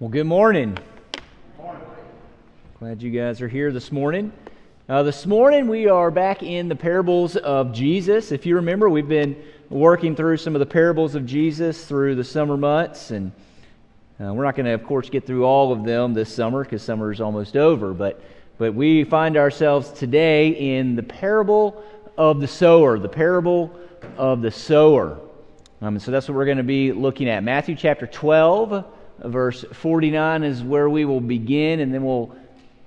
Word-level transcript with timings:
Well, 0.00 0.08
good 0.08 0.24
morning. 0.24 0.78
Glad 2.78 3.02
you 3.02 3.10
guys 3.10 3.42
are 3.42 3.48
here 3.48 3.70
this 3.70 3.92
morning. 3.92 4.32
Uh, 4.88 5.02
this 5.02 5.26
morning, 5.26 5.68
we 5.68 5.88
are 5.88 6.10
back 6.10 6.42
in 6.42 6.70
the 6.70 6.74
parables 6.74 7.36
of 7.36 7.74
Jesus. 7.74 8.32
If 8.32 8.46
you 8.46 8.56
remember, 8.56 8.88
we've 8.88 9.06
been 9.06 9.36
working 9.68 10.16
through 10.16 10.38
some 10.38 10.56
of 10.56 10.60
the 10.60 10.64
parables 10.64 11.16
of 11.16 11.26
Jesus 11.26 11.84
through 11.84 12.14
the 12.14 12.24
summer 12.24 12.56
months, 12.56 13.10
and 13.10 13.30
uh, 14.18 14.32
we're 14.32 14.44
not 14.44 14.54
going 14.56 14.64
to, 14.64 14.72
of 14.72 14.84
course, 14.84 15.10
get 15.10 15.26
through 15.26 15.44
all 15.44 15.70
of 15.70 15.84
them 15.84 16.14
this 16.14 16.34
summer 16.34 16.64
because 16.64 16.80
summer 16.80 17.12
is 17.12 17.20
almost 17.20 17.54
over. 17.54 17.92
But, 17.92 18.22
but 18.56 18.74
we 18.74 19.04
find 19.04 19.36
ourselves 19.36 19.92
today 19.92 20.78
in 20.78 20.96
the 20.96 21.02
parable 21.02 21.84
of 22.16 22.40
the 22.40 22.48
sower, 22.48 22.98
the 22.98 23.06
parable 23.06 23.70
of 24.16 24.40
the 24.40 24.50
sower. 24.50 25.20
Um, 25.82 25.98
so 25.98 26.10
that's 26.10 26.26
what 26.26 26.38
we're 26.38 26.46
going 26.46 26.56
to 26.56 26.62
be 26.62 26.90
looking 26.90 27.28
at. 27.28 27.44
Matthew 27.44 27.76
chapter 27.76 28.06
12 28.06 28.96
verse 29.24 29.64
49 29.72 30.42
is 30.42 30.62
where 30.62 30.88
we 30.88 31.04
will 31.04 31.20
begin, 31.20 31.80
and 31.80 31.92
then 31.92 32.04
we'll 32.04 32.34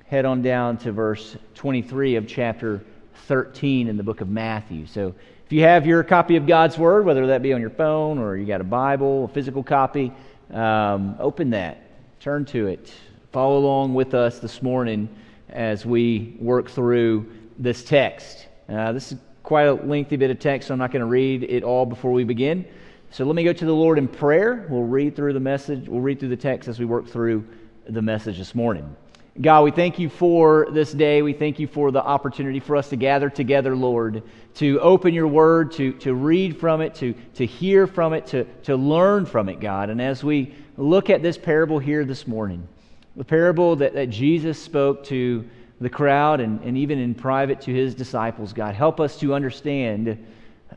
head 0.08 0.26
on 0.26 0.42
down 0.42 0.78
to 0.78 0.92
verse 0.92 1.36
23 1.56 2.16
of 2.16 2.28
chapter 2.28 2.84
13 3.28 3.88
in 3.88 3.98
the 3.98 4.04
book 4.04 4.22
of 4.22 4.30
Matthew. 4.30 4.86
So 4.86 5.14
if 5.46 5.52
you 5.52 5.62
have 5.62 5.86
your 5.86 6.04
copy 6.04 6.36
of 6.36 6.46
God's 6.46 6.78
Word, 6.78 7.06
whether 7.06 7.28
that 7.28 7.42
be 7.42 7.54
on 7.54 7.62
your 7.62 7.70
phone 7.70 8.18
or 8.18 8.38
you 8.38 8.46
got 8.46 8.62
a 8.62 8.66
Bible, 8.66 9.26
a 9.26 9.28
physical 9.30 9.64
copy, 9.64 10.12
um, 10.52 11.16
open 11.20 11.50
that, 11.52 11.82
turn 12.20 12.46
to 12.46 12.68
it, 12.68 12.94
follow 13.32 13.58
along 13.58 13.94
with 13.94 14.14
us 14.14 14.40
this 14.40 14.62
morning 14.62 15.10
as 15.50 15.86
we 15.86 16.36
work 16.40 16.70
through 16.70 17.32
this 17.58 17.84
text. 17.84 18.48
Uh, 18.70 18.92
this 18.92 19.12
is 19.12 19.20
quite 19.44 19.64
a 19.68 19.74
lengthy 19.74 20.16
bit 20.16 20.32
of 20.32 20.40
text, 20.40 20.68
so 20.68 20.74
I'm 20.74 20.80
not 20.80 20.92
going 20.92 21.02
to 21.02 21.06
read 21.06 21.44
it 21.44 21.64
all 21.64 21.86
before 21.86 22.12
we 22.12 22.24
begin. 22.24 22.66
So 23.14 23.26
let 23.26 23.36
me 23.36 23.44
go 23.44 23.54
to 23.54 23.66
the 23.66 23.72
Lord 23.72 24.00
in 24.00 24.08
prayer. 24.08 24.66
We'll 24.72 24.86
read 24.86 25.16
through 25.16 25.34
the 25.34 25.40
message, 25.40 25.88
we'll 25.88 26.02
read 26.02 26.20
through 26.20 26.30
the 26.30 26.36
text 26.36 26.68
as 26.68 26.80
we 26.80 26.86
work 26.86 27.08
through 27.08 27.48
the 27.88 28.02
message 28.02 28.40
this 28.40 28.56
morning. 28.56 28.96
God, 29.40 29.62
we 29.66 29.70
thank 29.70 30.00
you 30.00 30.10
for 30.10 30.68
this 30.72 30.92
day. 30.92 31.22
We 31.22 31.32
thank 31.32 31.60
you 31.60 31.68
for 31.68 31.92
the 31.92 32.04
opportunity 32.04 32.60
for 32.60 32.76
us 32.76 32.90
to 32.90 32.96
gather 32.96 33.30
together, 33.30 33.76
Lord, 33.76 34.24
to 34.56 34.80
open 34.80 35.14
your 35.14 35.28
word, 35.28 35.72
to, 35.74 35.94
to 36.00 36.16
read 36.16 36.60
from 36.60 36.82
it, 36.82 36.96
to, 36.96 37.14
to 37.36 37.46
hear 37.46 37.86
from 37.86 38.14
it, 38.14 38.26
to, 38.28 38.46
to 38.64 38.76
learn 38.76 39.28
from 39.28 39.48
it, 39.48 39.60
God. 39.60 39.92
And 39.92 40.02
as 40.02 40.24
we 40.24 40.56
look 40.78 41.12
at 41.12 41.22
this 41.22 41.38
parable 41.38 41.78
here 41.78 42.06
this 42.06 42.26
morning, 42.26 42.68
the 43.16 43.24
parable 43.24 43.76
that, 43.76 43.94
that 43.94 44.10
Jesus 44.10 44.60
spoke 44.60 45.04
to 45.06 45.48
the 45.80 45.90
crowd 45.90 46.40
and, 46.40 46.60
and 46.64 46.76
even 46.80 46.98
in 46.98 47.14
private 47.14 47.62
to 47.62 47.72
his 47.72 47.94
disciples, 47.94 48.54
God, 48.54 48.74
help 48.74 49.00
us 49.00 49.20
to 49.20 49.36
understand 49.36 50.18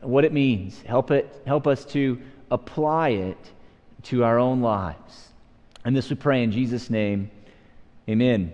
what 0.01 0.25
it 0.25 0.33
means. 0.33 0.81
Help, 0.81 1.11
it, 1.11 1.41
help 1.45 1.67
us 1.67 1.85
to 1.85 2.19
apply 2.51 3.09
it 3.09 3.37
to 4.03 4.23
our 4.23 4.39
own 4.39 4.61
lives. 4.61 5.29
And 5.85 5.95
this 5.95 6.09
we 6.09 6.15
pray 6.15 6.43
in 6.43 6.51
Jesus' 6.51 6.89
name. 6.89 7.31
Amen. 8.09 8.51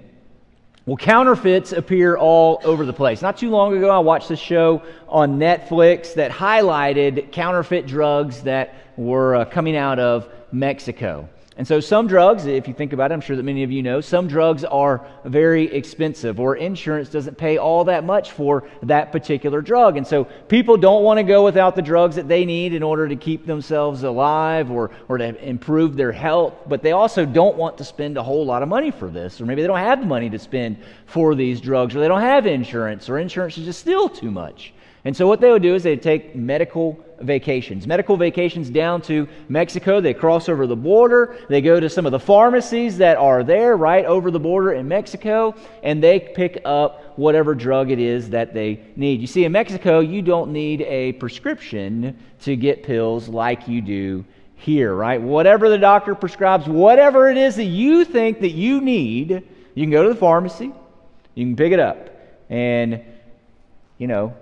Well, 0.86 0.98
counterfeits 0.98 1.72
appear 1.72 2.18
all 2.18 2.60
over 2.66 2.86
the 2.86 2.94
place. 2.94 3.22
Not 3.22 3.38
too 3.38 3.50
long 3.50 3.76
ago, 3.78 3.90
I 3.90 4.00
watched 4.00 4.32
a 4.32 4.36
show 4.36 4.84
on 5.08 5.40
Netflix 5.40 6.14
that 6.16 6.30
highlighted 6.32 7.32
counterfeit 7.32 7.88
drugs 7.88 8.42
that 8.42 8.76
were 8.98 9.36
uh, 9.36 9.46
coming 9.46 9.78
out 9.78 10.00
of 10.00 10.28
Mexico. 10.52 11.30
And 11.56 11.68
so, 11.68 11.80
some 11.80 12.08
drugs, 12.08 12.46
if 12.46 12.68
you 12.68 12.74
think 12.74 12.94
about 12.94 13.12
it, 13.12 13.14
I'm 13.14 13.22
sure 13.22 13.36
that 13.36 13.44
many 13.44 13.62
of 13.62 13.72
you 13.72 13.84
know, 13.84 14.02
some 14.02 14.28
drugs 14.28 14.64
are 14.64 15.06
very 15.24 15.72
expensive, 15.72 16.40
or 16.40 16.56
insurance 16.56 17.10
doesn't 17.10 17.38
pay 17.38 17.58
all 17.58 17.84
that 17.84 18.04
much 18.04 18.32
for 18.32 18.68
that 18.82 19.12
particular 19.12 19.62
drug. 19.62 19.96
And 19.98 20.06
so, 20.06 20.24
people 20.24 20.78
don't 20.78 21.04
want 21.04 21.20
to 21.20 21.24
go 21.24 21.44
without 21.44 21.76
the 21.76 21.82
drugs 21.82 22.16
that 22.16 22.28
they 22.28 22.44
need 22.44 22.74
in 22.74 22.82
order 22.82 23.08
to 23.08 23.16
keep 23.16 23.46
themselves 23.46 24.02
alive 24.02 24.72
or, 24.72 24.90
or 25.08 25.20
to 25.20 25.48
improve 25.48 25.96
their 25.96 26.12
health, 26.12 26.56
but 26.68 26.82
they 26.82 26.92
also 26.92 27.24
don't 27.24 27.56
want 27.56 27.78
to 27.78 27.84
spend 27.84 28.18
a 28.18 28.24
whole 28.24 28.46
lot 28.46 28.64
of 28.64 28.70
money 28.70 28.90
for 28.90 29.10
this, 29.10 29.40
or 29.40 29.46
maybe 29.46 29.62
they 29.62 29.68
don't 29.68 29.78
have 29.78 30.00
the 30.00 30.08
money 30.08 30.32
to 30.32 30.40
spend 30.40 30.78
for 31.06 31.36
these 31.36 31.62
drugs, 31.62 31.96
or 31.96 32.00
they 32.00 32.08
don't 32.08 32.22
have 32.22 32.48
insurance, 32.48 33.10
or 33.10 33.20
insurance 33.20 33.60
is 33.60 33.66
just 33.66 33.80
still 33.80 34.10
too 34.10 34.32
much. 34.32 34.74
And 35.06 35.16
so, 35.16 35.28
what 35.28 35.42
they 35.42 35.52
would 35.52 35.62
do 35.62 35.76
is 35.76 35.84
they'd 35.84 36.02
take 36.02 36.34
medical 36.34 36.98
vacations. 37.20 37.86
Medical 37.86 38.16
vacations 38.16 38.70
down 38.70 39.02
to 39.04 39.28
Mexico. 39.50 40.00
They 40.00 40.14
cross 40.14 40.48
over 40.48 40.66
the 40.66 40.78
border. 40.78 41.36
They 41.50 41.60
go 41.62 41.80
to 41.80 41.90
some 41.90 42.06
of 42.06 42.14
the 42.14 42.20
pharmacies 42.20 42.98
that 42.98 43.18
are 43.18 43.44
there 43.44 43.76
right 43.76 44.06
over 44.06 44.32
the 44.32 44.40
border 44.40 44.74
in 44.74 44.88
Mexico, 44.88 45.56
and 45.84 46.02
they 46.02 46.20
pick 46.20 46.62
up 46.64 47.18
whatever 47.18 47.54
drug 47.54 47.92
it 47.92 48.00
is 48.00 48.30
that 48.30 48.54
they 48.54 48.82
need. 48.96 49.20
You 49.20 49.28
see, 49.28 49.44
in 49.44 49.52
Mexico, 49.52 50.00
you 50.00 50.22
don't 50.22 50.54
need 50.54 50.82
a 50.82 51.14
prescription 51.14 52.18
to 52.42 52.56
get 52.56 52.84
pills 52.84 53.28
like 53.28 53.68
you 53.68 53.82
do 53.82 54.24
here, 54.56 54.94
right? 54.96 55.22
Whatever 55.22 55.68
the 55.68 55.78
doctor 55.78 56.16
prescribes, 56.16 56.68
whatever 56.68 57.30
it 57.30 57.38
is 57.38 57.58
that 57.58 57.66
you 57.66 58.06
think 58.06 58.40
that 58.40 58.52
you 58.52 58.80
need, 58.80 59.44
you 59.76 59.84
can 59.84 59.92
go 59.92 60.04
to 60.04 60.10
the 60.10 60.16
pharmacy, 60.16 60.72
you 61.36 61.46
can 61.46 61.58
pick 61.58 61.74
it 61.74 61.80
up. 61.80 62.10
And, 62.50 63.04
you 63.98 64.08
know, 64.08 64.36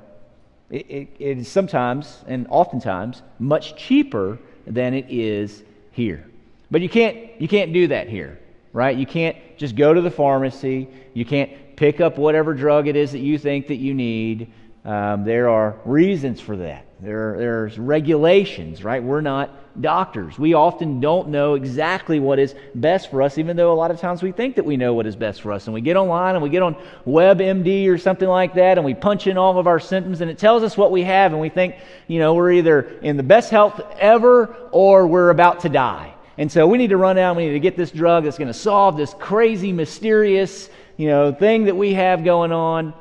it, 0.72 0.86
it, 0.90 1.08
it 1.20 1.38
is 1.38 1.48
sometimes 1.48 2.24
and 2.28 2.48
oftentimes 2.50 3.22
much 3.40 3.76
cheaper 3.76 4.40
than 4.66 4.94
it 4.94 5.06
is 5.10 5.64
here. 5.92 6.26
But 6.72 6.82
you 6.82 6.90
can't, 6.90 7.18
you 7.40 7.48
can't 7.48 7.74
do 7.74 7.88
that 7.88 8.08
here, 8.08 8.40
right? 8.72 8.98
You 8.98 9.06
can't 9.06 9.36
just 9.58 9.76
go 9.76 9.94
to 9.94 10.02
the 10.02 10.10
pharmacy. 10.10 10.88
You 11.14 11.26
can't 11.26 11.76
pick 11.76 12.00
up 12.00 12.18
whatever 12.18 12.54
drug 12.54 12.88
it 12.88 12.96
is 12.96 13.12
that 13.12 13.20
you 13.20 13.38
think 13.38 13.68
that 13.68 13.76
you 13.76 13.94
need. 13.94 14.52
Um, 14.84 15.24
there 15.24 15.50
are 15.50 15.80
reasons 15.86 16.42
for 16.42 16.58
that. 16.58 16.86
There, 17.02 17.36
there's 17.38 17.78
regulations, 17.78 18.84
right? 18.84 19.02
We're 19.02 19.22
not 19.22 19.82
doctors. 19.82 20.38
We 20.38 20.54
often 20.54 21.00
don't 21.00 21.30
know 21.30 21.54
exactly 21.54 22.20
what 22.20 22.40
is 22.40 22.56
best 22.76 23.10
for 23.10 23.22
us, 23.22 23.38
even 23.38 23.56
though 23.56 23.72
a 23.72 23.76
lot 23.76 23.92
of 23.92 24.00
times 24.00 24.22
we 24.22 24.32
think 24.32 24.56
that 24.56 24.66
we 24.66 24.78
know 24.78 24.94
what 24.94 25.06
is 25.08 25.16
best 25.16 25.42
for 25.42 25.52
us. 25.52 25.68
And 25.68 25.74
we 25.74 25.82
get 25.82 25.98
online 25.98 26.36
and 26.36 26.44
we 26.44 26.50
get 26.50 26.62
on 26.62 26.76
WebMD 27.08 27.88
or 27.88 27.98
something 27.98 28.28
like 28.28 28.56
that, 28.56 28.78
and 28.78 28.86
we 28.86 28.94
punch 28.94 29.28
in 29.28 29.38
all 29.38 29.58
of 29.58 29.68
our 29.68 29.80
symptoms, 29.80 30.22
and 30.22 30.30
it 30.30 30.38
tells 30.38 30.64
us 30.64 30.76
what 30.76 30.92
we 30.92 31.04
have, 31.04 31.32
and 31.32 31.42
we 31.42 31.50
think, 31.50 31.76
you 32.08 32.20
know, 32.20 32.34
we're 32.34 32.52
either 32.52 32.82
in 33.02 33.18
the 33.18 33.24
best 33.24 33.50
health 33.50 33.82
ever 34.00 34.56
or 34.72 35.08
we're 35.08 35.30
about 35.30 35.62
to 35.62 35.70
die. 35.70 36.14
And 36.38 36.52
so 36.52 36.68
we 36.68 36.78
need 36.78 36.90
to 36.90 36.98
run 36.98 37.18
out, 37.18 37.36
we 37.36 37.46
need 37.46 37.54
to 37.54 37.60
get 37.60 37.78
this 37.78 37.92
drug 37.92 38.24
that's 38.24 38.38
going 38.38 38.48
to 38.48 38.54
solve 38.54 38.98
this 38.98 39.14
crazy, 39.20 39.72
mysterious, 39.72 40.70
you 40.98 41.08
know, 41.08 41.32
thing 41.34 41.66
that 41.66 41.76
we 41.76 41.94
have 41.94 42.24
going 42.24 42.52
on. 42.52 42.94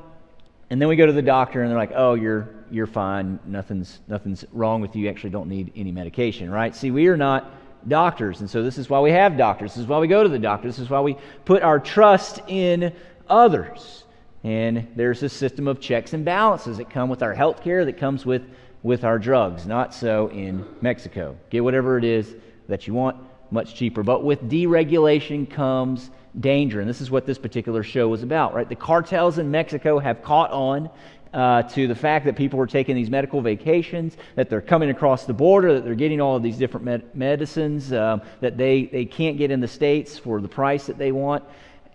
And 0.70 0.80
then 0.80 0.88
we 0.88 0.96
go 0.96 1.04
to 1.04 1.12
the 1.12 1.22
doctor, 1.22 1.62
and 1.62 1.70
they're 1.70 1.78
like, 1.78 1.92
oh, 1.94 2.14
you're 2.14 2.48
you're 2.70 2.86
fine. 2.86 3.38
Nothing's, 3.44 4.00
nothing's 4.08 4.44
wrong 4.52 4.80
with 4.80 4.94
you. 4.94 5.02
You 5.04 5.10
actually 5.10 5.30
don't 5.30 5.48
need 5.48 5.72
any 5.74 5.92
medication, 5.92 6.50
right? 6.50 6.74
See, 6.74 6.90
we 6.90 7.08
are 7.08 7.16
not 7.16 7.52
doctors. 7.88 8.40
And 8.40 8.48
so 8.48 8.62
this 8.62 8.78
is 8.78 8.88
why 8.88 9.00
we 9.00 9.10
have 9.10 9.36
doctors. 9.36 9.72
This 9.72 9.82
is 9.82 9.86
why 9.86 9.98
we 9.98 10.06
go 10.06 10.22
to 10.22 10.28
the 10.28 10.38
doctor. 10.38 10.68
This 10.68 10.78
is 10.78 10.90
why 10.90 11.00
we 11.00 11.16
put 11.44 11.62
our 11.62 11.80
trust 11.80 12.40
in 12.46 12.92
others. 13.28 14.04
And 14.44 14.86
there's 14.96 15.22
a 15.22 15.28
system 15.28 15.68
of 15.68 15.80
checks 15.80 16.12
and 16.12 16.24
balances 16.24 16.78
that 16.78 16.88
come 16.88 17.08
with 17.10 17.22
our 17.22 17.34
health 17.34 17.62
care, 17.62 17.84
that 17.84 17.98
comes 17.98 18.24
with, 18.24 18.42
with 18.82 19.04
our 19.04 19.18
drugs. 19.18 19.66
Not 19.66 19.92
so 19.92 20.28
in 20.30 20.64
Mexico. 20.80 21.36
Get 21.50 21.64
whatever 21.64 21.98
it 21.98 22.04
is 22.04 22.34
that 22.68 22.86
you 22.86 22.94
want, 22.94 23.16
much 23.50 23.74
cheaper. 23.74 24.02
But 24.02 24.24
with 24.24 24.48
deregulation 24.48 25.48
comes 25.50 26.10
danger. 26.38 26.80
And 26.80 26.88
this 26.88 27.00
is 27.00 27.10
what 27.10 27.26
this 27.26 27.38
particular 27.38 27.82
show 27.82 28.08
was 28.08 28.22
about, 28.22 28.54
right? 28.54 28.68
The 28.68 28.76
cartels 28.76 29.38
in 29.38 29.50
Mexico 29.50 29.98
have 29.98 30.22
caught 30.22 30.50
on 30.52 30.90
uh, 31.32 31.62
to 31.62 31.86
the 31.86 31.94
fact 31.94 32.24
that 32.24 32.36
people 32.36 32.58
are 32.60 32.66
taking 32.66 32.96
these 32.96 33.10
medical 33.10 33.40
vacations, 33.40 34.16
that 34.34 34.50
they're 34.50 34.60
coming 34.60 34.90
across 34.90 35.26
the 35.26 35.32
border, 35.32 35.74
that 35.74 35.84
they're 35.84 35.94
getting 35.94 36.20
all 36.20 36.36
of 36.36 36.42
these 36.42 36.56
different 36.56 36.84
med- 36.84 37.14
medicines 37.14 37.92
um, 37.92 38.20
that 38.40 38.56
they, 38.56 38.86
they 38.86 39.04
can't 39.04 39.38
get 39.38 39.50
in 39.50 39.60
the 39.60 39.68
States 39.68 40.18
for 40.18 40.40
the 40.40 40.48
price 40.48 40.86
that 40.86 40.98
they 40.98 41.12
want. 41.12 41.44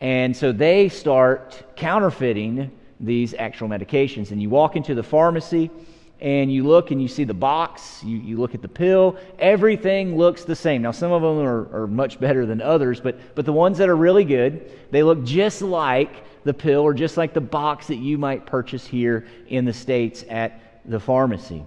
And 0.01 0.35
so 0.35 0.51
they 0.51 0.89
start 0.89 1.75
counterfeiting 1.75 2.71
these 2.99 3.33
actual 3.33 3.67
medications. 3.67 4.31
And 4.31 4.41
you 4.41 4.49
walk 4.49 4.75
into 4.75 4.95
the 4.95 5.03
pharmacy 5.03 5.69
and 6.21 6.51
you 6.51 6.63
look 6.63 6.91
and 6.91 7.01
you 7.01 7.07
see 7.07 7.23
the 7.23 7.33
box, 7.33 8.03
you, 8.03 8.17
you 8.17 8.37
look 8.37 8.55
at 8.55 8.61
the 8.61 8.67
pill, 8.67 9.17
everything 9.37 10.17
looks 10.17 10.43
the 10.45 10.55
same. 10.55 10.81
Now, 10.81 10.91
some 10.91 11.11
of 11.11 11.21
them 11.21 11.39
are, 11.39 11.83
are 11.83 11.87
much 11.87 12.19
better 12.19 12.45
than 12.45 12.61
others, 12.61 13.01
but, 13.01 13.19
but 13.35 13.45
the 13.45 13.53
ones 13.53 13.77
that 13.79 13.89
are 13.89 13.95
really 13.95 14.23
good, 14.23 14.71
they 14.91 15.03
look 15.03 15.23
just 15.23 15.62
like 15.62 16.23
the 16.45 16.53
pill 16.53 16.81
or 16.81 16.94
just 16.94 17.17
like 17.17 17.33
the 17.33 17.41
box 17.41 17.88
that 17.88 17.97
you 17.97 18.17
might 18.17 18.45
purchase 18.45 18.85
here 18.85 19.27
in 19.47 19.65
the 19.65 19.73
States 19.73 20.23
at 20.29 20.81
the 20.85 21.00
pharmacy. 21.00 21.65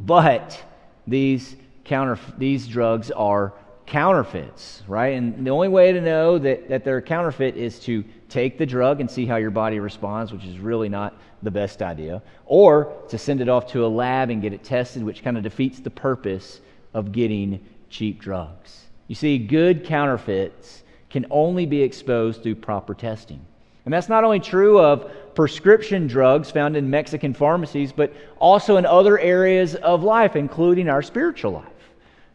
But 0.00 0.60
these, 1.06 1.56
counter, 1.84 2.18
these 2.36 2.66
drugs 2.66 3.10
are 3.10 3.52
counterfeits, 3.86 4.82
right? 4.86 5.14
And 5.14 5.46
the 5.46 5.50
only 5.50 5.68
way 5.68 5.92
to 5.92 6.00
know 6.00 6.38
that, 6.38 6.68
that 6.68 6.84
they're 6.84 7.00
counterfeit 7.00 7.56
is 7.56 7.78
to 7.80 8.04
take 8.28 8.58
the 8.58 8.66
drug 8.66 9.00
and 9.00 9.10
see 9.10 9.26
how 9.26 9.36
your 9.36 9.50
body 9.50 9.80
responds, 9.80 10.32
which 10.32 10.44
is 10.44 10.58
really 10.58 10.88
not 10.88 11.16
the 11.42 11.50
best 11.50 11.82
idea, 11.82 12.22
or 12.46 12.92
to 13.08 13.18
send 13.18 13.40
it 13.40 13.48
off 13.48 13.66
to 13.72 13.84
a 13.84 13.88
lab 13.88 14.30
and 14.30 14.42
get 14.42 14.52
it 14.52 14.64
tested, 14.64 15.02
which 15.02 15.22
kind 15.22 15.36
of 15.36 15.42
defeats 15.42 15.80
the 15.80 15.90
purpose 15.90 16.60
of 16.94 17.12
getting 17.12 17.64
cheap 17.90 18.20
drugs. 18.20 18.86
You 19.06 19.14
see, 19.14 19.38
good 19.38 19.84
counterfeits 19.84 20.82
can 21.10 21.26
only 21.30 21.64
be 21.64 21.82
exposed 21.82 22.42
through 22.42 22.56
proper 22.56 22.94
testing. 22.94 23.40
And 23.84 23.94
that's 23.94 24.10
not 24.10 24.24
only 24.24 24.40
true 24.40 24.78
of 24.78 25.10
prescription 25.34 26.06
drugs 26.06 26.50
found 26.50 26.76
in 26.76 26.90
Mexican 26.90 27.32
pharmacies, 27.32 27.90
but 27.90 28.12
also 28.38 28.76
in 28.76 28.84
other 28.84 29.18
areas 29.18 29.76
of 29.76 30.02
life, 30.02 30.36
including 30.36 30.90
our 30.90 31.00
spiritual 31.00 31.52
life. 31.52 31.64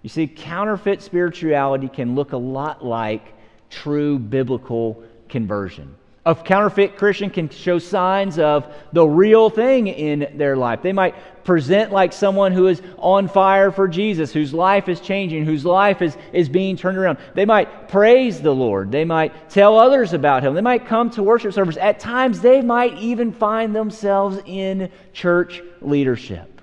You 0.02 0.10
see, 0.10 0.26
counterfeit 0.26 1.02
spirituality 1.02 1.90
can 1.90 2.16
look 2.16 2.32
a 2.32 2.38
lot 2.38 2.84
like 2.84 3.34
true 3.70 4.18
biblical 4.18 5.04
conversion. 5.34 5.96
A 6.28 6.36
counterfeit 6.36 6.96
Christian 6.96 7.30
can 7.32 7.50
show 7.50 7.80
signs 7.80 8.38
of 8.38 8.72
the 8.94 9.06
real 9.06 9.50
thing 9.50 9.88
in 9.88 10.38
their 10.38 10.56
life. 10.56 10.82
They 10.84 10.94
might 10.94 11.16
present 11.44 11.92
like 11.92 12.14
someone 12.14 12.52
who 12.54 12.68
is 12.68 12.84
on 12.98 13.28
fire 13.28 13.72
for 13.72 13.88
Jesus, 13.88 14.32
whose 14.32 14.54
life 14.54 14.88
is 14.88 15.02
changing, 15.02 15.44
whose 15.44 15.66
life 15.66 16.04
is, 16.04 16.16
is 16.32 16.48
being 16.48 16.78
turned 16.78 16.98
around. 16.98 17.18
They 17.34 17.46
might 17.46 17.90
praise 17.90 18.42
the 18.42 18.54
Lord. 18.54 18.92
They 18.92 19.06
might 19.06 19.50
tell 19.50 19.78
others 19.78 20.14
about 20.14 20.44
Him. 20.44 20.54
They 20.54 20.62
might 20.62 20.86
come 20.86 21.10
to 21.10 21.24
worship 21.24 21.52
service. 21.52 21.78
At 21.78 22.00
times, 22.00 22.40
they 22.40 22.62
might 22.62 22.98
even 23.00 23.34
find 23.34 23.76
themselves 23.76 24.38
in 24.46 24.92
church 25.14 25.62
leadership. 25.82 26.62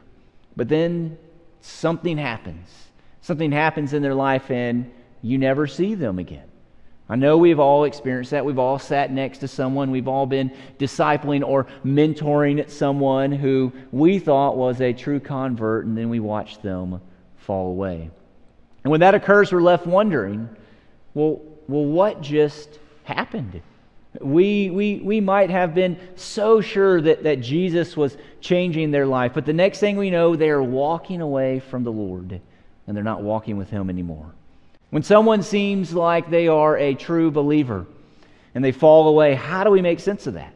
But 0.57 0.69
then 0.69 1.19
something 1.61 2.17
happens. 2.17 2.69
Something 3.21 3.51
happens 3.53 3.93
in 3.93 4.01
their 4.01 4.15
life, 4.15 4.49
and 4.49 4.91
you 5.23 5.39
never 5.39 5.67
see 5.67 5.95
them 5.97 6.21
again. 6.21 6.50
I 7.11 7.17
know 7.17 7.37
we've 7.37 7.59
all 7.59 7.85
experienced 7.85 8.31
that. 8.31 8.45
We've 8.45 8.61
all 8.61 8.79
sat 8.79 9.11
next 9.11 9.39
to 9.39 9.49
someone. 9.49 9.91
We've 9.91 10.07
all 10.07 10.27
been 10.27 10.53
discipling 10.79 11.43
or 11.45 11.67
mentoring 11.85 12.71
someone 12.71 13.33
who 13.33 13.73
we 13.91 14.21
thought 14.21 14.57
was 14.57 14.81
a 14.81 14.93
true 14.93 15.19
convert, 15.19 15.87
and 15.87 15.99
then 15.99 16.09
we 16.09 16.21
watched 16.21 16.63
them 16.63 17.01
fall 17.37 17.67
away. 17.67 18.11
And 18.85 18.93
when 18.93 19.01
that 19.01 19.17
occurs, 19.17 19.53
we're 19.53 19.61
left 19.61 19.89
wondering 19.89 20.49
well, 21.15 21.43
well 21.67 21.85
what 21.85 22.21
just 22.21 22.79
happened? 23.03 23.61
We, 24.21 24.71
we, 24.71 25.01
we 25.01 25.21
might 25.21 25.51
have 25.51 25.75
been 25.75 25.99
so 26.15 26.61
sure 26.61 27.01
that, 27.01 27.25
that 27.25 27.41
Jesus 27.41 27.97
was 27.97 28.17
changing 28.41 28.93
their 28.93 29.07
life, 29.07 29.33
but 29.35 29.47
the 29.47 29.53
next 29.53 29.81
thing 29.81 29.97
we 29.97 30.11
know, 30.11 30.37
they 30.37 30.51
are 30.51 30.63
walking 30.63 31.21
away 31.21 31.59
from 31.59 31.83
the 31.83 31.93
Lord, 31.93 32.41
and 32.87 32.97
they're 32.97 33.03
not 33.03 33.23
walking 33.23 33.57
with 33.57 33.71
Him 33.71 33.91
anymore. 33.91 34.33
When 34.91 35.03
someone 35.03 35.43
seems 35.43 35.95
like 35.95 36.31
they 36.31 36.49
are 36.49 36.77
a 36.77 36.95
true 36.95 37.31
believer 37.31 37.87
and 38.55 38.65
they 38.65 38.73
fall 38.73 39.09
away, 39.09 39.35
how 39.35 39.65
do 39.65 39.71
we 39.71 39.81
make 39.81 40.01
sense 40.01 40.27
of 40.27 40.35
that? 40.35 40.55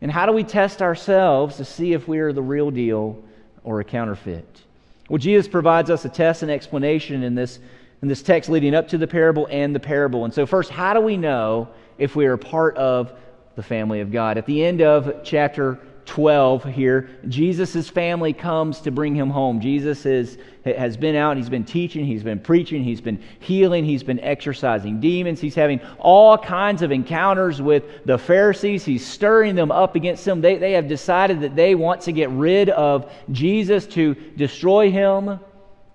And 0.00 0.10
how 0.10 0.26
do 0.26 0.32
we 0.32 0.42
test 0.42 0.82
ourselves 0.82 1.56
to 1.56 1.64
see 1.64 1.92
if 1.92 2.08
we 2.08 2.18
are 2.18 2.32
the 2.32 2.42
real 2.42 2.72
deal 2.72 3.22
or 3.62 3.80
a 3.80 3.84
counterfeit? 3.84 4.62
Well, 5.08 5.18
Jesus 5.18 5.46
provides 5.46 5.90
us 5.90 6.04
a 6.04 6.08
test 6.08 6.42
and 6.42 6.50
explanation 6.50 7.22
in 7.22 7.36
this, 7.36 7.60
in 8.02 8.08
this 8.08 8.22
text 8.22 8.50
leading 8.50 8.74
up 8.74 8.88
to 8.88 8.98
the 8.98 9.06
parable 9.06 9.46
and 9.50 9.72
the 9.72 9.80
parable. 9.80 10.24
And 10.24 10.34
so, 10.34 10.44
first, 10.44 10.70
how 10.70 10.92
do 10.92 11.00
we 11.00 11.16
know 11.16 11.68
if 11.98 12.16
we 12.16 12.26
are 12.26 12.36
part 12.36 12.76
of 12.76 13.12
the 13.54 13.62
family 13.62 14.00
of 14.00 14.10
God? 14.10 14.38
At 14.38 14.46
the 14.46 14.64
end 14.64 14.82
of 14.82 15.22
chapter 15.22 15.78
12 16.06 16.64
here, 16.64 17.08
Jesus' 17.28 17.88
family 17.88 18.32
comes 18.32 18.80
to 18.80 18.90
bring 18.90 19.14
him 19.14 19.30
home. 19.30 19.60
Jesus 19.60 20.04
is, 20.04 20.38
has 20.64 20.96
been 20.96 21.14
out, 21.14 21.36
he's 21.36 21.48
been 21.48 21.64
teaching, 21.64 22.04
he's 22.04 22.22
been 22.22 22.40
preaching, 22.40 22.82
he's 22.82 23.00
been 23.00 23.22
healing, 23.40 23.84
he's 23.84 24.02
been 24.02 24.20
exorcising 24.20 25.00
demons, 25.00 25.40
he's 25.40 25.54
having 25.54 25.80
all 25.98 26.36
kinds 26.36 26.82
of 26.82 26.92
encounters 26.92 27.62
with 27.62 28.04
the 28.04 28.18
Pharisees. 28.18 28.84
He's 28.84 29.06
stirring 29.06 29.54
them 29.54 29.70
up 29.70 29.94
against 29.94 30.26
him. 30.26 30.40
They, 30.40 30.56
they 30.56 30.72
have 30.72 30.88
decided 30.88 31.40
that 31.40 31.54
they 31.54 31.74
want 31.74 32.02
to 32.02 32.12
get 32.12 32.30
rid 32.30 32.68
of 32.70 33.12
Jesus 33.30 33.86
to 33.88 34.14
destroy 34.14 34.90
him. 34.90 35.38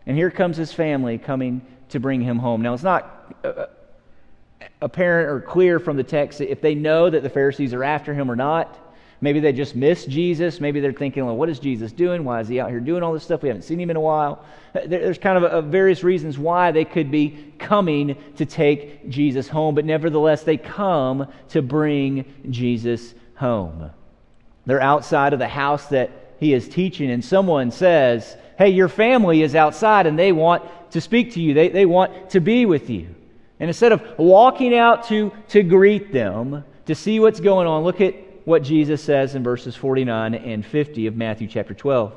And 0.06 0.18
here 0.18 0.32
comes 0.32 0.58
his 0.58 0.72
family 0.72 1.18
coming 1.18 1.62
to 1.90 2.00
bring 2.00 2.22
him 2.22 2.40
home. 2.40 2.62
Now, 2.62 2.74
it's 2.74 2.84
not. 2.84 3.36
Uh, 3.44 3.66
apparent 4.82 5.30
or 5.30 5.42
clear 5.42 5.80
from 5.80 5.98
the 5.98 6.04
text 6.04 6.42
if 6.42 6.62
they 6.62 6.76
know 6.76 7.10
that 7.10 7.24
the 7.24 7.30
Pharisees 7.30 7.74
are 7.74 7.84
after 7.84 8.14
him 8.14 8.30
or 8.30 8.36
not. 8.36 8.87
Maybe 9.20 9.40
they 9.40 9.52
just 9.52 9.76
miss 9.76 10.06
Jesus. 10.06 10.60
Maybe 10.62 10.80
they're 10.80 10.94
thinking, 10.94 11.26
well, 11.26 11.36
what 11.36 11.50
is 11.50 11.60
Jesus 11.60 11.92
doing? 11.92 12.24
Why 12.24 12.40
is 12.40 12.48
he 12.48 12.60
out 12.60 12.70
here 12.70 12.80
doing 12.80 13.02
all 13.02 13.14
this 13.14 13.24
stuff? 13.24 13.42
We 13.42 13.50
haven't 13.50 13.64
seen 13.64 13.80
him 13.80 13.90
in 13.90 13.96
a 13.96 14.02
while. 14.02 14.46
Uh, 14.76 14.82
there's 14.86 15.18
kind 15.18 15.44
of 15.44 15.52
a, 15.52 15.58
a 15.58 15.62
various 15.62 16.04
reasons 16.04 16.38
why 16.38 16.72
they 16.72 16.86
could 16.86 17.10
be 17.10 17.54
coming 17.58 18.16
to 18.36 18.46
take 18.46 19.10
Jesus 19.10 19.48
home, 19.48 19.74
but 19.74 19.86
nevertheless, 19.86 20.44
they 20.44 20.58
come 20.58 21.28
to 21.50 21.62
bring 21.64 22.26
Jesus 22.52 23.16
home. 23.36 23.90
They're 24.68 24.82
outside 24.82 25.34
of 25.34 25.40
the 25.40 25.48
house 25.48 25.88
that 25.88 26.12
he 26.40 26.54
is 26.54 26.70
teaching, 26.70 27.10
and 27.10 27.26
someone 27.26 27.72
says, 27.72 28.38
Hey, 28.58 28.70
your 28.70 28.90
family 28.90 29.42
is 29.44 29.56
outside 29.56 30.08
and 30.08 30.18
they 30.18 30.32
want 30.32 30.64
to 30.92 31.02
speak 31.02 31.34
to 31.34 31.42
you, 31.42 31.54
they, 31.54 31.70
they 31.70 31.86
want 31.86 32.32
to 32.32 32.40
be 32.40 32.66
with 32.66 32.90
you. 32.90 33.08
And 33.60 33.70
instead 33.70 33.92
of 33.92 34.02
walking 34.18 34.76
out 34.76 35.08
to, 35.08 35.32
to 35.50 35.64
greet 35.64 36.12
them, 36.12 36.64
to 36.86 36.96
see 36.96 37.20
what's 37.20 37.40
going 37.40 37.68
on, 37.68 37.84
look 37.84 38.02
at 38.02 38.16
what 38.48 38.64
Jesus 38.64 39.04
says 39.04 39.36
in 39.36 39.44
verses 39.44 39.76
49 39.76 40.34
and 40.34 40.66
50 40.66 41.08
of 41.08 41.18
Matthew 41.18 41.50
chapter 41.50 41.74
12. 41.74 42.14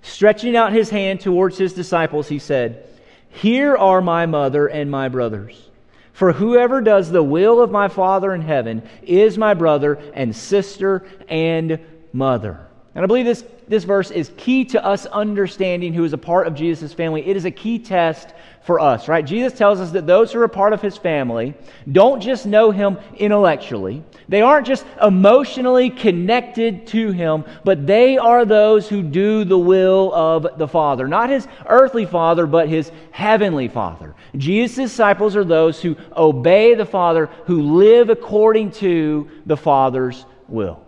Stretching 0.00 0.56
out 0.56 0.72
his 0.72 0.88
hand 0.88 1.20
towards 1.20 1.58
his 1.58 1.74
disciples, 1.74 2.28
he 2.28 2.38
said, 2.38 2.88
Here 3.28 3.76
are 3.76 4.00
my 4.00 4.24
mother 4.24 4.68
and 4.68 4.90
my 4.90 5.10
brothers. 5.10 5.68
For 6.14 6.32
whoever 6.32 6.80
does 6.80 7.10
the 7.10 7.22
will 7.22 7.60
of 7.60 7.70
my 7.70 7.88
Father 7.88 8.32
in 8.32 8.40
heaven 8.40 8.88
is 9.02 9.36
my 9.36 9.52
brother 9.52 10.00
and 10.14 10.34
sister 10.34 11.06
and 11.28 11.78
mother. 12.10 12.66
And 12.94 13.04
I 13.04 13.06
believe 13.06 13.26
this, 13.26 13.44
this 13.68 13.84
verse 13.84 14.10
is 14.10 14.32
key 14.38 14.64
to 14.64 14.82
us 14.82 15.04
understanding 15.04 15.92
who 15.92 16.04
is 16.04 16.14
a 16.14 16.18
part 16.18 16.46
of 16.46 16.54
Jesus' 16.54 16.94
family. 16.94 17.26
It 17.26 17.36
is 17.36 17.44
a 17.44 17.50
key 17.50 17.78
test 17.78 18.32
for 18.66 18.80
us, 18.80 19.06
right? 19.06 19.24
Jesus 19.24 19.52
tells 19.52 19.78
us 19.78 19.92
that 19.92 20.08
those 20.08 20.32
who 20.32 20.40
are 20.40 20.44
a 20.44 20.48
part 20.48 20.72
of 20.72 20.82
his 20.82 20.96
family 20.96 21.54
don't 21.90 22.20
just 22.20 22.46
know 22.46 22.72
him 22.72 22.98
intellectually, 23.16 24.02
they 24.28 24.42
aren't 24.42 24.66
just 24.66 24.84
emotionally 25.00 25.88
connected 25.88 26.84
to 26.88 27.12
him, 27.12 27.44
but 27.62 27.86
they 27.86 28.18
are 28.18 28.44
those 28.44 28.88
who 28.88 29.04
do 29.04 29.44
the 29.44 29.56
will 29.56 30.12
of 30.12 30.58
the 30.58 30.66
Father. 30.66 31.06
Not 31.06 31.30
his 31.30 31.46
earthly 31.66 32.06
Father, 32.06 32.44
but 32.44 32.68
his 32.68 32.90
heavenly 33.12 33.68
Father. 33.68 34.16
Jesus' 34.36 34.90
disciples 34.90 35.36
are 35.36 35.44
those 35.44 35.80
who 35.80 35.96
obey 36.16 36.74
the 36.74 36.84
Father, 36.84 37.26
who 37.44 37.76
live 37.76 38.10
according 38.10 38.72
to 38.72 39.30
the 39.46 39.56
Father's 39.56 40.26
will. 40.48 40.84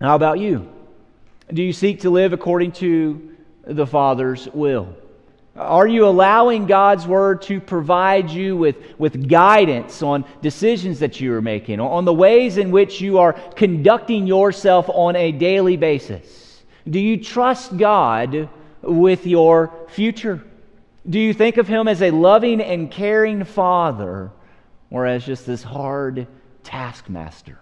How 0.00 0.16
about 0.16 0.40
you? 0.40 0.68
Do 1.52 1.62
you 1.62 1.72
seek 1.72 2.00
to 2.00 2.10
live 2.10 2.32
according 2.32 2.72
to 2.72 3.36
the 3.64 3.86
Father's 3.86 4.48
will? 4.48 4.96
Are 5.54 5.86
you 5.86 6.06
allowing 6.06 6.66
God's 6.66 7.06
Word 7.06 7.42
to 7.42 7.60
provide 7.60 8.30
you 8.30 8.56
with, 8.56 8.76
with 8.98 9.28
guidance 9.28 10.02
on 10.02 10.24
decisions 10.40 11.00
that 11.00 11.20
you 11.20 11.34
are 11.34 11.42
making, 11.42 11.78
on 11.78 12.06
the 12.06 12.12
ways 12.12 12.56
in 12.56 12.70
which 12.70 13.02
you 13.02 13.18
are 13.18 13.34
conducting 13.34 14.26
yourself 14.26 14.88
on 14.88 15.14
a 15.14 15.30
daily 15.30 15.76
basis? 15.76 16.62
Do 16.88 16.98
you 16.98 17.22
trust 17.22 17.76
God 17.76 18.48
with 18.80 19.26
your 19.26 19.72
future? 19.88 20.42
Do 21.08 21.20
you 21.20 21.34
think 21.34 21.58
of 21.58 21.68
Him 21.68 21.86
as 21.86 22.00
a 22.00 22.10
loving 22.10 22.62
and 22.62 22.90
caring 22.90 23.44
Father 23.44 24.30
or 24.90 25.06
as 25.06 25.26
just 25.26 25.46
this 25.46 25.62
hard 25.62 26.26
taskmaster? 26.64 27.58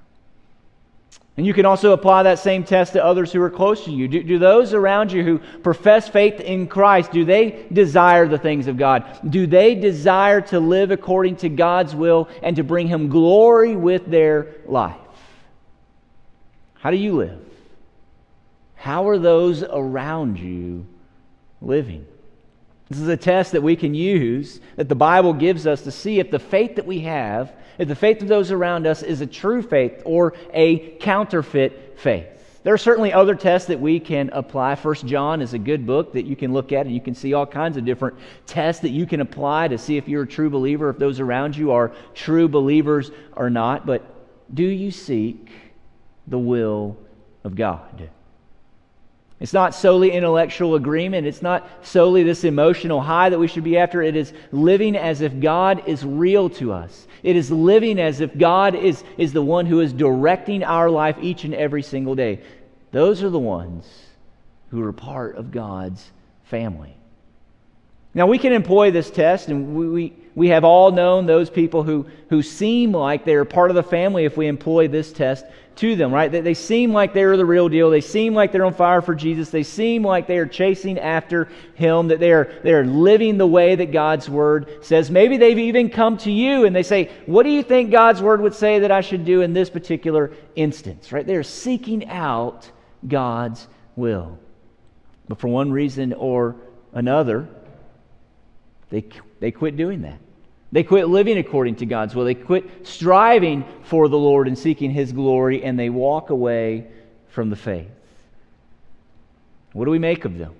And 1.37 1.47
you 1.47 1.55
can 1.55 1.65
also 1.65 1.93
apply 1.93 2.25
that 2.25 2.39
same 2.39 2.65
test 2.65 2.93
to 2.95 3.05
others 3.05 3.33
who 3.33 3.41
are 3.41 3.51
close 3.51 3.85
to 3.85 3.91
you. 3.91 4.09
Do, 4.09 4.23
do, 4.23 4.39
those 4.39 4.75
around 4.75 5.13
you 5.13 5.25
who 5.25 5.39
profess 5.63 6.09
faith 6.09 6.41
in 6.41 6.67
Christ, 6.67 7.13
do 7.13 7.25
they 7.25 7.67
desire 7.73 8.27
the 8.27 8.37
things 8.37 8.67
of 8.67 8.77
God? 8.77 9.05
Do 9.31 9.47
they 9.47 9.75
desire 9.75 10.41
to 10.43 10.61
live 10.61 10.91
according 10.91 11.37
to 11.37 11.49
God's 11.49 11.95
will 11.95 12.29
and 12.43 12.57
to 12.57 12.65
bring 12.65 12.89
Him 12.89 13.09
glory 13.09 13.77
with 13.77 14.07
their 14.07 14.57
life? 14.67 14.97
How 16.75 16.91
do 16.91 16.97
you 16.97 17.17
live? 17.17 17.41
How 18.75 19.09
are 19.09 19.19
those 19.19 19.63
around 19.63 20.39
you 20.39 20.87
living? 21.61 22.07
This 22.91 23.01
is 23.01 23.09
a 23.09 23.17
test 23.17 23.53
that 23.53 23.63
we 23.63 23.77
can 23.77 23.95
use, 23.95 24.61
that 24.77 24.89
the 24.89 24.95
Bible 24.95 25.33
gives 25.33 25.67
us 25.67 25.83
to 25.83 25.91
see 25.91 26.19
if 26.19 26.31
the 26.31 26.39
faith 26.39 26.77
that 26.77 26.87
we 26.87 27.01
have 27.01 27.55
if 27.81 27.89
the 27.89 27.97
faith 27.97 28.21
of 28.21 28.29
those 28.29 28.51
around 28.51 28.87
us 28.87 29.03
is 29.03 29.23
a 29.23 29.27
true 29.27 29.63
faith 29.63 30.03
or 30.05 30.35
a 30.53 30.91
counterfeit 30.99 31.99
faith. 31.99 32.27
There 32.63 32.75
are 32.75 32.79
certainly 32.79 33.11
other 33.11 33.35
tests 33.35 33.69
that 33.69 33.81
we 33.81 33.99
can 33.99 34.29
apply. 34.35 34.75
First 34.75 35.07
John 35.07 35.41
is 35.41 35.55
a 35.55 35.59
good 35.59 35.87
book 35.87 36.13
that 36.13 36.27
you 36.27 36.37
can 36.37 36.53
look 36.53 36.73
at, 36.73 36.85
and 36.85 36.95
you 36.95 37.01
can 37.01 37.15
see 37.15 37.33
all 37.33 37.47
kinds 37.47 37.79
of 37.79 37.87
different 37.87 38.19
tests 38.45 38.83
that 38.83 38.91
you 38.91 39.07
can 39.07 39.23
apply 39.23 39.69
to 39.69 39.79
see 39.79 39.97
if 39.97 40.09
you're 40.09 40.25
a 40.25 40.29
true 40.29 40.51
believer, 40.51 40.91
if 40.91 40.99
those 40.99 41.21
around 41.21 41.57
you 41.57 41.73
are 41.73 41.93
true 42.13 42.49
believers 42.49 43.13
or 43.35 43.49
not. 43.49 43.87
But 43.87 44.05
do 44.55 44.65
you 44.65 44.91
seek 44.91 45.51
the 46.27 46.39
will 46.39 46.99
of 47.45 47.55
God? 47.55 48.11
It's 49.41 49.55
not 49.55 49.75
solely 49.75 50.13
intellectual 50.13 50.75
agreement. 50.75 51.27
It's 51.27 51.41
not 51.41 51.67
solely 51.83 52.23
this 52.23 52.45
emotional 52.45 53.01
high 53.01 53.31
that 53.31 53.39
we 53.39 53.49
should 53.49 53.65
be 53.65 53.79
after. 53.79 54.03
It 54.03 54.15
is 54.15 54.35
living 54.53 54.97
as 54.97 55.23
if 55.23 55.41
God 55.41 55.89
is 55.89 56.05
real 56.05 56.51
to 56.51 56.75
us. 56.75 57.07
It 57.23 57.37
is 57.37 57.51
living 57.51 57.99
as 57.99 58.21
if 58.21 58.37
God 58.37 58.75
is, 58.75 59.03
is 59.17 59.33
the 59.33 59.43
one 59.43 59.65
who 59.65 59.81
is 59.81 59.95
directing 59.95 60.63
our 60.63 60.91
life 60.91 61.17
each 61.23 61.45
and 61.45 61.55
every 61.55 61.83
single 61.83 62.15
day. 62.15 62.41
Those 62.93 63.23
are 63.23 63.31
the 63.31 63.39
ones 63.39 63.91
who 64.71 64.83
are 64.85 64.93
part 64.93 65.37
of 65.37 65.51
God's 65.51 66.11
family. 66.45 67.00
Now, 68.13 68.27
we 68.27 68.39
can 68.39 68.53
employ 68.53 68.91
this 68.91 69.11
test, 69.11 69.49
and 69.49 69.75
we, 69.75 69.89
we, 69.89 70.13
we 70.35 70.49
have 70.49 70.65
all 70.65 70.91
known 70.91 71.27
those 71.27 71.49
people 71.49 71.85
who, 71.85 72.07
who 72.29 72.43
seem 72.43 72.93
like 72.93 73.25
they're 73.25 73.45
part 73.45 73.71
of 73.71 73.77
the 73.77 73.83
family 73.85 74.25
if 74.25 74.37
we 74.37 74.49
employ 74.49 74.89
this 74.89 75.13
test 75.13 75.45
to 75.77 75.97
them, 75.97 76.13
right? 76.13 76.31
They, 76.31 76.41
they 76.41 76.55
seem 76.55 76.93
like 76.93 77.15
they're 77.15 77.37
the 77.37 77.47
real 77.47 77.69
deal. 77.69 77.89
They 77.89 78.01
seem 78.01 78.35
like 78.35 78.53
they're 78.53 78.65
on 78.65 78.75
fire 78.75 79.01
for 79.01 79.15
Jesus. 79.15 79.51
They 79.51 79.63
seem 79.63 80.03
like 80.03 80.27
they 80.27 80.39
are 80.39 80.47
chasing 80.47 80.99
after 80.99 81.49
Him, 81.75 82.09
that 82.09 82.19
they 82.21 82.33
are, 82.33 82.53
they 82.63 82.75
are 82.75 82.85
living 82.85 83.39
the 83.39 83.47
way 83.47 83.77
that 83.77 83.93
God's 83.93 84.29
Word 84.29 84.85
says. 84.85 85.11
Maybe 85.11 85.37
they've 85.37 85.59
even 85.59 85.89
come 85.89 86.19
to 86.19 86.33
you 86.33 86.67
and 86.67 86.75
they 86.75 86.83
say, 86.83 87.11
What 87.27 87.45
do 87.45 87.51
you 87.51 87.63
think 87.63 87.91
God's 87.91 88.21
Word 88.21 88.41
would 88.41 88.55
say 88.55 88.81
that 88.81 88.91
I 88.91 89.01
should 89.01 89.25
do 89.25 89.41
in 89.41 89.55
this 89.55 89.71
particular 89.71 90.33
instance, 90.57 91.13
right? 91.13 91.27
They're 91.27 91.43
seeking 91.43 92.09
out 92.09 92.71
God's 93.07 93.69
will. 93.97 94.39
But 95.29 95.39
for 95.39 95.49
one 95.49 95.71
reason 95.71 96.13
or 96.13 96.57
another, 96.93 97.49
they, 98.91 99.05
they 99.41 99.51
quit 99.51 99.77
doing 99.77 100.03
that. 100.03 100.19
They 100.73 100.83
quit 100.85 101.09
living 101.09 101.39
according 101.39 101.77
to 101.77 101.87
God's 101.87 102.15
will. 102.15 102.25
They 102.25 102.35
quit 102.35 102.87
striving 102.87 103.65
for 103.83 104.09
the 104.09 104.19
Lord 104.19 104.47
and 104.47 104.57
seeking 104.57 104.91
His 104.91 105.13
glory, 105.13 105.65
and 105.65 105.79
they 105.79 105.91
walk 105.91 106.31
away 106.31 106.87
from 107.29 107.51
the 107.51 107.57
faith. 107.57 107.91
What 109.73 109.85
do 109.85 109.91
we 109.91 109.99
make 109.99 110.25
of 110.25 110.39
them? 110.39 110.55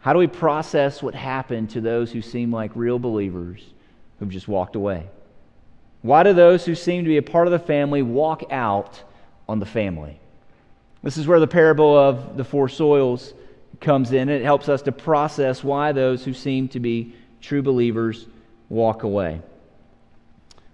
How 0.00 0.12
do 0.12 0.18
we 0.18 0.26
process 0.26 1.02
what 1.02 1.14
happened 1.14 1.70
to 1.70 1.80
those 1.80 2.12
who 2.12 2.22
seem 2.22 2.52
like 2.52 2.70
real 2.74 2.98
believers 2.98 3.62
who've 4.18 4.30
just 4.30 4.48
walked 4.48 4.76
away? 4.76 5.08
Why 6.02 6.22
do 6.22 6.32
those 6.32 6.64
who 6.64 6.74
seem 6.74 7.04
to 7.04 7.08
be 7.08 7.16
a 7.16 7.22
part 7.22 7.46
of 7.46 7.52
the 7.52 7.58
family 7.58 8.02
walk 8.02 8.44
out 8.50 9.02
on 9.48 9.58
the 9.58 9.66
family? 9.66 10.20
This 11.02 11.16
is 11.16 11.26
where 11.26 11.40
the 11.40 11.46
parable 11.46 11.96
of 11.96 12.36
the 12.36 12.44
four 12.44 12.68
soils 12.68 13.34
comes 13.80 14.12
in. 14.12 14.28
It 14.28 14.42
helps 14.42 14.68
us 14.68 14.82
to 14.82 14.92
process 14.92 15.62
why 15.64 15.92
those 15.92 16.24
who 16.24 16.32
seem 16.32 16.68
to 16.68 16.80
be 16.80 17.14
true 17.40 17.62
believers 17.62 18.26
walk 18.68 19.02
away. 19.02 19.40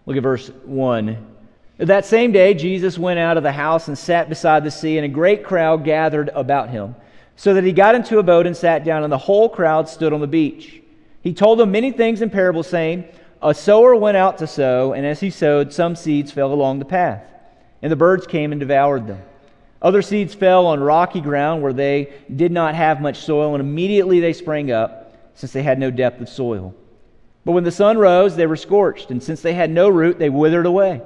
Look 0.06 0.16
at 0.16 0.22
verse 0.22 0.48
1. 0.64 1.34
That 1.78 2.04
same 2.04 2.30
day, 2.30 2.54
Jesus 2.54 2.98
went 2.98 3.18
out 3.18 3.36
of 3.36 3.42
the 3.42 3.52
house 3.52 3.88
and 3.88 3.98
sat 3.98 4.28
beside 4.28 4.62
the 4.62 4.70
sea, 4.70 4.96
and 4.96 5.04
a 5.04 5.08
great 5.08 5.44
crowd 5.44 5.84
gathered 5.84 6.30
about 6.34 6.70
him, 6.70 6.94
so 7.36 7.54
that 7.54 7.64
he 7.64 7.72
got 7.72 7.94
into 7.94 8.18
a 8.18 8.22
boat 8.22 8.46
and 8.46 8.56
sat 8.56 8.84
down, 8.84 9.02
and 9.02 9.12
the 9.12 9.18
whole 9.18 9.48
crowd 9.48 9.88
stood 9.88 10.12
on 10.12 10.20
the 10.20 10.26
beach. 10.26 10.80
He 11.22 11.32
told 11.32 11.58
them 11.58 11.72
many 11.72 11.90
things 11.90 12.22
in 12.22 12.30
parables, 12.30 12.68
saying, 12.68 13.06
A 13.42 13.52
sower 13.52 13.96
went 13.96 14.16
out 14.16 14.38
to 14.38 14.46
sow, 14.46 14.92
and 14.92 15.04
as 15.04 15.18
he 15.20 15.30
sowed, 15.30 15.72
some 15.72 15.96
seeds 15.96 16.30
fell 16.30 16.52
along 16.52 16.78
the 16.78 16.84
path, 16.84 17.24
and 17.82 17.90
the 17.90 17.96
birds 17.96 18.26
came 18.26 18.52
and 18.52 18.60
devoured 18.60 19.08
them. 19.08 19.22
Other 19.82 20.00
seeds 20.00 20.32
fell 20.32 20.66
on 20.66 20.80
rocky 20.80 21.20
ground 21.20 21.62
where 21.62 21.72
they 21.72 22.12
did 22.34 22.52
not 22.52 22.74
have 22.74 23.00
much 23.00 23.18
soil, 23.18 23.54
and 23.54 23.60
immediately 23.60 24.20
they 24.20 24.32
sprang 24.32 24.70
up, 24.70 25.03
since 25.34 25.52
they 25.52 25.62
had 25.62 25.78
no 25.78 25.90
depth 25.90 26.20
of 26.20 26.28
soil. 26.28 26.74
But 27.44 27.52
when 27.52 27.64
the 27.64 27.70
sun 27.70 27.98
rose, 27.98 28.36
they 28.36 28.46
were 28.46 28.56
scorched, 28.56 29.10
and 29.10 29.22
since 29.22 29.42
they 29.42 29.52
had 29.52 29.70
no 29.70 29.88
root, 29.88 30.18
they 30.18 30.30
withered 30.30 30.66
away. 30.66 31.02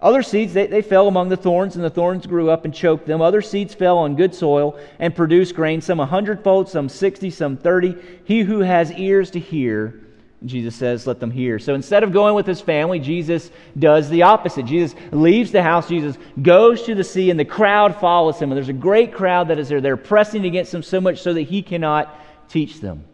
Other 0.00 0.22
seeds, 0.22 0.54
they, 0.54 0.68
they 0.68 0.80
fell 0.80 1.08
among 1.08 1.28
the 1.28 1.36
thorns, 1.36 1.74
and 1.74 1.84
the 1.84 1.90
thorns 1.90 2.26
grew 2.26 2.50
up 2.50 2.64
and 2.64 2.72
choked 2.72 3.06
them. 3.06 3.20
Other 3.20 3.42
seeds 3.42 3.74
fell 3.74 3.98
on 3.98 4.14
good 4.14 4.32
soil 4.34 4.78
and 5.00 5.14
produced 5.14 5.56
grain, 5.56 5.80
some 5.80 5.98
a 5.98 6.06
hundredfold, 6.06 6.68
some 6.68 6.88
sixty, 6.88 7.30
some 7.30 7.56
thirty. 7.56 7.96
He 8.24 8.42
who 8.42 8.60
has 8.60 8.92
ears 8.92 9.32
to 9.32 9.40
hear, 9.40 10.00
Jesus 10.46 10.76
says, 10.76 11.04
let 11.04 11.18
them 11.18 11.32
hear. 11.32 11.58
So 11.58 11.74
instead 11.74 12.04
of 12.04 12.12
going 12.12 12.36
with 12.36 12.46
his 12.46 12.60
family, 12.60 13.00
Jesus 13.00 13.50
does 13.76 14.08
the 14.08 14.22
opposite. 14.22 14.66
Jesus 14.66 14.94
leaves 15.10 15.50
the 15.50 15.64
house, 15.64 15.88
Jesus 15.88 16.16
goes 16.40 16.84
to 16.84 16.94
the 16.94 17.02
sea, 17.02 17.30
and 17.30 17.40
the 17.40 17.44
crowd 17.44 17.96
follows 17.96 18.38
him. 18.38 18.52
And 18.52 18.56
there's 18.56 18.68
a 18.68 18.72
great 18.72 19.12
crowd 19.12 19.48
that 19.48 19.58
is 19.58 19.68
there. 19.68 19.80
They're 19.80 19.96
pressing 19.96 20.46
against 20.46 20.72
him 20.72 20.84
so 20.84 21.00
much 21.00 21.22
so 21.22 21.34
that 21.34 21.42
he 21.42 21.60
cannot 21.60 22.14
teach 22.48 22.80
them. 22.80 23.04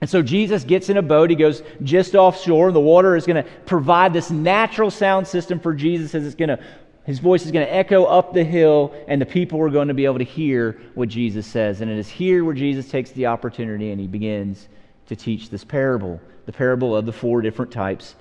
And 0.00 0.10
so 0.10 0.22
Jesus 0.22 0.64
gets 0.64 0.88
in 0.88 0.96
a 0.96 1.02
boat. 1.02 1.30
He 1.30 1.36
goes 1.36 1.62
just 1.82 2.14
offshore. 2.14 2.68
And 2.68 2.76
the 2.76 2.80
water 2.80 3.16
is 3.16 3.26
going 3.26 3.42
to 3.42 3.50
provide 3.64 4.12
this 4.12 4.30
natural 4.30 4.90
sound 4.90 5.26
system 5.26 5.60
for 5.60 5.72
Jesus 5.72 6.14
as 6.14 6.26
it's 6.26 6.34
going 6.34 6.50
to, 6.50 6.58
his 7.04 7.20
voice 7.20 7.44
is 7.44 7.52
going 7.52 7.66
to 7.66 7.72
echo 7.72 8.04
up 8.04 8.32
the 8.32 8.44
hill, 8.44 8.94
and 9.08 9.20
the 9.20 9.26
people 9.26 9.60
are 9.60 9.70
going 9.70 9.88
to 9.88 9.94
be 9.94 10.04
able 10.04 10.18
to 10.18 10.24
hear 10.24 10.80
what 10.94 11.08
Jesus 11.08 11.46
says. 11.46 11.80
And 11.80 11.90
it 11.90 11.98
is 11.98 12.08
here 12.08 12.44
where 12.44 12.54
Jesus 12.54 12.88
takes 12.88 13.10
the 13.12 13.26
opportunity 13.26 13.90
and 13.90 14.00
he 14.00 14.06
begins 14.06 14.68
to 15.06 15.16
teach 15.16 15.50
this 15.50 15.64
parable 15.64 16.20
the 16.46 16.52
parable 16.52 16.94
of 16.94 17.06
the 17.06 17.12
four 17.12 17.40
different 17.40 17.72
types 17.72 18.14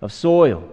of 0.00 0.12
soil. 0.12 0.68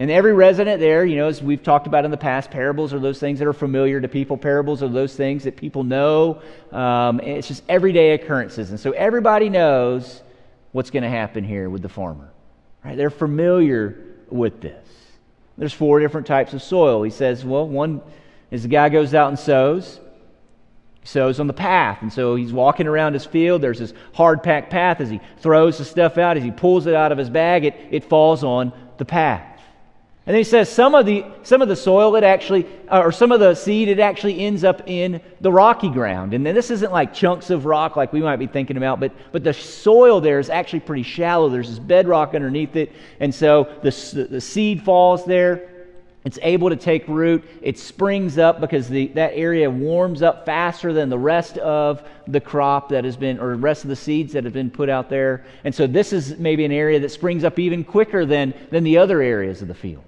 And 0.00 0.12
every 0.12 0.32
resident 0.32 0.78
there, 0.78 1.04
you 1.04 1.16
know, 1.16 1.26
as 1.26 1.42
we've 1.42 1.62
talked 1.62 1.88
about 1.88 2.04
in 2.04 2.12
the 2.12 2.16
past, 2.16 2.52
parables 2.52 2.94
are 2.94 3.00
those 3.00 3.18
things 3.18 3.40
that 3.40 3.48
are 3.48 3.52
familiar 3.52 4.00
to 4.00 4.06
people. 4.06 4.36
Parables 4.36 4.80
are 4.80 4.88
those 4.88 5.16
things 5.16 5.42
that 5.42 5.56
people 5.56 5.82
know. 5.82 6.40
Um, 6.70 7.18
it's 7.18 7.48
just 7.48 7.64
everyday 7.68 8.12
occurrences. 8.12 8.70
And 8.70 8.78
so 8.78 8.92
everybody 8.92 9.48
knows 9.48 10.22
what's 10.70 10.90
going 10.90 11.02
to 11.02 11.08
happen 11.08 11.42
here 11.42 11.68
with 11.68 11.82
the 11.82 11.88
farmer. 11.88 12.30
Right? 12.84 12.96
They're 12.96 13.10
familiar 13.10 13.98
with 14.30 14.60
this. 14.60 14.86
There's 15.56 15.72
four 15.72 15.98
different 15.98 16.28
types 16.28 16.54
of 16.54 16.62
soil. 16.62 17.02
He 17.02 17.10
says, 17.10 17.44
well, 17.44 17.66
one 17.66 18.00
is 18.52 18.62
the 18.62 18.68
guy 18.68 18.90
goes 18.90 19.14
out 19.14 19.30
and 19.30 19.38
sows. 19.38 19.98
He 21.00 21.08
sows 21.08 21.40
on 21.40 21.48
the 21.48 21.52
path. 21.52 22.02
And 22.02 22.12
so 22.12 22.36
he's 22.36 22.52
walking 22.52 22.86
around 22.86 23.14
his 23.14 23.24
field. 23.24 23.62
There's 23.62 23.80
this 23.80 23.92
hard 24.14 24.44
packed 24.44 24.70
path. 24.70 25.00
As 25.00 25.10
he 25.10 25.20
throws 25.38 25.78
the 25.78 25.84
stuff 25.84 26.18
out, 26.18 26.36
as 26.36 26.44
he 26.44 26.52
pulls 26.52 26.86
it 26.86 26.94
out 26.94 27.10
of 27.10 27.18
his 27.18 27.30
bag, 27.30 27.64
it, 27.64 27.74
it 27.90 28.04
falls 28.04 28.44
on 28.44 28.72
the 28.98 29.04
path. 29.04 29.57
And 30.28 30.34
then 30.34 30.40
he 30.40 30.44
says 30.44 30.68
some 30.68 30.94
of 30.94 31.06
the, 31.06 31.24
some 31.42 31.62
of 31.62 31.68
the 31.68 31.74
soil, 31.74 32.14
it 32.16 32.22
actually, 32.22 32.66
uh, 32.88 33.00
or 33.00 33.12
some 33.12 33.32
of 33.32 33.40
the 33.40 33.54
seed, 33.54 33.88
it 33.88 33.98
actually 33.98 34.40
ends 34.40 34.62
up 34.62 34.82
in 34.86 35.22
the 35.40 35.50
rocky 35.50 35.88
ground. 35.88 36.34
And 36.34 36.44
then 36.44 36.54
this 36.54 36.70
isn't 36.70 36.92
like 36.92 37.14
chunks 37.14 37.48
of 37.48 37.64
rock 37.64 37.96
like 37.96 38.12
we 38.12 38.20
might 38.20 38.36
be 38.36 38.46
thinking 38.46 38.76
about, 38.76 39.00
but, 39.00 39.10
but 39.32 39.42
the 39.42 39.54
soil 39.54 40.20
there 40.20 40.38
is 40.38 40.50
actually 40.50 40.80
pretty 40.80 41.02
shallow. 41.02 41.48
There's 41.48 41.70
this 41.70 41.78
bedrock 41.78 42.34
underneath 42.34 42.76
it. 42.76 42.92
And 43.20 43.34
so 43.34 43.74
the, 43.82 44.26
the 44.28 44.38
seed 44.38 44.82
falls 44.82 45.24
there. 45.24 45.70
It's 46.26 46.38
able 46.42 46.68
to 46.68 46.76
take 46.76 47.08
root. 47.08 47.42
It 47.62 47.78
springs 47.78 48.36
up 48.36 48.60
because 48.60 48.86
the, 48.86 49.06
that 49.14 49.32
area 49.32 49.70
warms 49.70 50.20
up 50.20 50.44
faster 50.44 50.92
than 50.92 51.08
the 51.08 51.18
rest 51.18 51.56
of 51.56 52.06
the 52.26 52.40
crop 52.42 52.90
that 52.90 53.06
has 53.06 53.16
been, 53.16 53.38
or 53.40 53.52
the 53.52 53.62
rest 53.62 53.84
of 53.84 53.88
the 53.88 53.96
seeds 53.96 54.34
that 54.34 54.44
have 54.44 54.52
been 54.52 54.70
put 54.70 54.90
out 54.90 55.08
there. 55.08 55.46
And 55.64 55.74
so 55.74 55.86
this 55.86 56.12
is 56.12 56.36
maybe 56.36 56.66
an 56.66 56.72
area 56.72 57.00
that 57.00 57.08
springs 57.12 57.44
up 57.44 57.58
even 57.58 57.82
quicker 57.82 58.26
than, 58.26 58.52
than 58.68 58.84
the 58.84 58.98
other 58.98 59.22
areas 59.22 59.62
of 59.62 59.68
the 59.68 59.74
field. 59.74 60.04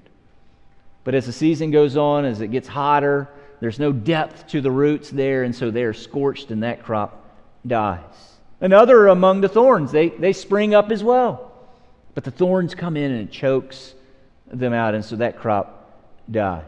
But 1.04 1.14
as 1.14 1.26
the 1.26 1.33
season 1.33 1.71
goes 1.71 1.97
on, 1.97 2.25
as 2.25 2.40
it 2.40 2.49
gets 2.49 2.69
hotter, 2.69 3.28
there's 3.61 3.78
no 3.78 3.92
depth 3.92 4.49
to 4.49 4.61
the 4.61 4.71
roots 4.71 5.11
there, 5.11 5.45
and 5.45 5.54
so 5.54 5.71
they're 5.71 5.95
scorched 5.95 6.50
and 6.50 6.62
that 6.62 6.83
crop 6.83 7.25
dies. 7.66 8.38
Another 8.61 9.09
among 9.09 9.40
the 9.40 9.49
thorns, 9.49 9.92
they, 9.92 10.09
they 10.09 10.33
spring 10.33 10.75
up 10.75 10.90
as 10.90 11.02
well. 11.02 11.52
But 12.14 12.25
the 12.25 12.30
thorns 12.30 12.75
come 12.75 12.97
in 12.97 13.11
and 13.11 13.28
it 13.28 13.33
chokes 13.33 13.95
them 14.47 14.73
out, 14.73 14.95
and 14.95 15.04
so 15.04 15.16
that 15.16 15.38
crop 15.38 15.92
dies. 16.30 16.64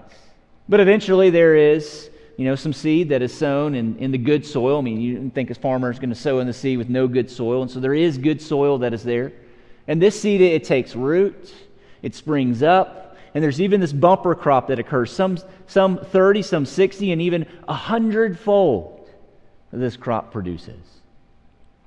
But 0.68 0.80
eventually 0.80 1.30
there 1.30 1.56
is, 1.56 2.10
you 2.36 2.44
know, 2.44 2.54
some 2.54 2.72
seed 2.72 3.10
that 3.10 3.20
is 3.20 3.32
sown 3.34 3.74
in, 3.74 3.98
in 3.98 4.10
the 4.10 4.18
good 4.18 4.46
soil. 4.46 4.78
I 4.78 4.80
mean, 4.82 5.00
you 5.00 5.14
didn't 5.14 5.34
think 5.34 5.50
a 5.50 5.54
farmer 5.54 5.90
is 5.90 5.98
going 5.98 6.10
to 6.10 6.16
sow 6.16 6.38
in 6.38 6.46
the 6.46 6.52
seed 6.52 6.78
with 6.78 6.88
no 6.88 7.06
good 7.08 7.30
soil, 7.30 7.62
and 7.62 7.70
so 7.70 7.80
there 7.80 7.94
is 7.94 8.16
good 8.16 8.40
soil 8.40 8.78
that 8.78 8.94
is 8.94 9.02
there. 9.02 9.32
And 9.88 10.00
this 10.00 10.20
seed, 10.20 10.40
it 10.40 10.64
takes 10.64 10.94
root, 10.94 11.52
it 12.02 12.14
springs 12.14 12.62
up, 12.62 13.01
and 13.34 13.42
there's 13.42 13.60
even 13.60 13.80
this 13.80 13.92
bumper 13.92 14.34
crop 14.34 14.68
that 14.68 14.78
occurs 14.78 15.10
some, 15.10 15.38
some 15.66 15.98
30, 15.98 16.42
some 16.42 16.66
60, 16.66 17.12
and 17.12 17.22
even 17.22 17.46
a 17.66 17.74
hundredfold 17.74 19.08
this 19.72 19.96
crop 19.96 20.32
produces. 20.32 21.00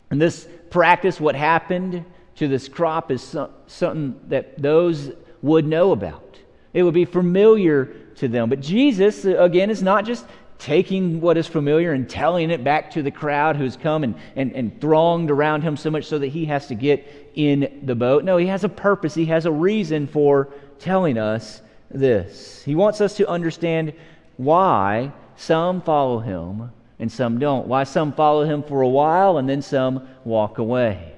And 0.09 0.19
this 0.19 0.47
practice, 0.69 1.19
what 1.19 1.35
happened 1.35 2.03
to 2.35 2.47
this 2.47 2.67
crop, 2.67 3.11
is 3.11 3.21
some, 3.21 3.49
something 3.67 4.19
that 4.29 4.59
those 4.61 5.11
would 5.41 5.65
know 5.67 5.91
about. 5.91 6.39
It 6.73 6.83
would 6.83 6.93
be 6.93 7.05
familiar 7.05 7.85
to 8.15 8.27
them. 8.27 8.49
But 8.49 8.59
Jesus, 8.59 9.25
again, 9.25 9.69
is 9.69 9.83
not 9.83 10.05
just 10.05 10.25
taking 10.57 11.21
what 11.21 11.37
is 11.37 11.47
familiar 11.47 11.91
and 11.91 12.09
telling 12.09 12.49
it 12.49 12.63
back 12.63 12.91
to 12.91 13.03
the 13.03 13.11
crowd 13.11 13.55
who's 13.55 13.75
come 13.75 14.03
and, 14.03 14.15
and, 14.35 14.53
and 14.53 14.79
thronged 14.79 15.29
around 15.29 15.61
him 15.61 15.77
so 15.77 15.91
much 15.91 16.05
so 16.05 16.17
that 16.17 16.27
he 16.27 16.45
has 16.45 16.67
to 16.67 16.75
get 16.75 17.31
in 17.35 17.81
the 17.83 17.95
boat. 17.95 18.23
No, 18.23 18.37
he 18.37 18.47
has 18.47 18.63
a 18.63 18.69
purpose, 18.69 19.13
he 19.13 19.25
has 19.25 19.45
a 19.45 19.51
reason 19.51 20.07
for 20.07 20.49
telling 20.79 21.17
us 21.17 21.61
this. 21.89 22.63
He 22.63 22.75
wants 22.75 23.01
us 23.01 23.15
to 23.17 23.27
understand 23.27 23.93
why 24.37 25.11
some 25.35 25.81
follow 25.81 26.19
him 26.19 26.71
and 26.99 27.11
some 27.11 27.39
don't. 27.39 27.67
Why 27.67 27.83
some 27.83 28.13
follow 28.13 28.45
him 28.45 28.63
for 28.63 28.81
a 28.81 28.87
while 28.87 29.37
and 29.37 29.47
then 29.47 29.61
some 29.61 30.07
walk 30.23 30.57
away. 30.57 31.13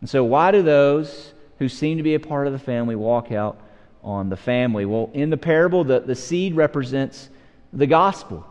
And 0.00 0.08
so, 0.08 0.24
why 0.24 0.50
do 0.50 0.62
those 0.62 1.32
who 1.58 1.68
seem 1.68 1.96
to 1.98 2.02
be 2.02 2.14
a 2.14 2.20
part 2.20 2.46
of 2.46 2.52
the 2.52 2.58
family 2.58 2.96
walk 2.96 3.32
out 3.32 3.60
on 4.02 4.28
the 4.28 4.36
family? 4.36 4.86
Well, 4.86 5.10
in 5.12 5.30
the 5.30 5.36
parable, 5.36 5.84
the, 5.84 6.00
the 6.00 6.14
seed 6.14 6.54
represents 6.54 7.28
the 7.72 7.86
gospel. 7.86 8.46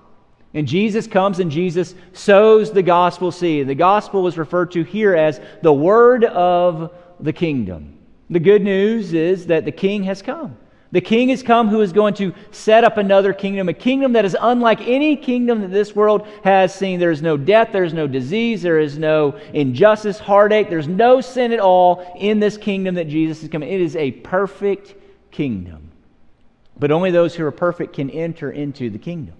And 0.53 0.67
Jesus 0.67 1.05
comes 1.05 1.39
and 1.39 1.51
Jesus 1.51 1.93
sows 2.13 2.71
the 2.71 2.81
gospel 2.81 3.31
seed. 3.31 3.67
The 3.67 3.75
gospel 3.75 4.27
is 4.27 4.37
referred 4.37 4.71
to 4.71 4.83
here 4.83 5.15
as 5.15 5.39
the 5.61 5.73
word 5.73 6.23
of 6.23 6.91
the 7.19 7.33
kingdom. 7.33 7.98
The 8.29 8.39
good 8.39 8.63
news 8.63 9.13
is 9.13 9.47
that 9.47 9.65
the 9.65 9.71
king 9.71 10.03
has 10.03 10.21
come. 10.21 10.57
The 10.91 11.01
king 11.01 11.29
has 11.29 11.43
come 11.43 11.67
who 11.67 11.81
is 11.81 11.93
going 11.93 12.15
to 12.15 12.33
set 12.49 12.83
up 12.83 12.97
another 12.97 13.31
kingdom, 13.31 13.69
a 13.69 13.73
kingdom 13.73 14.13
that 14.13 14.25
is 14.25 14.35
unlike 14.39 14.81
any 14.81 15.15
kingdom 15.15 15.61
that 15.61 15.71
this 15.71 15.95
world 15.95 16.27
has 16.43 16.73
seen. 16.73 16.99
There 16.99 17.11
is 17.11 17.21
no 17.21 17.37
death, 17.37 17.69
there 17.71 17.83
is 17.83 17.93
no 17.93 18.07
disease, 18.07 18.63
there 18.63 18.79
is 18.79 18.97
no 18.97 19.39
injustice, 19.53 20.17
heartache, 20.17 20.69
there's 20.69 20.87
no 20.87 21.21
sin 21.21 21.51
at 21.51 21.59
all 21.59 22.11
in 22.17 22.39
this 22.39 22.57
kingdom 22.57 22.95
that 22.95 23.07
Jesus 23.07 23.43
is 23.43 23.49
coming. 23.49 23.69
It 23.69 23.81
is 23.81 23.95
a 23.95 24.11
perfect 24.11 24.95
kingdom. 25.29 25.91
But 26.79 26.91
only 26.91 27.11
those 27.11 27.35
who 27.35 27.45
are 27.45 27.51
perfect 27.51 27.93
can 27.93 28.09
enter 28.09 28.51
into 28.51 28.89
the 28.89 28.97
kingdom. 28.97 29.35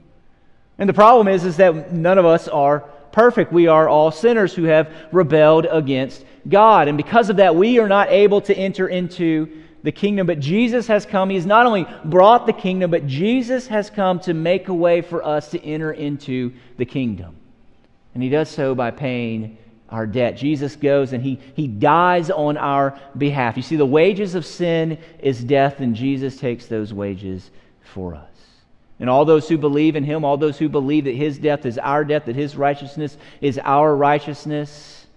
And 0.77 0.88
the 0.88 0.93
problem 0.93 1.27
is, 1.27 1.46
is 1.46 1.58
that 1.58 1.91
none 1.93 2.19
of 2.19 2.25
us 2.25 2.48
are 2.48 2.88
perfect. 3.11 3.51
We 3.51 3.67
are 3.67 3.87
all 3.87 4.11
sinners 4.11 4.53
who 4.53 4.63
have 4.63 4.91
rebelled 5.11 5.67
against 5.69 6.25
God. 6.47 6.87
And 6.87 6.97
because 6.97 7.29
of 7.29 7.37
that, 7.37 7.55
we 7.55 7.79
are 7.79 7.87
not 7.87 8.09
able 8.09 8.41
to 8.41 8.55
enter 8.55 8.87
into 8.87 9.63
the 9.83 9.91
kingdom, 9.91 10.27
but 10.27 10.39
Jesus 10.39 10.87
has 10.87 11.05
come. 11.05 11.29
He's 11.29 11.45
not 11.45 11.65
only 11.65 11.87
brought 12.05 12.45
the 12.45 12.53
kingdom, 12.53 12.91
but 12.91 13.07
Jesus 13.07 13.67
has 13.67 13.89
come 13.89 14.19
to 14.21 14.33
make 14.33 14.67
a 14.67 14.73
way 14.73 15.01
for 15.01 15.25
us 15.25 15.51
to 15.51 15.63
enter 15.63 15.93
into 15.93 16.53
the 16.77 16.85
kingdom. 16.85 17.35
And 18.13 18.21
he 18.21 18.29
does 18.29 18.49
so 18.49 18.75
by 18.75 18.91
paying 18.91 19.57
our 19.89 20.05
debt. 20.05 20.37
Jesus 20.37 20.75
goes 20.75 21.13
and 21.13 21.23
he, 21.23 21.39
he 21.55 21.67
dies 21.67 22.29
on 22.29 22.57
our 22.57 22.99
behalf. 23.17 23.57
You 23.57 23.63
see, 23.63 23.75
the 23.75 23.85
wages 23.85 24.35
of 24.35 24.45
sin 24.45 24.97
is 25.19 25.43
death, 25.43 25.79
and 25.79 25.95
Jesus 25.95 26.37
takes 26.37 26.65
those 26.67 26.93
wages 26.93 27.49
for 27.81 28.15
us. 28.15 28.28
And 29.00 29.10
all 29.10 29.24
those 29.24 29.48
who 29.48 29.58
believe 29.58 29.96
in 29.96 30.03
him, 30.03 30.25
all 30.25 30.38
those 30.38 30.58
who 30.58 30.68
believe 30.68 31.06
that 31.06 31.15
his 31.15 31.38
death 31.38 31.65
is 31.65 31.77
our 31.77 32.03
death, 32.03 32.25
that 32.25 32.36
his 32.36 32.56
righteousness 32.56 33.18
is 33.39 33.58
our 33.58 33.96
righteousness, 33.96 35.08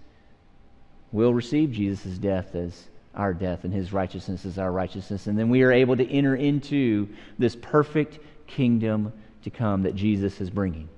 will 1.11 1.33
receive 1.33 1.71
Jesus' 1.71 2.17
death 2.17 2.55
as 2.55 2.87
our 3.13 3.33
death, 3.33 3.63
and 3.63 3.73
his 3.73 3.93
righteousness 3.93 4.45
is 4.45 4.57
our 4.57 4.71
righteousness. 4.71 5.27
And 5.27 5.37
then 5.37 5.49
we 5.49 5.61
are 5.61 5.71
able 5.71 5.95
to 5.97 6.09
enter 6.09 6.35
into 6.35 7.07
this 7.37 7.55
perfect 7.55 8.19
kingdom 8.47 9.13
to 9.43 9.49
come 9.49 9.83
that 9.83 9.95
Jesus 9.95 10.41
is 10.41 10.49
bringing. 10.49 10.89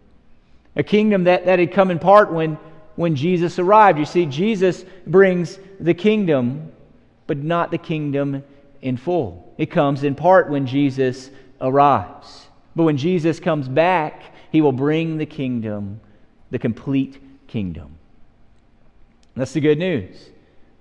A 0.76 0.84
kingdom 0.84 1.26
that, 1.26 1.46
that 1.46 1.60
had 1.60 1.74
come 1.74 1.92
in 1.92 2.00
part 2.00 2.32
when, 2.32 2.58
when 2.96 3.16
Jesus 3.16 3.60
arrived. 3.60 4.00
You 4.00 4.06
see, 4.06 4.26
Jesus 4.26 4.86
brings 5.06 5.60
the 5.80 5.94
kingdom, 5.94 6.72
but 7.28 7.38
not 7.38 7.72
the 7.72 7.78
kingdom 7.78 8.44
in 8.82 8.98
full. 8.98 9.54
It 9.58 9.68
comes 9.68 10.04
in 10.04 10.16
part 10.16 10.50
when 10.50 10.68
Jesus 10.68 11.30
arrives. 11.60 12.45
But 12.76 12.84
when 12.84 12.98
Jesus 12.98 13.40
comes 13.40 13.68
back, 13.68 14.22
he 14.52 14.62
will 14.62 14.72
bring 14.72 15.18
the 15.18 15.26
kingdom, 15.26 16.02
the 16.52 16.60
complete 16.60 17.22
kingdom. 17.48 17.98
That's 19.36 19.54
the 19.54 19.62
good 19.62 19.80
news. 19.80 20.30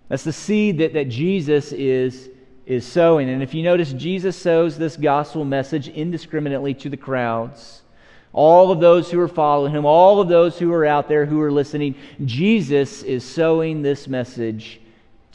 That's 0.08 0.24
the 0.24 0.32
seed 0.32 0.78
that, 0.78 0.92
that 0.94 1.08
Jesus 1.08 1.72
is, 1.72 2.30
is 2.66 2.86
sowing. 2.86 3.28
And 3.28 3.42
if 3.42 3.54
you 3.54 3.62
notice, 3.62 3.92
Jesus 3.92 4.36
sows 4.36 4.76
this 4.76 4.96
gospel 4.96 5.44
message 5.44 5.88
indiscriminately 5.88 6.74
to 6.74 6.88
the 6.88 6.96
crowds. 6.96 7.82
All 8.32 8.72
of 8.72 8.80
those 8.80 9.10
who 9.10 9.20
are 9.20 9.28
following 9.28 9.72
him, 9.72 9.86
all 9.86 10.20
of 10.20 10.28
those 10.28 10.58
who 10.58 10.72
are 10.72 10.84
out 10.84 11.08
there 11.08 11.24
who 11.24 11.40
are 11.40 11.52
listening, 11.52 11.94
Jesus 12.24 13.02
is 13.02 13.24
sowing 13.24 13.82
this 13.82 14.08
message 14.08 14.80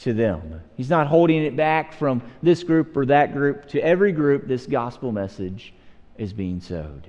to 0.00 0.12
them. 0.12 0.60
He's 0.76 0.90
not 0.90 1.06
holding 1.06 1.42
it 1.44 1.56
back 1.56 1.94
from 1.94 2.22
this 2.42 2.62
group 2.62 2.96
or 2.96 3.06
that 3.06 3.32
group. 3.32 3.68
To 3.68 3.80
every 3.80 4.12
group, 4.12 4.46
this 4.46 4.66
gospel 4.66 5.12
message 5.12 5.72
is 6.20 6.32
being 6.34 6.60
sowed. 6.60 7.08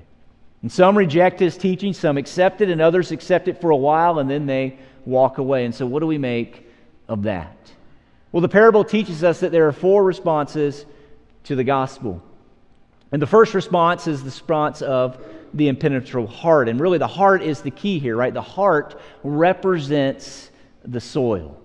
And 0.62 0.72
some 0.72 0.98
reject 0.98 1.40
his 1.40 1.58
teaching, 1.58 1.94
some 1.94 2.18
accept 2.18 2.62
it, 2.62 2.70
and 2.70 2.82
others 2.82 3.12
accept 3.12 3.48
it 3.48 3.60
for 3.60 3.72
a 3.72 3.76
while, 3.76 4.20
and 4.20 4.30
then 4.30 4.46
they 4.46 4.80
walk 5.06 5.38
away. 5.38 5.66
And 5.66 5.76
so, 5.76 5.86
what 5.86 6.00
do 6.00 6.08
we 6.08 6.18
make 6.18 6.66
of 7.08 7.24
that? 7.24 7.58
Well, 8.32 8.42
the 8.42 8.50
parable 8.50 8.86
teaches 8.86 9.24
us 9.24 9.42
that 9.42 9.52
there 9.52 9.68
are 9.68 9.74
four 9.74 10.04
responses 10.04 10.86
to 11.44 11.56
the 11.56 11.64
gospel. 11.64 12.24
And 13.12 13.22
the 13.22 13.28
first 13.28 13.54
response 13.54 14.08
is 14.08 14.22
the 14.22 14.26
response 14.26 14.82
of 14.82 15.22
the 15.54 15.68
impenetrable 15.68 16.28
heart. 16.28 16.70
And 16.70 16.80
really, 16.80 16.98
the 16.98 17.08
heart 17.08 17.42
is 17.42 17.62
the 17.62 17.72
key 17.72 18.00
here, 18.00 18.16
right? 18.16 18.34
The 18.34 18.42
heart 18.42 18.98
represents 19.24 20.52
the 20.86 21.02
soil. 21.02 21.60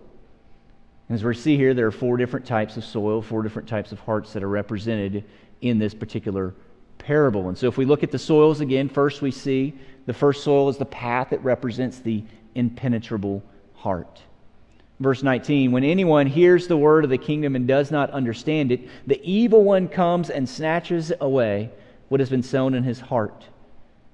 As 1.09 1.23
we 1.23 1.35
see 1.35 1.57
here, 1.57 1.73
there 1.75 1.87
are 1.87 1.93
four 1.93 2.17
different 2.17 2.47
types 2.47 2.77
of 2.77 2.85
soil, 2.85 3.23
four 3.23 3.45
different 3.45 3.69
types 3.69 3.93
of 3.93 4.01
hearts 4.01 4.33
that 4.33 4.43
are 4.43 4.49
represented 4.49 5.25
in 5.61 5.79
this 5.79 5.95
particular 5.95 6.55
parable. 6.99 7.49
And 7.49 7.57
so, 7.57 7.67
if 7.67 7.77
we 7.77 7.85
look 7.85 8.03
at 8.03 8.11
the 8.11 8.19
soils 8.19 8.61
again, 8.61 8.89
first 8.89 9.23
we 9.23 9.31
see 9.31 9.75
the 10.07 10.13
first 10.13 10.45
soil 10.45 10.69
is 10.69 10.79
the 10.79 10.85
path 10.85 11.31
that 11.31 11.43
represents 11.43 11.99
the 11.99 12.25
impenetrable 12.55 13.43
heart. 13.75 14.23
Verse 15.01 15.23
19 15.23 15.73
When 15.73 15.85
anyone 15.85 16.27
hears 16.27 16.67
the 16.67 16.77
word 16.77 17.05
of 17.05 17.11
the 17.11 17.19
kingdom 17.19 17.57
and 17.57 17.67
does 17.67 17.91
not 17.91 18.11
understand 18.11 18.73
it, 18.73 18.89
the 19.07 19.21
evil 19.23 19.63
one 19.63 19.89
comes 19.89 20.31
and 20.31 20.49
snatches 20.49 21.13
away 21.21 21.71
what 22.09 22.21
has 22.21 22.31
been 22.31 22.43
sown 22.43 22.75
in 22.75 22.83
his 22.83 23.01
heart. 23.01 23.45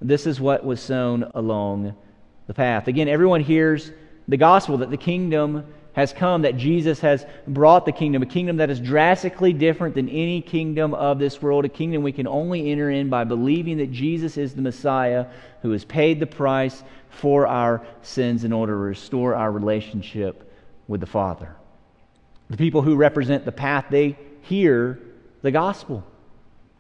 This 0.01 0.27
is 0.27 0.41
what 0.41 0.65
was 0.65 0.81
sown 0.81 1.31
along 1.35 1.95
the 2.47 2.55
path. 2.55 2.89
Again, 2.89 3.09
everyone 3.09 3.41
hears 3.41 3.93
the 4.27 4.37
gospel 4.37 4.79
that 4.79 4.91
the 4.91 4.97
kingdom 4.97 5.65
has 5.95 6.13
come, 6.13 6.43
that 6.43 6.57
Jesus 6.57 7.01
has 7.01 7.27
brought 7.47 7.85
the 7.85 7.93
kingdom, 7.93 8.23
a 8.23 8.27
kingdom 8.27 8.57
that 8.57 8.71
is 8.71 8.81
drastically 8.81 9.53
different 9.53 9.95
than 9.95 10.09
any 10.09 10.41
kingdom 10.41 10.95
of 10.95 11.19
this 11.19 11.43
world, 11.43 11.65
a 11.65 11.69
kingdom 11.69 12.03
we 12.03 12.13
can 12.13 12.27
only 12.27 12.71
enter 12.71 12.91
in 12.91 13.11
by 13.11 13.25
believing 13.25 13.79
that 13.79 13.93
Jesus 13.93 14.37
is 14.39 14.55
the 14.55 14.63
Messiah 14.63 15.27
who 15.61 15.71
has 15.73 15.85
paid 15.85 16.19
the 16.19 16.27
price 16.27 16.83
for 17.11 17.47
our 17.47 17.85
sins 18.03 18.45
in 18.45 18.53
order 18.53 18.73
to 18.73 18.79
restore 18.79 19.35
our 19.35 19.53
relationship 19.53 20.51
with 20.89 21.01
the 21.01 21.07
Father. 21.07 21.55
The 22.49 22.57
people 22.57 22.83
who 22.83 22.97
represent 22.97 23.45
the 23.45 23.53
path, 23.53 23.87
they 23.91 24.19
hear 24.43 24.99
the 25.43 25.51
gospel. 25.51 26.05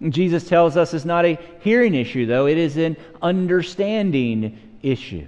Jesus 0.08 0.48
tells 0.48 0.76
us 0.76 0.94
it's 0.94 1.04
not 1.04 1.24
a 1.24 1.38
hearing 1.60 1.94
issue, 1.94 2.26
though, 2.26 2.46
it 2.46 2.58
is 2.58 2.76
an 2.76 2.96
understanding 3.20 4.58
issue. 4.82 5.26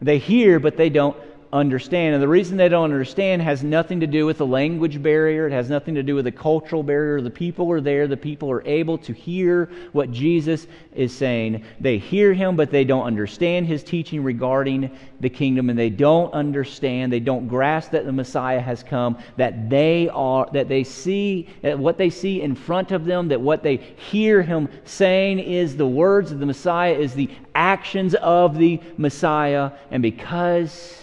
They 0.00 0.18
hear, 0.18 0.58
but 0.58 0.76
they 0.76 0.88
don't 0.88 1.16
understand. 1.52 2.14
And 2.14 2.22
the 2.22 2.28
reason 2.28 2.56
they 2.56 2.68
don't 2.68 2.84
understand 2.84 3.42
has 3.42 3.64
nothing 3.64 4.00
to 4.00 4.06
do 4.06 4.24
with 4.24 4.38
the 4.38 4.46
language 4.46 5.02
barrier, 5.02 5.48
it 5.48 5.52
has 5.52 5.68
nothing 5.68 5.94
to 5.96 6.02
do 6.02 6.14
with 6.14 6.24
the 6.24 6.32
cultural 6.32 6.82
barrier. 6.82 7.20
The 7.20 7.30
people 7.30 7.70
are 7.72 7.80
there, 7.80 8.06
the 8.06 8.16
people 8.16 8.50
are 8.50 8.64
able 8.66 8.98
to 8.98 9.12
hear 9.12 9.68
what 9.92 10.12
Jesus 10.12 10.66
is 10.94 11.16
saying. 11.16 11.64
They 11.80 11.98
hear 11.98 12.32
him, 12.32 12.54
but 12.54 12.70
they 12.70 12.84
don't 12.84 13.04
understand 13.04 13.66
his 13.66 13.82
teaching 13.82 14.22
regarding 14.22 14.96
the 15.18 15.28
kingdom, 15.28 15.70
and 15.70 15.78
they 15.78 15.90
don't 15.90 16.32
understand, 16.32 17.12
they 17.12 17.20
don't 17.20 17.48
grasp 17.48 17.90
that 17.90 18.06
the 18.06 18.12
Messiah 18.12 18.60
has 18.60 18.82
come, 18.82 19.18
that 19.36 19.68
they 19.68 20.08
are, 20.10 20.48
that 20.52 20.68
they 20.68 20.84
see, 20.84 21.48
that 21.62 21.78
what 21.78 21.98
they 21.98 22.10
see 22.10 22.42
in 22.42 22.54
front 22.54 22.92
of 22.92 23.04
them, 23.04 23.28
that 23.28 23.40
what 23.40 23.62
they 23.62 23.76
hear 23.76 24.42
him 24.42 24.68
saying 24.84 25.40
is 25.40 25.76
the 25.76 25.86
words 25.86 26.30
of 26.30 26.38
the 26.38 26.46
Messiah, 26.46 26.94
is 26.94 27.14
the 27.14 27.28
actions 27.54 28.14
of 28.14 28.56
the 28.56 28.80
Messiah. 28.96 29.72
And 29.90 30.02
because 30.02 31.00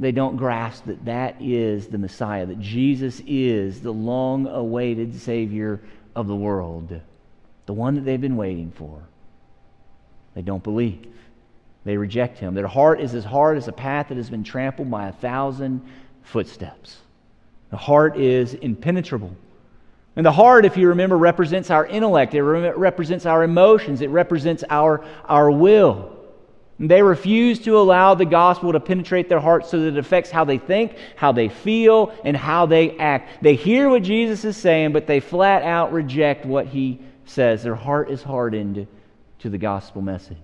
they 0.00 0.12
don't 0.12 0.36
grasp 0.36 0.86
that 0.86 1.04
that 1.04 1.36
is 1.40 1.88
the 1.88 1.98
Messiah, 1.98 2.46
that 2.46 2.60
Jesus 2.60 3.22
is 3.26 3.80
the 3.80 3.92
long 3.92 4.46
awaited 4.46 5.14
Savior 5.14 5.80
of 6.16 6.26
the 6.26 6.36
world, 6.36 7.00
the 7.66 7.72
one 7.72 7.94
that 7.94 8.00
they've 8.02 8.20
been 8.20 8.36
waiting 8.36 8.72
for. 8.72 9.02
They 10.34 10.42
don't 10.42 10.62
believe. 10.62 11.06
They 11.84 11.96
reject 11.96 12.38
him. 12.38 12.54
Their 12.54 12.66
heart 12.66 13.00
is 13.00 13.14
as 13.14 13.24
hard 13.24 13.56
as 13.56 13.68
a 13.68 13.72
path 13.72 14.08
that 14.08 14.16
has 14.16 14.30
been 14.30 14.44
trampled 14.44 14.90
by 14.90 15.08
a 15.08 15.12
thousand 15.12 15.82
footsteps. 16.22 16.98
The 17.70 17.76
heart 17.76 18.18
is 18.18 18.54
impenetrable. 18.54 19.34
And 20.14 20.26
the 20.26 20.32
heart, 20.32 20.64
if 20.64 20.76
you 20.76 20.88
remember, 20.88 21.16
represents 21.16 21.70
our 21.70 21.86
intellect, 21.86 22.34
it 22.34 22.42
represents 22.42 23.24
our 23.24 23.42
emotions, 23.42 24.02
it 24.02 24.10
represents 24.10 24.62
our, 24.68 25.04
our 25.24 25.50
will. 25.50 26.18
They 26.82 27.00
refuse 27.00 27.60
to 27.60 27.78
allow 27.78 28.14
the 28.14 28.24
gospel 28.24 28.72
to 28.72 28.80
penetrate 28.80 29.28
their 29.28 29.38
hearts 29.38 29.70
so 29.70 29.78
that 29.78 29.86
it 29.86 29.98
affects 29.98 30.32
how 30.32 30.44
they 30.44 30.58
think, 30.58 30.96
how 31.14 31.30
they 31.30 31.48
feel, 31.48 32.12
and 32.24 32.36
how 32.36 32.66
they 32.66 32.98
act. 32.98 33.40
They 33.40 33.54
hear 33.54 33.88
what 33.88 34.02
Jesus 34.02 34.44
is 34.44 34.56
saying, 34.56 34.92
but 34.92 35.06
they 35.06 35.20
flat 35.20 35.62
out 35.62 35.92
reject 35.92 36.44
what 36.44 36.66
he 36.66 37.00
says. 37.24 37.62
Their 37.62 37.76
heart 37.76 38.10
is 38.10 38.24
hardened 38.24 38.88
to 39.38 39.48
the 39.48 39.58
gospel 39.58 40.02
message. 40.02 40.36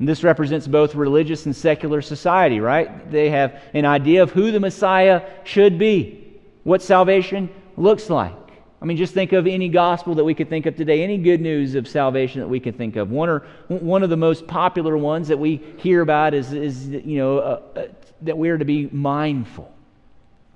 And 0.00 0.08
this 0.08 0.24
represents 0.24 0.66
both 0.66 0.96
religious 0.96 1.46
and 1.46 1.54
secular 1.54 2.02
society, 2.02 2.58
right? 2.58 3.08
They 3.08 3.30
have 3.30 3.62
an 3.74 3.84
idea 3.84 4.24
of 4.24 4.32
who 4.32 4.50
the 4.50 4.58
Messiah 4.58 5.22
should 5.44 5.78
be, 5.78 6.40
what 6.64 6.82
salvation 6.82 7.48
looks 7.76 8.10
like. 8.10 8.34
I 8.82 8.84
mean, 8.84 8.96
just 8.96 9.14
think 9.14 9.32
of 9.32 9.46
any 9.46 9.68
gospel 9.68 10.16
that 10.16 10.24
we 10.24 10.34
could 10.34 10.48
think 10.48 10.66
of 10.66 10.74
today, 10.74 11.04
any 11.04 11.16
good 11.16 11.40
news 11.40 11.76
of 11.76 11.86
salvation 11.86 12.40
that 12.40 12.48
we 12.48 12.58
could 12.58 12.76
think 12.76 12.96
of. 12.96 13.12
One, 13.12 13.28
or, 13.28 13.46
one 13.68 14.02
of 14.02 14.10
the 14.10 14.16
most 14.16 14.48
popular 14.48 14.98
ones 14.98 15.28
that 15.28 15.38
we 15.38 15.62
hear 15.78 16.00
about 16.00 16.34
is, 16.34 16.52
is 16.52 16.88
you 16.88 17.18
know, 17.18 17.38
uh, 17.38 17.60
uh, 17.76 17.82
that 18.22 18.36
we 18.36 18.48
are 18.48 18.58
to 18.58 18.64
be 18.64 18.88
mindful, 18.90 19.72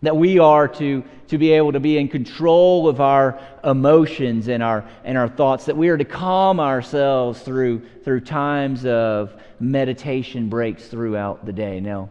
that 0.03 0.17
we 0.17 0.41
are 0.41 0.67
to, 0.67 1.05
to 1.29 1.39
be 1.39 1.53
able 1.53 1.71
to 1.71 1.79
be 1.79 1.99
in 1.99 2.09
control 2.09 2.89
of 2.89 3.01
our 3.01 3.39
emotions 3.63 4.49
and 4.49 4.61
our, 4.61 4.85
and 5.05 5.17
our 5.17 5.29
thoughts, 5.29 5.67
that 5.67 5.77
we 5.77 5.89
are 5.89 5.97
to 5.97 6.05
calm 6.05 6.59
ourselves 6.59 7.41
through, 7.43 7.87
through 8.03 8.23
times 8.23 8.85
of 8.85 9.41
meditation 9.61 10.49
breaks 10.49 10.89
throughout 10.89 11.47
the 11.47 11.53
day. 11.53 11.79
Now, 11.79 12.11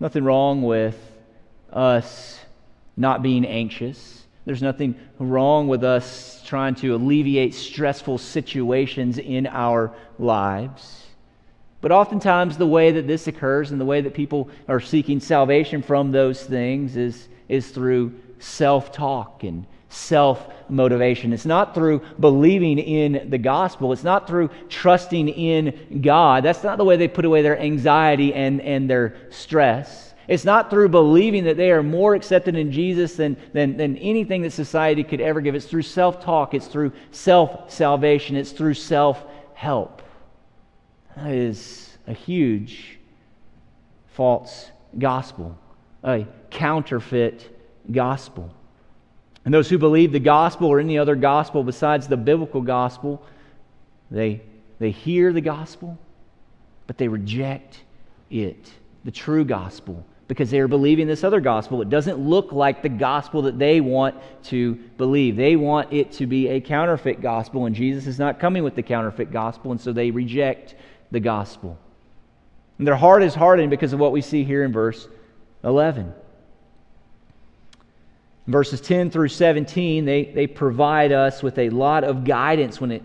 nothing 0.00 0.24
wrong 0.24 0.62
with 0.62 0.98
us 1.72 2.40
not 2.98 3.22
being 3.22 3.46
anxious. 3.46 4.26
There's 4.44 4.62
nothing 4.62 4.96
wrong 5.18 5.68
with 5.68 5.84
us 5.84 6.42
trying 6.44 6.74
to 6.76 6.94
alleviate 6.94 7.54
stressful 7.54 8.18
situations 8.18 9.18
in 9.18 9.46
our 9.46 9.94
lives. 10.18 11.04
But 11.80 11.92
oftentimes, 11.92 12.56
the 12.56 12.66
way 12.66 12.90
that 12.90 13.06
this 13.06 13.28
occurs 13.28 13.70
and 13.70 13.80
the 13.80 13.84
way 13.84 14.00
that 14.00 14.14
people 14.14 14.50
are 14.66 14.80
seeking 14.80 15.20
salvation 15.20 15.80
from 15.80 16.10
those 16.10 16.42
things 16.42 16.96
is, 16.96 17.28
is 17.48 17.70
through 17.70 18.18
self 18.40 18.90
talk 18.90 19.44
and 19.44 19.64
self 19.90 20.48
motivation. 20.68 21.32
It's 21.32 21.46
not 21.46 21.74
through 21.74 22.02
believing 22.18 22.78
in 22.78 23.30
the 23.30 23.38
gospel, 23.38 23.92
it's 23.92 24.02
not 24.02 24.26
through 24.26 24.50
trusting 24.68 25.28
in 25.28 26.00
God. 26.02 26.44
That's 26.44 26.64
not 26.64 26.78
the 26.78 26.84
way 26.84 26.96
they 26.96 27.08
put 27.08 27.24
away 27.24 27.42
their 27.42 27.58
anxiety 27.58 28.34
and, 28.34 28.60
and 28.60 28.90
their 28.90 29.16
stress. 29.30 30.07
It's 30.28 30.44
not 30.44 30.68
through 30.68 30.90
believing 30.90 31.44
that 31.44 31.56
they 31.56 31.70
are 31.72 31.82
more 31.82 32.14
accepted 32.14 32.54
in 32.54 32.70
Jesus 32.70 33.16
than, 33.16 33.38
than, 33.54 33.78
than 33.78 33.96
anything 33.96 34.42
that 34.42 34.52
society 34.52 35.02
could 35.02 35.22
ever 35.22 35.40
give. 35.40 35.54
It's 35.54 35.64
through 35.64 35.82
self 35.82 36.22
talk, 36.22 36.52
it's 36.52 36.66
through 36.66 36.92
self 37.10 37.72
salvation, 37.72 38.36
it's 38.36 38.52
through 38.52 38.74
self 38.74 39.24
help. 39.54 40.02
That 41.16 41.32
is 41.32 41.96
a 42.06 42.12
huge 42.12 42.98
false 44.08 44.70
gospel, 44.98 45.58
a 46.04 46.26
counterfeit 46.50 47.56
gospel. 47.90 48.54
And 49.46 49.54
those 49.54 49.70
who 49.70 49.78
believe 49.78 50.12
the 50.12 50.20
gospel 50.20 50.68
or 50.68 50.78
any 50.78 50.98
other 50.98 51.16
gospel 51.16 51.64
besides 51.64 52.06
the 52.06 52.18
biblical 52.18 52.60
gospel, 52.60 53.24
they, 54.10 54.42
they 54.78 54.90
hear 54.90 55.32
the 55.32 55.40
gospel, 55.40 55.98
but 56.86 56.98
they 56.98 57.08
reject 57.08 57.82
it, 58.30 58.70
the 59.04 59.10
true 59.10 59.46
gospel, 59.46 60.04
because 60.28 60.50
they 60.50 60.60
are 60.60 60.68
believing 60.68 61.06
this 61.06 61.24
other 61.24 61.40
gospel. 61.40 61.82
It 61.82 61.88
doesn't 61.88 62.18
look 62.18 62.52
like 62.52 62.82
the 62.82 62.88
gospel 62.88 63.42
that 63.42 63.58
they 63.58 63.80
want 63.80 64.14
to 64.44 64.74
believe. 64.96 65.36
They 65.36 65.56
want 65.56 65.92
it 65.92 66.12
to 66.12 66.26
be 66.26 66.48
a 66.48 66.60
counterfeit 66.60 67.20
gospel, 67.20 67.66
and 67.66 67.74
Jesus 67.74 68.06
is 68.06 68.18
not 68.18 68.38
coming 68.38 68.62
with 68.62 68.74
the 68.74 68.82
counterfeit 68.82 69.32
gospel, 69.32 69.72
and 69.72 69.80
so 69.80 69.92
they 69.92 70.10
reject 70.10 70.74
the 71.10 71.20
gospel. 71.20 71.78
And 72.76 72.86
their 72.86 72.96
heart 72.96 73.22
is 73.22 73.34
hardened 73.34 73.70
because 73.70 73.92
of 73.92 73.98
what 73.98 74.12
we 74.12 74.20
see 74.20 74.44
here 74.44 74.62
in 74.64 74.72
verse 74.72 75.08
11 75.64 76.12
verses 78.48 78.80
10 78.80 79.10
through 79.10 79.28
17, 79.28 80.04
they, 80.04 80.24
they 80.24 80.46
provide 80.46 81.12
us 81.12 81.42
with 81.42 81.58
a 81.58 81.70
lot 81.70 82.02
of 82.02 82.24
guidance 82.24 82.80
when, 82.80 82.90
it, 82.90 83.02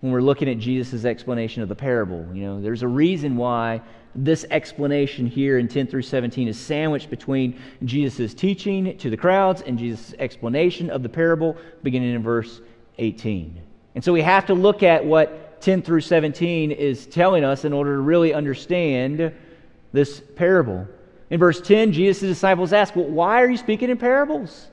when 0.00 0.12
we're 0.12 0.20
looking 0.20 0.50
at 0.50 0.58
Jesus' 0.58 1.04
explanation 1.04 1.62
of 1.62 1.68
the 1.68 1.74
parable. 1.74 2.26
You 2.34 2.44
know, 2.44 2.60
there's 2.60 2.82
a 2.82 2.88
reason 2.88 3.36
why 3.36 3.80
this 4.14 4.44
explanation 4.50 5.26
here 5.26 5.58
in 5.58 5.68
10 5.68 5.86
through 5.86 6.02
17 6.02 6.48
is 6.48 6.58
sandwiched 6.58 7.10
between 7.10 7.58
Jesus' 7.84 8.34
teaching 8.34 8.96
to 8.98 9.10
the 9.10 9.16
crowds 9.16 9.62
and 9.62 9.78
Jesus' 9.78 10.14
explanation 10.18 10.90
of 10.90 11.02
the 11.02 11.08
parable 11.08 11.56
beginning 11.82 12.14
in 12.14 12.22
verse 12.22 12.60
18. 12.98 13.60
And 13.94 14.04
so 14.04 14.12
we 14.12 14.22
have 14.22 14.46
to 14.46 14.54
look 14.54 14.82
at 14.82 15.04
what 15.04 15.60
10 15.62 15.82
through 15.82 16.00
17 16.00 16.72
is 16.72 17.06
telling 17.06 17.44
us 17.44 17.64
in 17.64 17.72
order 17.72 17.94
to 17.94 18.00
really 18.00 18.34
understand 18.34 19.32
this 19.92 20.20
parable. 20.36 20.86
In 21.30 21.38
verse 21.38 21.60
10, 21.60 21.92
Jesus' 21.92 22.28
disciples 22.28 22.72
ask, 22.72 22.96
Well, 22.96 23.06
why 23.06 23.42
are 23.42 23.48
you 23.48 23.56
speaking 23.56 23.88
in 23.88 23.96
parables? 23.96 24.68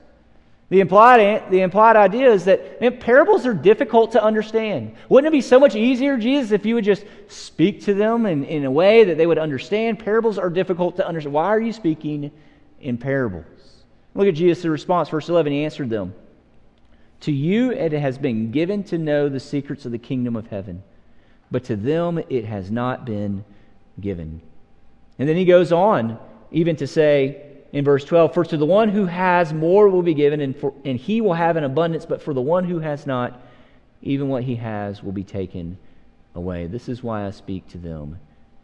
The 0.70 0.78
implied, 0.78 1.50
the 1.50 1.62
implied 1.62 1.96
idea 1.96 2.32
is 2.32 2.44
that 2.44 2.80
man, 2.80 2.98
parables 2.98 3.44
are 3.44 3.54
difficult 3.54 4.12
to 4.12 4.22
understand. 4.22 4.94
Wouldn't 5.08 5.26
it 5.26 5.36
be 5.36 5.40
so 5.40 5.58
much 5.58 5.74
easier, 5.74 6.16
Jesus, 6.16 6.52
if 6.52 6.64
you 6.64 6.76
would 6.76 6.84
just 6.84 7.04
speak 7.26 7.82
to 7.82 7.94
them 7.94 8.24
in, 8.24 8.44
in 8.44 8.64
a 8.64 8.70
way 8.70 9.02
that 9.02 9.18
they 9.18 9.26
would 9.26 9.38
understand? 9.38 9.98
Parables 9.98 10.38
are 10.38 10.48
difficult 10.48 10.96
to 10.96 11.06
understand. 11.06 11.34
Why 11.34 11.46
are 11.46 11.60
you 11.60 11.72
speaking 11.72 12.30
in 12.80 12.98
parables? 12.98 13.44
Look 14.14 14.28
at 14.28 14.34
Jesus' 14.34 14.64
response. 14.64 15.08
Verse 15.08 15.28
11, 15.28 15.52
he 15.52 15.64
answered 15.64 15.90
them 15.90 16.14
To 17.22 17.32
you 17.32 17.72
it 17.72 17.90
has 17.90 18.16
been 18.16 18.52
given 18.52 18.84
to 18.84 18.98
know 18.98 19.28
the 19.28 19.40
secrets 19.40 19.86
of 19.86 19.92
the 19.92 19.98
kingdom 19.98 20.36
of 20.36 20.46
heaven, 20.46 20.84
but 21.50 21.64
to 21.64 21.74
them 21.74 22.22
it 22.28 22.44
has 22.44 22.70
not 22.70 23.04
been 23.04 23.44
given. 24.00 24.40
And 25.18 25.28
then 25.28 25.36
he 25.36 25.44
goes 25.44 25.72
on 25.72 26.16
even 26.52 26.76
to 26.76 26.86
say, 26.86 27.49
in 27.72 27.84
verse 27.84 28.04
12 28.04 28.34
For 28.34 28.44
to 28.44 28.56
the 28.56 28.66
one 28.66 28.88
who 28.88 29.06
has, 29.06 29.52
more 29.52 29.88
will 29.88 30.02
be 30.02 30.14
given, 30.14 30.40
and, 30.40 30.56
for, 30.56 30.72
and 30.84 30.98
he 30.98 31.20
will 31.20 31.34
have 31.34 31.56
an 31.56 31.64
abundance, 31.64 32.06
but 32.06 32.22
for 32.22 32.34
the 32.34 32.40
one 32.40 32.64
who 32.64 32.78
has 32.78 33.06
not, 33.06 33.40
even 34.02 34.28
what 34.28 34.42
he 34.42 34.56
has 34.56 35.02
will 35.02 35.12
be 35.12 35.24
taken 35.24 35.78
away. 36.34 36.66
This 36.66 36.88
is 36.88 37.02
why 37.02 37.26
I 37.26 37.30
speak 37.30 37.68
to 37.68 37.78
them 37.78 38.18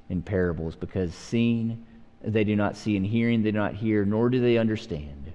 in 0.09 0.23
parables, 0.23 0.77
because 0.77 1.15
seeing 1.15 1.85
they 2.23 2.45
do 2.45 2.57
not 2.57 2.77
see, 2.77 2.97
and 2.97 3.07
hearing 3.07 3.43
they 3.43 3.53
do 3.53 3.59
not 3.59 3.75
hear, 3.75 4.05
nor 4.05 4.29
do 4.29 4.41
they 4.41 4.59
understand. 4.59 5.33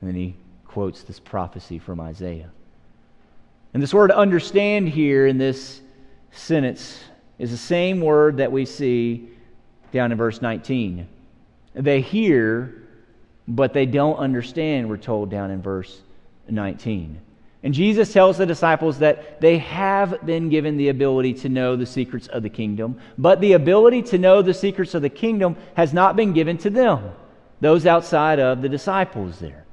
And 0.00 0.08
then 0.08 0.14
he 0.14 0.34
quotes 0.66 1.02
this 1.02 1.20
prophecy 1.20 1.78
from 1.78 2.00
Isaiah. 2.00 2.50
And 3.72 3.82
this 3.82 3.94
word 3.94 4.10
understand 4.10 4.88
here 4.88 5.26
in 5.26 5.38
this 5.38 5.80
sentence 6.30 7.00
is 7.38 7.50
the 7.50 7.56
same 7.56 8.00
word 8.00 8.36
that 8.36 8.52
we 8.52 8.64
see 8.64 9.28
down 9.92 10.12
in 10.12 10.18
verse 10.18 10.42
19. 10.42 11.08
They 11.74 12.00
hear, 12.00 12.82
but 13.46 13.72
they 13.72 13.86
don't 13.86 14.16
understand, 14.16 14.88
we're 14.88 14.96
told 14.96 15.30
down 15.30 15.50
in 15.50 15.60
verse 15.60 16.00
19. 16.48 17.20
And 17.62 17.72
Jesus 17.72 18.12
tells 18.12 18.36
the 18.36 18.44
disciples 18.44 18.98
that 18.98 19.40
they 19.40 19.56
have 19.58 20.24
been 20.26 20.50
given 20.50 20.76
the 20.76 20.90
ability 20.90 21.32
to 21.34 21.48
know 21.48 21.76
the 21.76 21.86
secrets 21.86 22.26
of 22.26 22.42
the 22.42 22.50
kingdom, 22.50 23.00
but 23.16 23.40
the 23.40 23.54
ability 23.54 24.02
to 24.02 24.18
know 24.18 24.42
the 24.42 24.52
secrets 24.52 24.94
of 24.94 25.00
the 25.00 25.08
kingdom 25.08 25.56
has 25.74 25.94
not 25.94 26.14
been 26.14 26.34
given 26.34 26.58
to 26.58 26.70
them, 26.70 27.12
those 27.60 27.86
outside 27.86 28.38
of 28.38 28.60
the 28.60 28.68
disciples 28.68 29.38
there. 29.38 29.64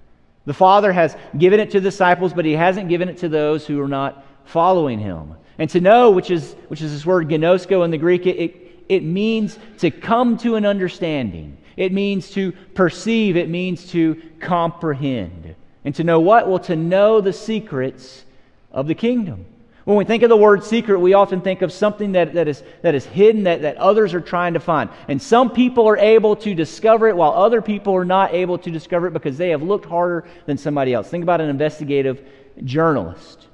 The 0.46 0.54
Father 0.54 0.94
has 0.94 1.16
given 1.38 1.60
it 1.60 1.72
to 1.72 1.82
the 1.82 1.90
disciples, 1.90 2.34
but 2.34 2.46
He 2.46 2.54
hasn't 2.54 2.90
given 2.90 3.10
it 3.10 3.18
to 3.20 3.30
those 3.30 3.68
who 3.68 3.82
are 3.82 3.90
not 3.90 4.26
following 4.46 4.98
Him. 4.98 5.36
And 5.58 5.70
to 5.72 5.82
know, 5.82 6.12
which 6.12 6.32
is, 6.32 6.56
which 6.70 6.82
is 6.82 6.94
this 6.94 7.06
word 7.06 7.28
gnosko 7.28 7.84
in 7.84 7.92
the 7.92 7.98
Greek, 7.98 8.26
it, 8.26 8.38
it, 8.38 8.86
it 8.88 9.04
means 9.04 9.60
to 9.80 9.92
come 9.92 10.38
to 10.38 10.56
an 10.56 10.66
understanding. 10.66 11.58
It 11.82 11.92
means 11.92 12.30
to 12.34 12.52
perceive, 12.76 13.36
it 13.36 13.50
means 13.50 13.88
to 13.88 14.22
comprehend. 14.40 15.56
And 15.84 15.96
to 15.96 16.04
know 16.04 16.20
what? 16.20 16.48
Well, 16.48 16.60
to 16.60 16.76
know 16.76 17.22
the 17.22 17.34
secrets 17.34 18.24
of 18.72 18.86
the 18.86 18.94
kingdom. 18.94 19.48
When 19.86 19.98
we 19.98 20.06
think 20.06 20.22
of 20.22 20.30
the 20.30 20.38
word 20.38 20.64
secret, 20.64 21.00
we 21.00 21.16
often 21.16 21.42
think 21.42 21.64
of 21.64 21.74
something 21.74 22.12
that, 22.12 22.36
that, 22.36 22.48
is, 22.48 22.62
that 22.84 22.94
is 22.94 23.04
hidden 23.04 23.46
that, 23.46 23.64
that 23.64 23.78
others 23.78 24.14
are 24.14 24.22
trying 24.22 24.54
to 24.54 24.60
find. 24.60 24.92
And 25.08 25.20
some 25.20 25.50
people 25.50 25.90
are 25.90 25.98
able 25.98 26.36
to 26.36 26.54
discover 26.54 27.08
it 27.08 27.16
while 27.16 27.32
other 27.32 27.64
people 27.64 27.96
are 27.96 28.06
not 28.06 28.32
able 28.32 28.60
to 28.60 28.70
discover 28.70 29.08
it 29.08 29.14
because 29.14 29.40
they 29.40 29.50
have 29.50 29.64
looked 29.64 29.86
harder 29.86 30.28
than 30.46 30.60
somebody 30.60 30.94
else. 30.94 31.10
Think 31.10 31.24
about 31.24 31.42
an 31.42 31.50
investigative 31.50 32.24
journalist. 32.64 33.48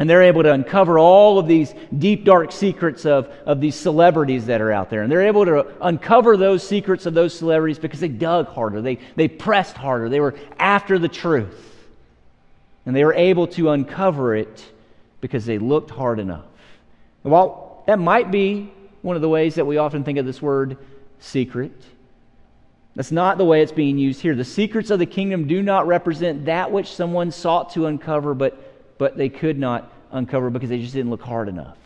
And 0.00 0.08
they're 0.08 0.22
able 0.22 0.42
to 0.42 0.52
uncover 0.52 0.98
all 0.98 1.38
of 1.38 1.46
these 1.46 1.74
deep, 1.98 2.24
dark 2.24 2.52
secrets 2.52 3.04
of, 3.04 3.28
of 3.44 3.60
these 3.60 3.74
celebrities 3.74 4.46
that 4.46 4.62
are 4.62 4.72
out 4.72 4.88
there. 4.88 5.02
And 5.02 5.12
they're 5.12 5.26
able 5.26 5.44
to 5.44 5.66
uncover 5.82 6.38
those 6.38 6.66
secrets 6.66 7.04
of 7.04 7.12
those 7.12 7.34
celebrities 7.34 7.78
because 7.78 8.00
they 8.00 8.08
dug 8.08 8.48
harder, 8.48 8.80
they, 8.80 8.98
they 9.14 9.28
pressed 9.28 9.76
harder, 9.76 10.08
they 10.08 10.20
were 10.20 10.34
after 10.58 10.98
the 10.98 11.06
truth. 11.06 11.86
And 12.86 12.96
they 12.96 13.04
were 13.04 13.12
able 13.12 13.46
to 13.48 13.68
uncover 13.70 14.34
it 14.34 14.64
because 15.20 15.44
they 15.44 15.58
looked 15.58 15.90
hard 15.90 16.18
enough. 16.18 16.46
Well, 17.22 17.84
that 17.86 17.98
might 17.98 18.30
be 18.30 18.72
one 19.02 19.16
of 19.16 19.22
the 19.22 19.28
ways 19.28 19.56
that 19.56 19.66
we 19.66 19.76
often 19.76 20.02
think 20.02 20.16
of 20.16 20.24
this 20.24 20.40
word 20.40 20.78
secret. 21.18 21.72
That's 22.96 23.12
not 23.12 23.36
the 23.36 23.44
way 23.44 23.60
it's 23.60 23.70
being 23.70 23.98
used 23.98 24.22
here. 24.22 24.34
The 24.34 24.46
secrets 24.46 24.88
of 24.88 24.98
the 24.98 25.04
kingdom 25.04 25.46
do 25.46 25.62
not 25.62 25.86
represent 25.86 26.46
that 26.46 26.72
which 26.72 26.90
someone 26.90 27.30
sought 27.30 27.74
to 27.74 27.84
uncover, 27.84 28.32
but 28.32 28.69
but 29.00 29.16
they 29.16 29.30
could 29.30 29.58
not 29.58 29.90
uncover 30.12 30.50
because 30.50 30.68
they 30.68 30.78
just 30.78 30.92
didn't 30.92 31.10
look 31.10 31.22
hard 31.22 31.48
enough. 31.48 31.78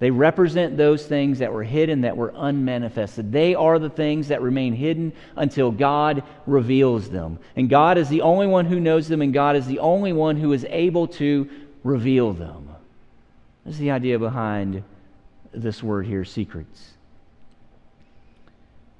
They 0.00 0.10
represent 0.10 0.76
those 0.76 1.06
things 1.06 1.38
that 1.38 1.50
were 1.50 1.64
hidden, 1.64 2.02
that 2.02 2.14
were 2.14 2.30
unmanifested. 2.34 3.32
They 3.32 3.54
are 3.54 3.78
the 3.78 3.88
things 3.88 4.28
that 4.28 4.42
remain 4.42 4.74
hidden 4.74 5.14
until 5.34 5.70
God 5.70 6.24
reveals 6.44 7.08
them. 7.08 7.38
And 7.56 7.70
God 7.70 7.96
is 7.96 8.10
the 8.10 8.20
only 8.20 8.46
one 8.46 8.66
who 8.66 8.80
knows 8.80 9.08
them, 9.08 9.22
and 9.22 9.32
God 9.32 9.56
is 9.56 9.66
the 9.66 9.78
only 9.78 10.12
one 10.12 10.36
who 10.36 10.52
is 10.52 10.66
able 10.68 11.08
to 11.08 11.48
reveal 11.84 12.34
them. 12.34 12.68
That's 13.64 13.78
the 13.78 13.92
idea 13.92 14.18
behind 14.18 14.84
this 15.52 15.82
word 15.82 16.04
here 16.04 16.26
secrets. 16.26 16.90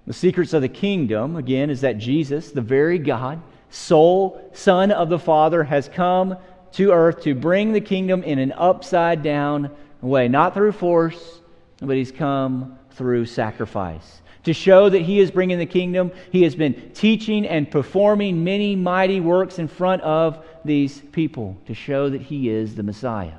The 0.06 0.14
secrets 0.14 0.54
of 0.54 0.62
the 0.62 0.70
kingdom, 0.70 1.37
again, 1.37 1.68
is 1.68 1.82
that 1.82 1.98
Jesus, 1.98 2.50
the 2.50 2.62
very 2.62 2.98
God, 2.98 3.42
sole 3.68 4.50
Son 4.54 4.90
of 4.90 5.11
the 5.11 5.18
Father, 5.18 5.64
has 5.64 5.90
come 5.90 6.38
to 6.72 6.92
earth 6.92 7.22
to 7.22 7.35
bring 7.35 7.72
the 7.72 7.80
kingdom 7.80 8.22
in 8.22 8.38
an 8.38 8.52
upside 8.52 9.22
down 9.22 9.70
way, 10.00 10.28
not 10.28 10.54
through 10.54 10.72
force, 10.72 11.40
but 11.80 11.96
he's 11.96 12.12
come 12.12 12.78
through 12.92 13.26
sacrifice. 13.26 14.20
To 14.44 14.52
show 14.52 14.88
that 14.88 15.02
he 15.02 15.20
is 15.20 15.30
bringing 15.30 15.58
the 15.58 15.66
kingdom, 15.66 16.11
he 16.32 16.42
has 16.42 16.56
been 16.56 16.90
teaching 16.94 17.46
and 17.46 17.70
performing 17.70 18.42
many 18.42 18.74
mighty 18.74 19.20
works 19.20 19.58
in 19.58 19.68
front 19.68 20.02
of 20.02 20.44
these 20.64 21.00
people 21.12 21.56
to 21.66 21.74
show 21.74 22.11
that 22.11 22.22
he 22.22 22.48
is 22.48 22.74
the 22.74 22.82
Messiah. 22.82 23.38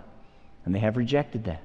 And 0.65 0.73
they 0.73 0.79
have 0.79 0.95
rejected 0.95 1.43
that. 1.45 1.61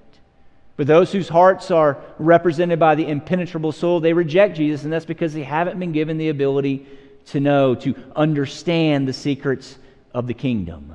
But 0.77 0.87
those 0.87 1.13
whose 1.13 1.29
hearts 1.29 1.71
are 1.71 1.99
represented 2.19 2.79
by 2.79 2.95
the 2.95 3.09
impenetrable 3.09 3.73
soul, 3.73 4.01
they 4.01 4.13
reject 4.13 4.57
Jesus, 4.57 4.85
and 4.85 4.93
that's 4.93 5.05
because 5.05 5.35
they 5.35 5.43
haven't 5.43 5.79
been 5.79 5.93
given 5.93 6.19
the 6.19 6.29
ability 6.29 6.87
to 7.27 7.41
know, 7.41 7.75
to 7.77 7.95
understand 8.17 9.07
the 9.07 9.13
secrets 9.13 9.79
of 10.15 10.27
the 10.27 10.35
kingdom. 10.35 10.95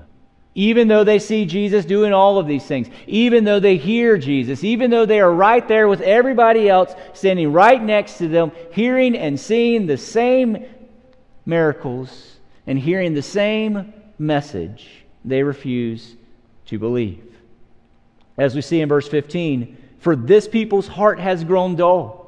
Even 0.56 0.88
though 0.88 1.04
they 1.04 1.18
see 1.18 1.46
Jesus 1.46 1.84
doing 1.84 2.14
all 2.14 2.38
of 2.38 2.46
these 2.46 2.66
things, 2.66 2.88
even 3.08 3.44
though 3.44 3.60
they 3.60 3.76
hear 3.78 4.18
Jesus, 4.18 4.64
even 4.64 4.92
though 4.92 5.06
they 5.06 5.20
are 5.20 5.34
right 5.34 5.68
there 5.68 5.88
with 5.88 6.02
everybody 6.02 6.70
else, 6.70 6.94
standing 7.14 7.52
right 7.52 7.82
next 7.82 8.20
to 8.20 8.28
them, 8.28 8.52
hearing 8.72 9.18
and 9.18 9.40
seeing 9.40 9.88
the 9.88 9.98
same 9.98 10.64
miracles 11.46 12.38
and 12.68 12.78
hearing 12.78 13.16
the 13.16 13.22
same 13.22 13.94
message, 14.20 15.06
they 15.26 15.42
refuse 15.42 16.16
to 16.68 16.78
believe. 16.78 17.36
As 18.38 18.54
we 18.54 18.62
see 18.62 18.82
in 18.82 18.90
verse 18.90 19.08
15, 19.08 19.78
for 20.00 20.16
this 20.16 20.48
people's 20.48 20.88
heart 20.88 21.20
has 21.20 21.44
grown 21.44 21.76
dull. 21.76 22.22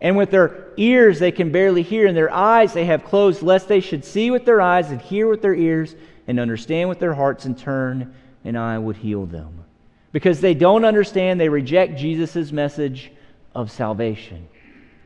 And 0.00 0.16
with 0.16 0.30
their 0.30 0.72
ears 0.76 1.20
they 1.20 1.30
can 1.30 1.52
barely 1.52 1.82
hear, 1.82 2.06
and 2.06 2.16
their 2.16 2.32
eyes 2.32 2.72
they 2.72 2.86
have 2.86 3.04
closed, 3.04 3.42
lest 3.42 3.68
they 3.68 3.80
should 3.80 4.04
see 4.04 4.30
with 4.30 4.44
their 4.44 4.60
eyes 4.60 4.90
and 4.90 5.00
hear 5.00 5.28
with 5.28 5.40
their 5.40 5.54
ears 5.54 5.94
and 6.26 6.38
understand 6.38 6.88
with 6.88 6.98
their 6.98 7.14
hearts 7.14 7.44
and 7.44 7.58
turn, 7.58 8.14
and 8.44 8.56
I 8.58 8.78
would 8.78 8.96
heal 8.96 9.26
them. 9.26 9.64
Because 10.12 10.40
they 10.40 10.54
don't 10.54 10.84
understand, 10.84 11.40
they 11.40 11.48
reject 11.48 11.98
Jesus' 11.98 12.52
message 12.52 13.10
of 13.54 13.70
salvation. 13.70 14.48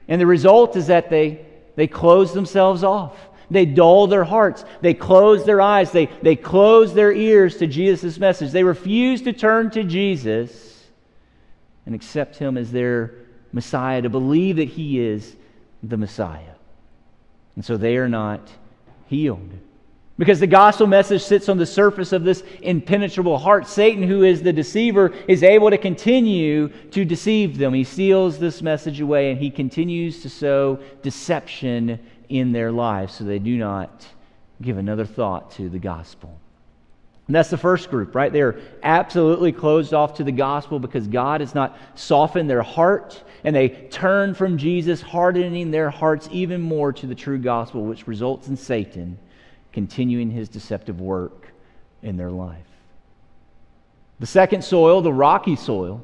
And 0.08 0.20
the 0.20 0.26
result 0.26 0.76
is 0.76 0.88
that 0.88 1.10
they, 1.10 1.44
they 1.76 1.86
close 1.86 2.32
themselves 2.32 2.84
off. 2.84 3.16
They 3.50 3.64
dull 3.64 4.08
their 4.08 4.24
hearts. 4.24 4.64
They 4.80 4.94
close 4.94 5.44
their 5.44 5.60
eyes. 5.60 5.92
They, 5.92 6.06
they 6.22 6.36
close 6.36 6.94
their 6.94 7.12
ears 7.12 7.58
to 7.58 7.66
Jesus' 7.66 8.18
message. 8.18 8.50
They 8.50 8.64
refuse 8.64 9.22
to 9.22 9.32
turn 9.32 9.70
to 9.70 9.84
Jesus 9.84 10.84
and 11.84 11.94
accept 11.94 12.36
Him 12.36 12.56
as 12.56 12.72
their 12.72 13.14
Messiah, 13.52 14.02
to 14.02 14.10
believe 14.10 14.56
that 14.56 14.68
He 14.68 15.00
is 15.00 15.36
the 15.82 15.96
Messiah. 15.96 16.40
And 17.54 17.64
so 17.64 17.76
they 17.76 17.96
are 17.96 18.08
not 18.08 18.50
healed. 19.06 19.50
Because 20.18 20.40
the 20.40 20.46
gospel 20.46 20.86
message 20.86 21.22
sits 21.22 21.48
on 21.48 21.58
the 21.58 21.66
surface 21.66 22.12
of 22.12 22.24
this 22.24 22.42
impenetrable 22.62 23.36
heart. 23.36 23.66
Satan, 23.66 24.02
who 24.02 24.22
is 24.22 24.42
the 24.42 24.52
deceiver, 24.52 25.12
is 25.28 25.42
able 25.42 25.68
to 25.68 25.76
continue 25.76 26.68
to 26.90 27.04
deceive 27.04 27.58
them. 27.58 27.74
He 27.74 27.84
seals 27.84 28.38
this 28.38 28.62
message 28.62 29.00
away 29.00 29.30
and 29.30 29.38
he 29.38 29.50
continues 29.50 30.22
to 30.22 30.30
sow 30.30 30.78
deception 31.02 32.00
in 32.30 32.52
their 32.52 32.72
lives 32.72 33.14
so 33.14 33.24
they 33.24 33.38
do 33.38 33.58
not 33.58 34.06
give 34.62 34.78
another 34.78 35.04
thought 35.04 35.50
to 35.52 35.68
the 35.68 35.78
gospel. 35.78 36.40
And 37.26 37.34
that's 37.34 37.50
the 37.50 37.58
first 37.58 37.90
group, 37.90 38.14
right? 38.14 38.32
They're 38.32 38.58
absolutely 38.82 39.52
closed 39.52 39.92
off 39.92 40.14
to 40.14 40.24
the 40.24 40.32
gospel 40.32 40.78
because 40.78 41.08
God 41.08 41.40
has 41.42 41.54
not 41.54 41.76
softened 41.94 42.48
their 42.48 42.62
heart 42.62 43.22
and 43.44 43.54
they 43.54 43.68
turn 43.68 44.32
from 44.32 44.56
Jesus, 44.56 45.02
hardening 45.02 45.70
their 45.70 45.90
hearts 45.90 46.26
even 46.32 46.62
more 46.62 46.92
to 46.94 47.06
the 47.06 47.14
true 47.14 47.38
gospel, 47.38 47.84
which 47.84 48.06
results 48.06 48.48
in 48.48 48.56
Satan 48.56 49.18
continuing 49.76 50.30
his 50.30 50.48
deceptive 50.48 51.02
work 51.02 51.48
in 52.02 52.16
their 52.16 52.30
life. 52.30 52.64
The 54.20 54.26
second 54.26 54.64
soil, 54.64 55.02
the 55.02 55.12
rocky 55.12 55.54
soil, 55.54 56.02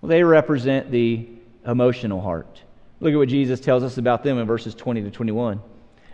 well, 0.00 0.08
they 0.08 0.22
represent 0.22 0.90
the 0.90 1.28
emotional 1.66 2.22
heart. 2.22 2.62
Look 3.00 3.12
at 3.12 3.18
what 3.18 3.28
Jesus 3.28 3.60
tells 3.60 3.82
us 3.82 3.98
about 3.98 4.24
them 4.24 4.38
in 4.38 4.46
verses 4.46 4.74
20 4.74 5.02
to 5.02 5.10
21. 5.10 5.60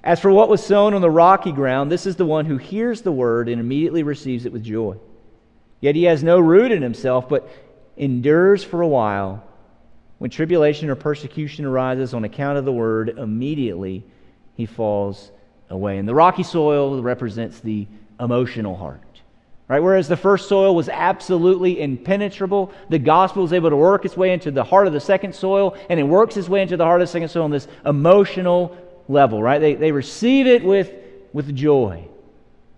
As 0.02 0.18
for 0.18 0.32
what 0.32 0.48
was 0.48 0.60
sown 0.60 0.92
on 0.92 1.02
the 1.02 1.08
rocky 1.08 1.52
ground, 1.52 1.88
this 1.88 2.04
is 2.04 2.16
the 2.16 2.26
one 2.26 2.46
who 2.46 2.56
hears 2.56 3.02
the 3.02 3.12
word 3.12 3.48
and 3.48 3.60
immediately 3.60 4.02
receives 4.02 4.44
it 4.44 4.52
with 4.52 4.64
joy. 4.64 4.96
Yet 5.80 5.94
he 5.94 6.02
has 6.02 6.24
no 6.24 6.40
root 6.40 6.72
in 6.72 6.82
himself, 6.82 7.28
but 7.28 7.48
endures 7.96 8.64
for 8.64 8.82
a 8.82 8.88
while. 8.88 9.44
When 10.18 10.30
tribulation 10.30 10.90
or 10.90 10.96
persecution 10.96 11.64
arises 11.64 12.12
on 12.12 12.24
account 12.24 12.58
of 12.58 12.64
the 12.64 12.72
word, 12.72 13.10
immediately 13.10 14.02
he 14.56 14.66
falls 14.66 15.30
away. 15.70 15.98
And 15.98 16.06
the 16.08 16.14
rocky 16.14 16.42
soil 16.42 17.00
represents 17.02 17.60
the 17.60 17.86
emotional 18.18 18.76
heart. 18.76 19.00
Right? 19.68 19.80
Whereas 19.80 20.08
the 20.08 20.16
first 20.16 20.48
soil 20.48 20.74
was 20.74 20.88
absolutely 20.88 21.80
impenetrable, 21.80 22.72
the 22.88 22.98
gospel 22.98 23.42
was 23.42 23.52
able 23.52 23.70
to 23.70 23.76
work 23.76 24.04
its 24.04 24.16
way 24.16 24.32
into 24.32 24.50
the 24.50 24.64
heart 24.64 24.88
of 24.88 24.92
the 24.92 25.00
second 25.00 25.32
soil, 25.32 25.76
and 25.88 26.00
it 26.00 26.02
works 26.02 26.36
its 26.36 26.48
way 26.48 26.62
into 26.62 26.76
the 26.76 26.84
heart 26.84 27.00
of 27.00 27.06
the 27.06 27.12
second 27.12 27.28
soil 27.28 27.44
on 27.44 27.52
this 27.52 27.68
emotional 27.86 28.76
level, 29.08 29.40
right? 29.40 29.60
They, 29.60 29.76
they 29.76 29.92
receive 29.92 30.48
it 30.48 30.64
with, 30.64 30.92
with 31.32 31.54
joy. 31.54 32.04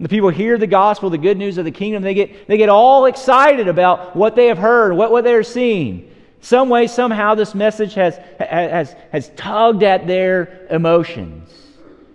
the 0.00 0.08
people 0.08 0.28
hear 0.28 0.58
the 0.58 0.66
gospel, 0.66 1.08
the 1.08 1.16
good 1.16 1.38
news 1.38 1.56
of 1.56 1.64
the 1.64 1.70
kingdom, 1.70 2.02
they 2.02 2.12
get, 2.12 2.46
they 2.46 2.58
get 2.58 2.68
all 2.68 3.06
excited 3.06 3.68
about 3.68 4.14
what 4.14 4.36
they 4.36 4.48
have 4.48 4.58
heard, 4.58 4.92
what, 4.92 5.10
what 5.10 5.24
they're 5.24 5.42
seeing. 5.42 6.10
Some 6.42 6.68
way, 6.68 6.88
somehow, 6.88 7.34
this 7.34 7.54
message 7.54 7.94
has, 7.94 8.18
has, 8.38 8.94
has 9.12 9.30
tugged 9.36 9.82
at 9.82 10.06
their 10.06 10.66
emotions. 10.68 11.48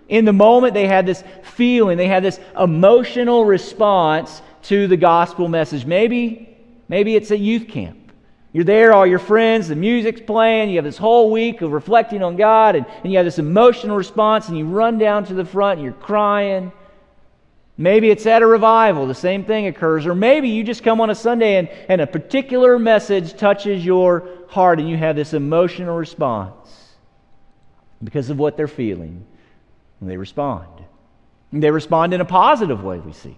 In 0.08 0.24
the 0.24 0.32
moment, 0.32 0.74
they 0.74 0.86
had 0.86 1.06
this 1.06 1.22
feeling, 1.42 1.98
they 1.98 2.08
had 2.08 2.24
this 2.24 2.40
emotional 2.58 3.44
response 3.44 4.42
to 4.64 4.86
the 4.86 4.96
gospel 4.96 5.48
message. 5.48 5.84
Maybe, 5.84 6.56
maybe 6.88 7.14
it's 7.14 7.30
a 7.30 7.36
youth 7.36 7.68
camp. 7.68 8.12
You're 8.52 8.64
there, 8.64 8.94
all 8.94 9.06
your 9.06 9.18
friends, 9.18 9.68
the 9.68 9.76
music's 9.76 10.22
playing, 10.22 10.70
you 10.70 10.76
have 10.76 10.84
this 10.84 10.96
whole 10.96 11.30
week 11.30 11.60
of 11.60 11.72
reflecting 11.72 12.22
on 12.22 12.36
God, 12.36 12.76
and, 12.76 12.86
and 13.02 13.12
you 13.12 13.18
have 13.18 13.26
this 13.26 13.38
emotional 13.38 13.96
response, 13.96 14.48
and 14.48 14.56
you 14.56 14.66
run 14.66 14.96
down 14.96 15.24
to 15.26 15.34
the 15.34 15.44
front 15.44 15.78
and 15.78 15.84
you're 15.84 15.92
crying. 15.92 16.72
Maybe 17.76 18.10
it's 18.10 18.26
at 18.26 18.42
a 18.42 18.46
revival, 18.46 19.06
the 19.06 19.14
same 19.14 19.44
thing 19.44 19.68
occurs. 19.68 20.06
Or 20.06 20.14
maybe 20.14 20.48
you 20.48 20.64
just 20.64 20.82
come 20.82 21.00
on 21.00 21.10
a 21.10 21.14
Sunday 21.14 21.56
and, 21.56 21.68
and 21.88 22.00
a 22.00 22.06
particular 22.06 22.76
message 22.78 23.36
touches 23.36 23.84
your 23.84 24.28
heart 24.48 24.80
and 24.80 24.88
you 24.88 24.96
have 24.96 25.14
this 25.14 25.32
emotional 25.32 25.96
response 25.96 26.96
because 28.02 28.30
of 28.30 28.38
what 28.38 28.56
they're 28.56 28.66
feeling. 28.66 29.24
And 30.00 30.10
they 30.10 30.16
respond. 30.16 30.68
And 31.52 31.62
they 31.62 31.70
respond 31.70 32.14
in 32.14 32.20
a 32.20 32.24
positive 32.24 32.82
way, 32.82 32.98
we 32.98 33.12
see. 33.12 33.36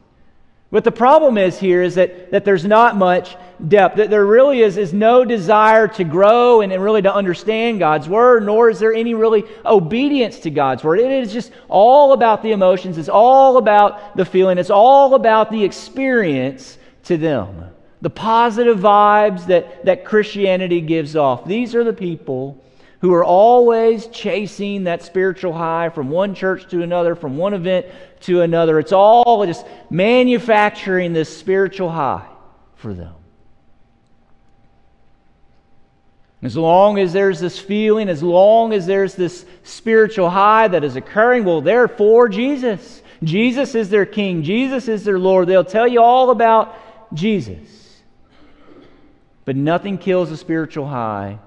But 0.72 0.84
the 0.84 0.92
problem 0.92 1.36
is 1.36 1.58
here 1.58 1.82
is 1.82 1.96
that, 1.96 2.30
that 2.30 2.44
there's 2.44 2.64
not 2.64 2.96
much 2.96 3.36
depth, 3.66 3.96
that 3.96 4.08
there 4.08 4.24
really 4.24 4.60
is, 4.60 4.76
is 4.76 4.92
no 4.92 5.24
desire 5.24 5.88
to 5.88 6.04
grow 6.04 6.60
and, 6.60 6.72
and 6.72 6.82
really 6.82 7.02
to 7.02 7.12
understand 7.12 7.80
God's 7.80 8.08
word, 8.08 8.44
nor 8.44 8.70
is 8.70 8.78
there 8.78 8.94
any 8.94 9.14
really 9.14 9.44
obedience 9.66 10.38
to 10.40 10.50
God's 10.50 10.84
word. 10.84 11.00
It 11.00 11.10
is 11.10 11.32
just 11.32 11.50
all 11.68 12.12
about 12.12 12.44
the 12.44 12.52
emotions, 12.52 12.98
it's 12.98 13.08
all 13.08 13.56
about 13.56 14.16
the 14.16 14.24
feeling, 14.24 14.58
it's 14.58 14.70
all 14.70 15.14
about 15.14 15.50
the 15.50 15.64
experience 15.64 16.78
to 17.04 17.16
them. 17.16 17.64
The 18.00 18.10
positive 18.10 18.78
vibes 18.78 19.46
that, 19.46 19.84
that 19.84 20.04
Christianity 20.04 20.80
gives 20.80 21.16
off. 21.16 21.44
These 21.44 21.74
are 21.74 21.84
the 21.84 21.92
people 21.92 22.62
who 23.00 23.14
are 23.14 23.24
always 23.24 24.06
chasing 24.08 24.84
that 24.84 25.02
spiritual 25.02 25.54
high 25.54 25.88
from 25.88 26.10
one 26.10 26.34
church 26.34 26.68
to 26.70 26.82
another, 26.82 27.14
from 27.14 27.36
one 27.36 27.54
event 27.54 27.86
to 28.20 28.42
another. 28.42 28.78
It's 28.78 28.92
all 28.92 29.46
just 29.46 29.66
manufacturing 29.88 31.14
this 31.14 31.34
spiritual 31.34 31.90
high 31.90 32.28
for 32.76 32.92
them. 32.92 33.14
As 36.42 36.56
long 36.56 36.98
as 36.98 37.12
there's 37.12 37.40
this 37.40 37.58
feeling, 37.58 38.08
as 38.08 38.22
long 38.22 38.72
as 38.72 38.86
there's 38.86 39.14
this 39.14 39.44
spiritual 39.62 40.28
high 40.28 40.68
that 40.68 40.84
is 40.84 40.96
occurring, 40.96 41.44
well, 41.44 41.60
they're 41.60 41.88
for 41.88 42.28
Jesus. 42.28 43.02
Jesus 43.22 43.74
is 43.74 43.90
their 43.90 44.06
king, 44.06 44.42
Jesus 44.42 44.88
is 44.88 45.04
their 45.04 45.18
Lord. 45.18 45.48
They'll 45.48 45.64
tell 45.64 45.88
you 45.88 46.02
all 46.02 46.30
about 46.30 46.74
Jesus. 47.14 48.02
But 49.46 49.56
nothing 49.56 49.96
kills 49.96 50.30
a 50.30 50.36
spiritual 50.36 50.86
high 50.86 51.38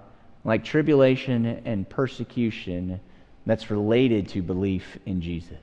like 0.44 0.64
tribulation 0.64 1.46
and 1.66 1.88
persecution 1.88 3.00
that's 3.46 3.70
related 3.70 4.28
to 4.30 4.42
belief 4.42 4.98
in 5.06 5.22
Jesus. 5.22 5.58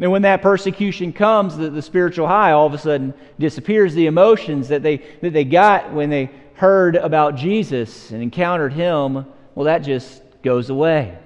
And 0.00 0.10
when 0.10 0.22
that 0.22 0.42
persecution 0.42 1.12
comes, 1.12 1.56
the, 1.56 1.70
the 1.70 1.82
spiritual 1.82 2.26
high 2.26 2.52
all 2.52 2.66
of 2.66 2.74
a 2.74 2.78
sudden 2.78 3.14
disappears. 3.38 3.94
The 3.94 4.06
emotions 4.06 4.68
that 4.68 4.82
they, 4.82 4.96
that 5.22 5.32
they 5.32 5.44
got 5.44 5.92
when 5.92 6.10
they 6.10 6.30
heard 6.54 6.96
about 6.96 7.36
Jesus 7.36 8.10
and 8.10 8.22
encountered 8.22 8.72
him, 8.72 9.26
well, 9.54 9.64
that 9.64 9.80
just 9.80 10.22
goes 10.42 10.70
away. 10.70 11.16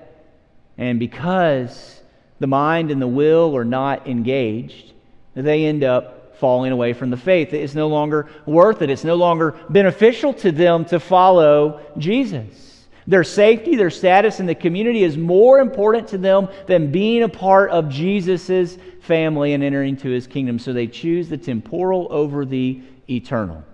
And 0.77 0.99
because 0.99 2.03
the 2.41 2.47
mind 2.47 2.91
and 2.91 3.01
the 3.01 3.09
will 3.09 3.57
are 3.57 3.65
not 3.65 4.07
engaged, 4.07 4.93
they 5.35 5.65
end 5.65 5.83
up 5.83 6.18
falling 6.39 6.73
away 6.73 6.93
from 6.93 7.11
the 7.11 7.17
faith. 7.17 7.53
It's 7.53 7.75
no 7.75 7.89
longer 7.89 8.29
worth 8.47 8.83
it. 8.83 8.91
It's 8.91 9.05
no 9.05 9.17
longer 9.17 9.55
beneficial 9.69 10.33
to 10.35 10.53
them 10.53 10.85
to 10.87 11.01
follow 11.01 11.81
Jesus. 11.99 12.87
Their 13.07 13.25
safety, 13.25 13.75
their 13.75 13.91
status 13.91 14.39
in 14.39 14.47
the 14.47 14.55
community 14.55 15.03
is 15.03 15.17
more 15.17 15.61
important 15.61 16.09
to 16.09 16.19
them 16.19 16.49
than 16.67 16.93
being 16.93 17.23
a 17.23 17.29
part 17.29 17.71
of 17.71 17.89
Jesus' 17.89 18.77
family 19.01 19.55
and 19.55 19.65
entering 19.65 19.91
into 19.91 20.11
his 20.11 20.27
kingdom. 20.27 20.59
So 20.59 20.73
they 20.73 20.87
choose 20.87 21.29
the 21.29 21.39
temporal 21.39 22.09
over 22.11 22.45
the 22.45 22.83
eternal. 23.09 23.65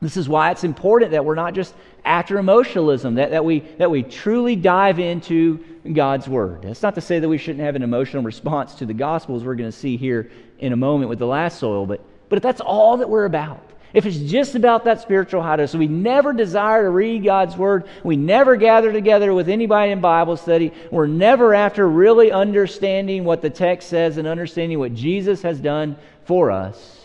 This 0.00 0.16
is 0.16 0.28
why 0.28 0.50
it's 0.50 0.64
important 0.64 1.12
that 1.12 1.24
we're 1.24 1.34
not 1.34 1.54
just 1.54 1.74
after 2.04 2.38
emotionalism, 2.38 3.14
that, 3.16 3.30
that, 3.30 3.44
we, 3.44 3.60
that 3.78 3.90
we 3.90 4.02
truly 4.02 4.56
dive 4.56 4.98
into 4.98 5.64
God's 5.92 6.28
Word. 6.28 6.62
That's 6.62 6.82
not 6.82 6.94
to 6.94 7.00
say 7.00 7.18
that 7.18 7.28
we 7.28 7.38
shouldn't 7.38 7.64
have 7.64 7.76
an 7.76 7.82
emotional 7.82 8.22
response 8.22 8.74
to 8.76 8.86
the 8.86 8.94
Gospels 8.94 9.44
we're 9.44 9.54
going 9.54 9.70
to 9.70 9.76
see 9.76 9.96
here 9.96 10.30
in 10.58 10.72
a 10.72 10.76
moment 10.76 11.08
with 11.08 11.18
the 11.18 11.26
last 11.26 11.58
soil, 11.58 11.86
but, 11.86 12.00
but 12.28 12.36
if 12.36 12.42
that's 12.42 12.60
all 12.60 12.98
that 12.98 13.08
we're 13.08 13.24
about, 13.24 13.62
if 13.92 14.04
it's 14.04 14.18
just 14.18 14.54
about 14.54 14.84
that 14.84 15.00
spiritual 15.00 15.42
high, 15.42 15.64
so 15.64 15.78
we 15.78 15.88
never 15.88 16.32
desire 16.32 16.82
to 16.82 16.90
read 16.90 17.24
God's 17.24 17.56
Word, 17.56 17.88
we 18.04 18.16
never 18.16 18.56
gather 18.56 18.92
together 18.92 19.32
with 19.32 19.48
anybody 19.48 19.92
in 19.92 20.00
Bible 20.00 20.36
study, 20.36 20.72
we're 20.90 21.06
never 21.06 21.54
after 21.54 21.88
really 21.88 22.30
understanding 22.30 23.24
what 23.24 23.40
the 23.40 23.48
text 23.48 23.88
says 23.88 24.18
and 24.18 24.28
understanding 24.28 24.78
what 24.78 24.94
Jesus 24.94 25.42
has 25.42 25.58
done 25.60 25.96
for 26.24 26.50
us, 26.50 27.04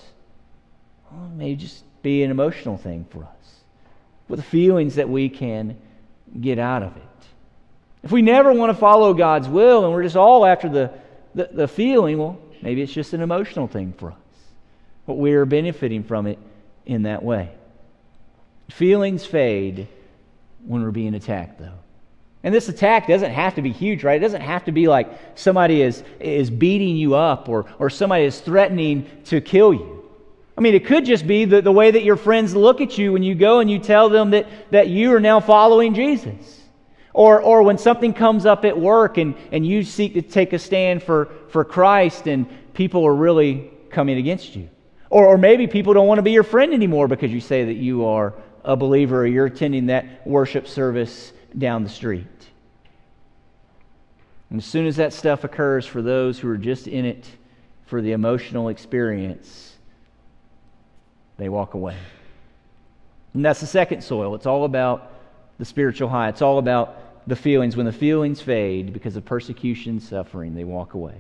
well, 1.12 1.26
it 1.26 1.38
may 1.38 1.56
just 1.56 1.84
be 2.02 2.24
an 2.24 2.32
emotional 2.32 2.78
thing 2.78 3.06
for 3.10 3.24
us, 3.24 3.56
with 4.28 4.44
feelings 4.44 4.96
that 4.96 5.08
we 5.08 5.30
can 5.30 5.78
get 6.40 6.60
out 6.60 6.84
of 6.84 6.98
it. 6.98 7.04
If 8.04 8.12
we 8.12 8.22
never 8.22 8.52
want 8.52 8.72
to 8.72 8.78
follow 8.78 9.14
God's 9.14 9.48
will 9.48 9.86
and 9.86 9.94
we're 9.94 10.04
just 10.04 10.16
all 10.16 10.46
after 10.46 10.68
the, 10.68 10.92
the, 11.36 11.50
the 11.52 11.68
feeling, 11.68 12.18
well, 12.18 12.40
maybe 12.62 12.82
it's 12.82 12.94
just 12.94 13.14
an 13.14 13.22
emotional 13.22 13.68
thing 13.68 13.94
for 13.98 14.12
us. 14.12 14.18
But 15.06 15.16
we 15.16 15.34
are 15.34 15.46
benefiting 15.46 16.04
from 16.04 16.28
it 16.28 16.40
in 16.86 17.04
that 17.04 17.24
way. 17.24 17.52
Feelings 18.70 19.26
fade 19.26 19.88
when 20.66 20.84
we're 20.84 20.92
being 20.92 21.16
attacked, 21.16 21.60
though. 21.60 21.80
And 22.44 22.54
this 22.54 22.70
attack 22.70 23.08
doesn't 23.08 23.32
have 23.32 23.56
to 23.56 23.62
be 23.62 23.72
huge, 23.72 24.04
right? 24.04 24.18
It 24.18 24.24
doesn't 24.24 24.42
have 24.42 24.66
to 24.66 24.72
be 24.72 24.88
like 24.88 25.10
somebody 25.36 25.82
is, 25.82 26.04
is 26.20 26.50
beating 26.50 26.96
you 26.96 27.16
up 27.16 27.50
or, 27.50 27.66
or 27.78 27.90
somebody 27.90 28.24
is 28.24 28.40
threatening 28.40 29.08
to 29.26 29.42
kill 29.42 29.74
you. 29.74 30.10
I 30.58 30.62
mean, 30.62 30.74
it 30.74 30.86
could 30.86 31.06
just 31.06 31.28
be 31.28 31.46
the, 31.46 31.62
the 31.62 31.72
way 31.72 31.92
that 31.92 32.04
your 32.04 32.16
friends 32.16 32.56
look 32.56 32.82
at 32.82 32.98
you 32.98 33.14
when 33.14 33.24
you 33.24 33.36
go 33.36 33.60
and 33.60 33.70
you 33.70 33.80
tell 33.80 34.10
them 34.10 34.32
that, 34.32 34.48
that 34.72 34.90
you 34.90 35.14
are 35.14 35.20
now 35.20 35.40
following 35.40 35.94
Jesus. 35.94 36.61
Or, 37.14 37.42
or 37.42 37.64
when 37.64 37.78
something 37.78 38.14
comes 38.14 38.46
up 38.46 38.64
at 38.64 38.80
work 38.80 39.18
and, 39.18 39.36
and 39.52 39.66
you 39.66 39.84
seek 39.84 40.14
to 40.14 40.22
take 40.22 40.54
a 40.54 40.60
stand 40.60 41.04
for, 41.04 41.30
for 41.50 41.66
Christ 41.66 42.28
and 42.28 42.48
people 42.74 43.06
are 43.06 43.16
really 43.16 43.70
coming 43.90 44.18
against 44.18 44.56
you. 44.56 44.70
Or, 45.10 45.26
or 45.26 45.38
maybe 45.38 45.68
people 45.68 45.94
don't 45.94 46.08
want 46.08 46.20
to 46.20 46.24
be 46.24 46.32
your 46.32 46.44
friend 46.44 46.74
anymore 46.74 47.08
because 47.08 47.32
you 47.32 47.42
say 47.42 47.66
that 47.66 47.74
you 47.74 48.06
are 48.06 48.34
a 48.64 48.78
believer 48.78 49.22
or 49.22 49.28
you're 49.28 49.48
attending 49.48 49.88
that 49.88 50.26
worship 50.26 50.68
service 50.68 51.34
down 51.58 51.84
the 51.84 51.90
street. 51.90 52.28
And 54.50 54.60
as 54.60 54.66
soon 54.66 54.86
as 54.86 54.98
that 54.98 55.14
stuff 55.14 55.44
occurs 55.44 55.86
for 55.86 56.02
those 56.02 56.40
who 56.40 56.50
are 56.50 56.58
just 56.58 56.88
in 56.88 57.06
it 57.06 57.26
for 57.86 58.02
the 58.02 58.14
emotional 58.14 58.70
experience, 58.70 59.76
they 61.38 61.50
walk 61.50 61.74
away. 61.74 61.98
And 63.34 63.44
that's 63.44 63.62
the 63.62 63.68
second 63.68 64.02
soil. 64.02 64.36
It's 64.36 64.46
all 64.46 64.66
about 64.66 65.11
the 65.62 65.66
spiritual 65.66 66.10
high. 66.10 66.28
It's 66.28 66.42
all 66.42 66.58
about 66.58 67.28
the 67.28 67.36
feelings. 67.36 67.78
When 67.78 67.86
the 67.86 67.94
feelings 67.94 68.42
fade 68.42 68.94
because 68.94 69.16
of 69.16 69.24
persecution, 69.24 70.00
suffering, 70.00 70.56
they 70.56 70.64
walk 70.64 70.96
away. 70.96 71.14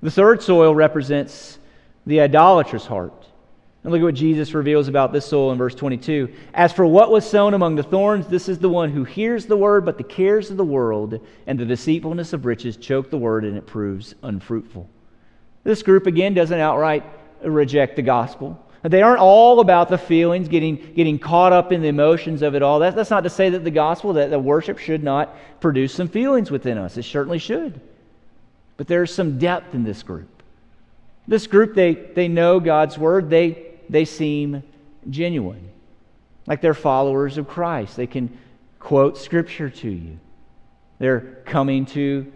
The 0.00 0.10
third 0.10 0.42
soil 0.42 0.74
represents 0.74 1.58
the 2.06 2.22
idolatrous 2.22 2.86
heart. 2.86 3.26
And 3.82 3.92
look 3.92 4.00
at 4.00 4.04
what 4.04 4.14
Jesus 4.14 4.54
reveals 4.54 4.88
about 4.88 5.12
this 5.12 5.26
soul 5.26 5.52
in 5.52 5.58
verse 5.58 5.74
22. 5.74 6.32
As 6.54 6.72
for 6.72 6.86
what 6.86 7.10
was 7.10 7.28
sown 7.28 7.52
among 7.52 7.76
the 7.76 7.82
thorns, 7.82 8.26
this 8.26 8.48
is 8.48 8.58
the 8.58 8.70
one 8.70 8.90
who 8.90 9.04
hears 9.04 9.44
the 9.44 9.56
word, 9.58 9.84
but 9.84 9.98
the 9.98 10.02
cares 10.02 10.50
of 10.50 10.56
the 10.56 10.64
world 10.64 11.20
and 11.46 11.60
the 11.60 11.66
deceitfulness 11.66 12.32
of 12.32 12.46
riches 12.46 12.78
choke 12.78 13.10
the 13.10 13.18
word, 13.18 13.44
and 13.44 13.58
it 13.58 13.66
proves 13.66 14.14
unfruitful. 14.22 14.88
This 15.62 15.82
group, 15.82 16.06
again, 16.06 16.32
doesn't 16.32 16.58
outright 16.58 17.04
reject 17.44 17.96
the 17.96 18.02
gospel. 18.02 18.65
They 18.88 19.02
aren't 19.02 19.20
all 19.20 19.60
about 19.60 19.88
the 19.88 19.98
feelings, 19.98 20.48
getting, 20.48 20.76
getting 20.94 21.18
caught 21.18 21.52
up 21.52 21.72
in 21.72 21.82
the 21.82 21.88
emotions 21.88 22.42
of 22.42 22.54
it 22.54 22.62
all. 22.62 22.78
That, 22.80 22.94
that's 22.94 23.10
not 23.10 23.22
to 23.22 23.30
say 23.30 23.50
that 23.50 23.64
the 23.64 23.70
gospel, 23.70 24.12
that 24.14 24.30
the 24.30 24.38
worship 24.38 24.78
should 24.78 25.02
not 25.02 25.34
produce 25.60 25.94
some 25.94 26.08
feelings 26.08 26.50
within 26.50 26.78
us. 26.78 26.96
It 26.96 27.04
certainly 27.04 27.38
should. 27.38 27.80
But 28.76 28.86
there's 28.86 29.12
some 29.12 29.38
depth 29.38 29.74
in 29.74 29.82
this 29.82 30.02
group. 30.02 30.28
This 31.26 31.46
group, 31.46 31.74
they, 31.74 31.94
they 31.94 32.28
know 32.28 32.60
God's 32.60 32.98
word, 32.98 33.30
they, 33.30 33.66
they 33.88 34.04
seem 34.04 34.62
genuine, 35.10 35.68
like 36.46 36.60
they're 36.60 36.74
followers 36.74 37.38
of 37.38 37.48
Christ. 37.48 37.96
They 37.96 38.06
can 38.06 38.36
quote 38.78 39.18
scripture 39.18 39.70
to 39.70 39.90
you, 39.90 40.18
they're 40.98 41.42
coming 41.44 41.86
to 41.86 42.30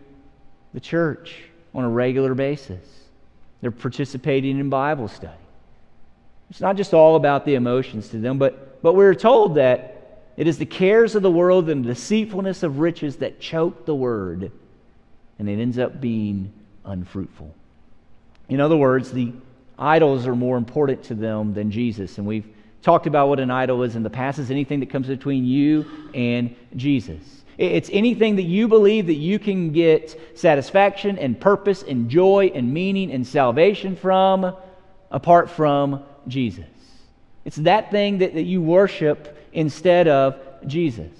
the 0.75 0.81
church 0.81 1.37
on 1.75 1.85
a 1.85 1.89
regular 1.89 2.35
basis, 2.35 2.85
they're 3.61 3.71
participating 3.71 4.59
in 4.59 4.71
Bible 4.71 5.07
study. 5.07 5.39
It's 6.51 6.61
not 6.61 6.77
just 6.77 6.93
all 6.93 7.17
about 7.17 7.45
the 7.45 7.55
emotions 7.55 8.09
to 8.09 8.19
them, 8.19 8.39
but, 8.39 8.83
but 8.83 8.95
we're 8.95 9.15
told 9.15 9.55
that 9.55 10.25
it 10.37 10.47
is 10.47 10.59
the 10.59 10.67
cares 10.67 11.15
of 11.15 11.23
the 11.23 11.31
world 11.31 11.69
and 11.69 11.85
the 11.85 11.91
deceitfulness 11.91 12.63
of 12.63 12.79
riches 12.81 13.17
that 13.17 13.41
choke 13.41 13.87
the 13.87 13.95
word, 13.95 14.51
and 15.39 15.49
it 15.49 15.61
ends 15.61 15.79
up 15.79 16.01
being 16.01 16.53
unfruitful. 16.85 17.55
In 18.49 18.61
other 18.61 18.77
words, 18.77 19.13
the 19.13 19.33
idols 19.79 20.27
are 20.27 20.35
more 20.35 20.57
important 20.57 21.05
to 21.05 21.15
them 21.15 21.55
than 21.55 21.71
Jesus. 21.71 22.19
And 22.19 22.27
we've 22.27 22.47
talked 22.83 23.07
about 23.07 23.29
what 23.29 23.39
an 23.39 23.51
idol 23.51 23.83
is 23.83 23.97
in 23.97 24.03
the 24.03 24.11
past. 24.11 24.39
It's 24.39 24.51
anything 24.51 24.81
that 24.81 24.91
comes 24.91 25.07
between 25.07 25.45
you 25.45 25.87
and 26.15 26.55
Jesus. 26.77 27.45
It's 27.59 27.91
anything 27.93 28.37
that 28.37 28.45
you 28.45 28.69
believe 28.69 29.07
that 29.07 29.15
you 29.15 29.39
can 29.39 29.71
get 29.71 30.19
satisfaction 30.35 31.19
and 31.19 31.39
purpose 31.39 31.83
and 31.83 32.09
joy 32.09 32.51
and 32.55 32.73
meaning 32.73 33.13
and 33.13 33.27
salvation 33.27 33.97
from 33.97 34.57
apart 35.11 35.51
from 35.51 36.03
Jesus. 36.29 36.65
It's 37.45 37.57
that 37.57 37.91
thing 37.91 38.19
that, 38.19 38.35
that 38.35 38.43
you 38.43 38.61
worship 38.61 39.37
instead 39.53 40.09
of 40.09 40.39
Jesus. 40.67 41.11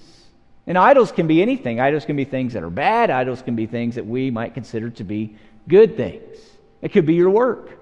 And 0.67 0.77
idols 0.77 1.11
can 1.11 1.27
be 1.27 1.41
anything. 1.41 1.79
Idols 1.79 2.05
can 2.05 2.15
be 2.15 2.25
things 2.25 2.53
that 2.53 2.63
are 2.63 2.69
bad, 2.69 3.09
idols 3.09 3.41
can 3.41 3.55
be 3.55 3.65
things 3.65 3.95
that 3.95 4.05
we 4.05 4.29
might 4.29 4.53
consider 4.53 4.89
to 4.91 5.03
be 5.03 5.35
good 5.67 5.97
things. 5.97 6.37
It 6.81 6.91
could 6.91 7.05
be 7.05 7.15
your 7.15 7.29
work. 7.29 7.79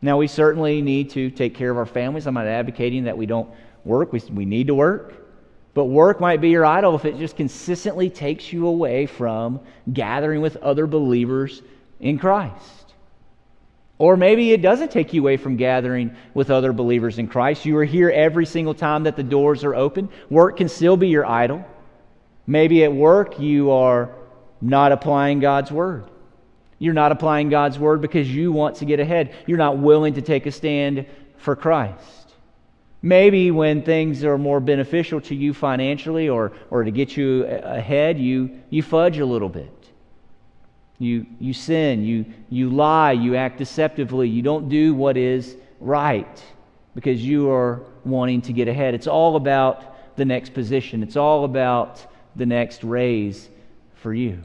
Now, 0.00 0.18
we 0.18 0.26
certainly 0.26 0.82
need 0.82 1.10
to 1.10 1.30
take 1.30 1.54
care 1.54 1.70
of 1.70 1.78
our 1.78 1.86
families. 1.86 2.26
I'm 2.26 2.34
not 2.34 2.46
advocating 2.46 3.04
that 3.04 3.16
we 3.16 3.26
don't 3.26 3.48
work, 3.84 4.12
we, 4.12 4.20
we 4.32 4.44
need 4.44 4.66
to 4.66 4.74
work. 4.74 5.14
But 5.72 5.86
work 5.86 6.20
might 6.20 6.40
be 6.40 6.50
your 6.50 6.64
idol 6.64 6.94
if 6.94 7.04
it 7.04 7.18
just 7.18 7.36
consistently 7.36 8.08
takes 8.08 8.52
you 8.52 8.66
away 8.66 9.06
from 9.06 9.60
gathering 9.92 10.40
with 10.40 10.56
other 10.56 10.86
believers 10.86 11.62
in 12.00 12.18
Christ. 12.18 12.83
Or 13.98 14.16
maybe 14.16 14.52
it 14.52 14.60
doesn't 14.60 14.90
take 14.90 15.12
you 15.12 15.22
away 15.22 15.36
from 15.36 15.56
gathering 15.56 16.16
with 16.34 16.50
other 16.50 16.72
believers 16.72 17.18
in 17.18 17.28
Christ. 17.28 17.64
You 17.64 17.76
are 17.78 17.84
here 17.84 18.10
every 18.10 18.44
single 18.44 18.74
time 18.74 19.04
that 19.04 19.16
the 19.16 19.22
doors 19.22 19.62
are 19.62 19.74
open. 19.74 20.08
Work 20.30 20.56
can 20.56 20.68
still 20.68 20.96
be 20.96 21.08
your 21.08 21.24
idol. 21.24 21.64
Maybe 22.46 22.82
at 22.84 22.92
work 22.92 23.38
you 23.38 23.70
are 23.70 24.10
not 24.60 24.92
applying 24.92 25.40
God's 25.40 25.70
word. 25.70 26.10
You're 26.78 26.92
not 26.92 27.12
applying 27.12 27.50
God's 27.50 27.78
word 27.78 28.00
because 28.00 28.28
you 28.34 28.50
want 28.50 28.76
to 28.76 28.84
get 28.84 28.98
ahead. 28.98 29.34
You're 29.46 29.58
not 29.58 29.78
willing 29.78 30.14
to 30.14 30.22
take 30.22 30.46
a 30.46 30.50
stand 30.50 31.06
for 31.36 31.54
Christ. 31.54 32.34
Maybe 33.00 33.50
when 33.50 33.82
things 33.82 34.24
are 34.24 34.38
more 34.38 34.60
beneficial 34.60 35.20
to 35.22 35.34
you 35.34 35.54
financially 35.54 36.28
or, 36.28 36.52
or 36.70 36.84
to 36.84 36.90
get 36.90 37.16
you 37.16 37.44
ahead, 37.44 38.18
you, 38.18 38.60
you 38.70 38.82
fudge 38.82 39.18
a 39.18 39.26
little 39.26 39.50
bit. 39.50 39.83
You, 40.98 41.26
you 41.40 41.52
sin, 41.52 42.04
you, 42.04 42.24
you 42.50 42.70
lie, 42.70 43.12
you 43.12 43.36
act 43.36 43.58
deceptively, 43.58 44.28
you 44.28 44.42
don't 44.42 44.68
do 44.68 44.94
what 44.94 45.16
is 45.16 45.56
right 45.80 46.42
because 46.94 47.24
you 47.24 47.50
are 47.50 47.82
wanting 48.04 48.40
to 48.42 48.52
get 48.52 48.68
ahead. 48.68 48.94
It's 48.94 49.08
all 49.08 49.36
about 49.36 50.16
the 50.16 50.24
next 50.24 50.54
position, 50.54 51.02
it's 51.02 51.16
all 51.16 51.44
about 51.44 52.06
the 52.36 52.46
next 52.46 52.84
raise 52.84 53.48
for 53.96 54.12
you 54.12 54.42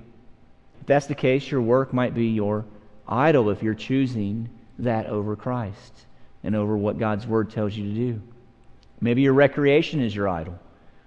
If 0.79 0.87
that's 0.87 1.05
the 1.05 1.15
case, 1.15 1.51
your 1.51 1.61
work 1.61 1.93
might 1.93 2.13
be 2.13 2.27
your 2.27 2.65
idol 3.07 3.49
if 3.49 3.61
you're 3.61 3.73
choosing 3.73 4.49
that 4.79 5.07
over 5.07 5.35
Christ 5.35 6.05
and 6.43 6.55
over 6.55 6.77
what 6.77 6.97
God's 6.97 7.27
Word 7.27 7.51
tells 7.51 7.75
you 7.75 7.83
to 7.83 7.93
do. 7.93 8.21
Maybe 9.01 9.21
your 9.21 9.33
recreation 9.33 10.01
is 10.01 10.15
your 10.15 10.29
idol. 10.29 10.57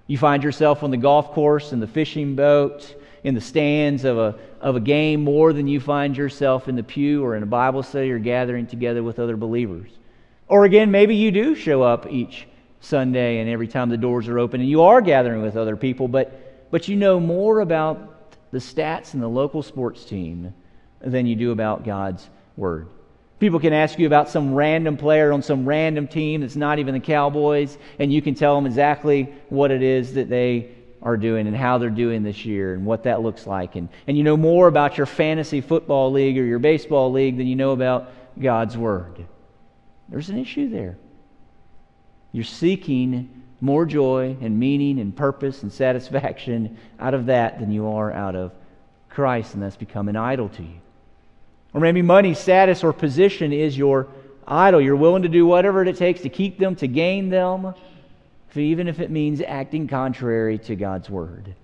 You 0.06 0.18
find 0.18 0.42
yourself 0.42 0.82
on 0.82 0.90
the 0.90 0.96
golf 0.96 1.32
course, 1.32 1.72
in 1.72 1.80
the 1.80 1.86
fishing 1.86 2.34
boat, 2.34 2.94
in 3.24 3.34
the 3.34 3.40
stands 3.40 4.04
of 4.04 4.18
a, 4.18 4.34
of 4.60 4.76
a 4.76 4.80
game 4.80 5.22
more 5.22 5.52
than 5.52 5.68
you 5.68 5.80
find 5.80 6.16
yourself 6.16 6.68
in 6.68 6.76
the 6.76 6.82
pew 6.82 7.24
or 7.24 7.36
in 7.36 7.42
a 7.42 7.46
Bible 7.46 7.82
study 7.82 8.10
or 8.10 8.18
gathering 8.18 8.66
together 8.66 9.02
with 9.02 9.18
other 9.18 9.36
believers. 9.36 9.90
Or 10.48 10.64
again, 10.64 10.90
maybe 10.90 11.14
you 11.14 11.30
do 11.30 11.54
show 11.54 11.82
up 11.82 12.10
each 12.10 12.46
Sunday 12.80 13.38
and 13.38 13.48
every 13.48 13.68
time 13.68 13.88
the 13.88 13.96
doors 13.96 14.28
are 14.28 14.38
open 14.38 14.60
and 14.60 14.68
you 14.68 14.82
are 14.82 15.00
gathering 15.00 15.40
with 15.40 15.56
other 15.56 15.76
people, 15.76 16.08
but, 16.08 16.70
but 16.70 16.88
you 16.88 16.96
know 16.96 17.20
more 17.20 17.60
about 17.60 18.34
the 18.50 18.58
stats 18.58 19.14
and 19.14 19.22
the 19.22 19.28
local 19.28 19.62
sports 19.62 20.04
team 20.04 20.52
than 21.00 21.26
you 21.26 21.36
do 21.36 21.52
about 21.52 21.84
God's 21.84 22.28
Word. 22.56 22.88
People 23.38 23.58
can 23.58 23.72
ask 23.72 23.98
you 23.98 24.06
about 24.06 24.28
some 24.28 24.54
random 24.54 24.96
player 24.96 25.32
on 25.32 25.42
some 25.42 25.66
random 25.66 26.06
team 26.06 26.42
that's 26.42 26.54
not 26.54 26.78
even 26.78 26.94
the 26.94 27.00
Cowboys, 27.00 27.76
and 27.98 28.12
you 28.12 28.22
can 28.22 28.34
tell 28.34 28.54
them 28.54 28.66
exactly 28.66 29.32
what 29.48 29.70
it 29.70 29.82
is 29.82 30.14
that 30.14 30.28
they 30.28 30.70
are 31.02 31.16
doing 31.16 31.46
and 31.46 31.56
how 31.56 31.78
they're 31.78 31.90
doing 31.90 32.22
this 32.22 32.44
year 32.44 32.74
and 32.74 32.86
what 32.86 33.04
that 33.04 33.22
looks 33.22 33.46
like. 33.46 33.74
And, 33.74 33.88
and 34.06 34.16
you 34.16 34.22
know 34.22 34.36
more 34.36 34.68
about 34.68 34.96
your 34.96 35.06
fantasy 35.06 35.60
football 35.60 36.12
league 36.12 36.38
or 36.38 36.44
your 36.44 36.58
baseball 36.58 37.10
league 37.10 37.36
than 37.36 37.46
you 37.46 37.56
know 37.56 37.72
about 37.72 38.10
God's 38.40 38.76
Word. 38.76 39.24
There's 40.08 40.28
an 40.28 40.38
issue 40.38 40.68
there. 40.68 40.96
You're 42.30 42.44
seeking 42.44 43.42
more 43.60 43.84
joy 43.84 44.36
and 44.40 44.58
meaning 44.58 44.98
and 44.98 45.14
purpose 45.14 45.62
and 45.62 45.72
satisfaction 45.72 46.76
out 46.98 47.14
of 47.14 47.26
that 47.26 47.60
than 47.60 47.70
you 47.70 47.86
are 47.88 48.12
out 48.12 48.34
of 48.34 48.52
Christ, 49.08 49.54
and 49.54 49.62
that's 49.62 49.76
become 49.76 50.08
an 50.08 50.16
idol 50.16 50.48
to 50.50 50.62
you. 50.62 50.80
Or 51.74 51.80
maybe 51.80 52.02
money, 52.02 52.34
status, 52.34 52.84
or 52.84 52.92
position 52.92 53.52
is 53.52 53.76
your 53.76 54.08
idol. 54.46 54.80
You're 54.80 54.96
willing 54.96 55.22
to 55.22 55.28
do 55.28 55.46
whatever 55.46 55.84
it 55.84 55.96
takes 55.96 56.22
to 56.22 56.28
keep 56.28 56.58
them, 56.58 56.74
to 56.76 56.86
gain 56.86 57.28
them, 57.28 57.74
even 58.60 58.88
if 58.88 59.00
it 59.00 59.10
means 59.10 59.40
acting 59.40 59.88
contrary 59.88 60.58
to 60.58 60.76
God's 60.76 61.08
word. 61.08 61.54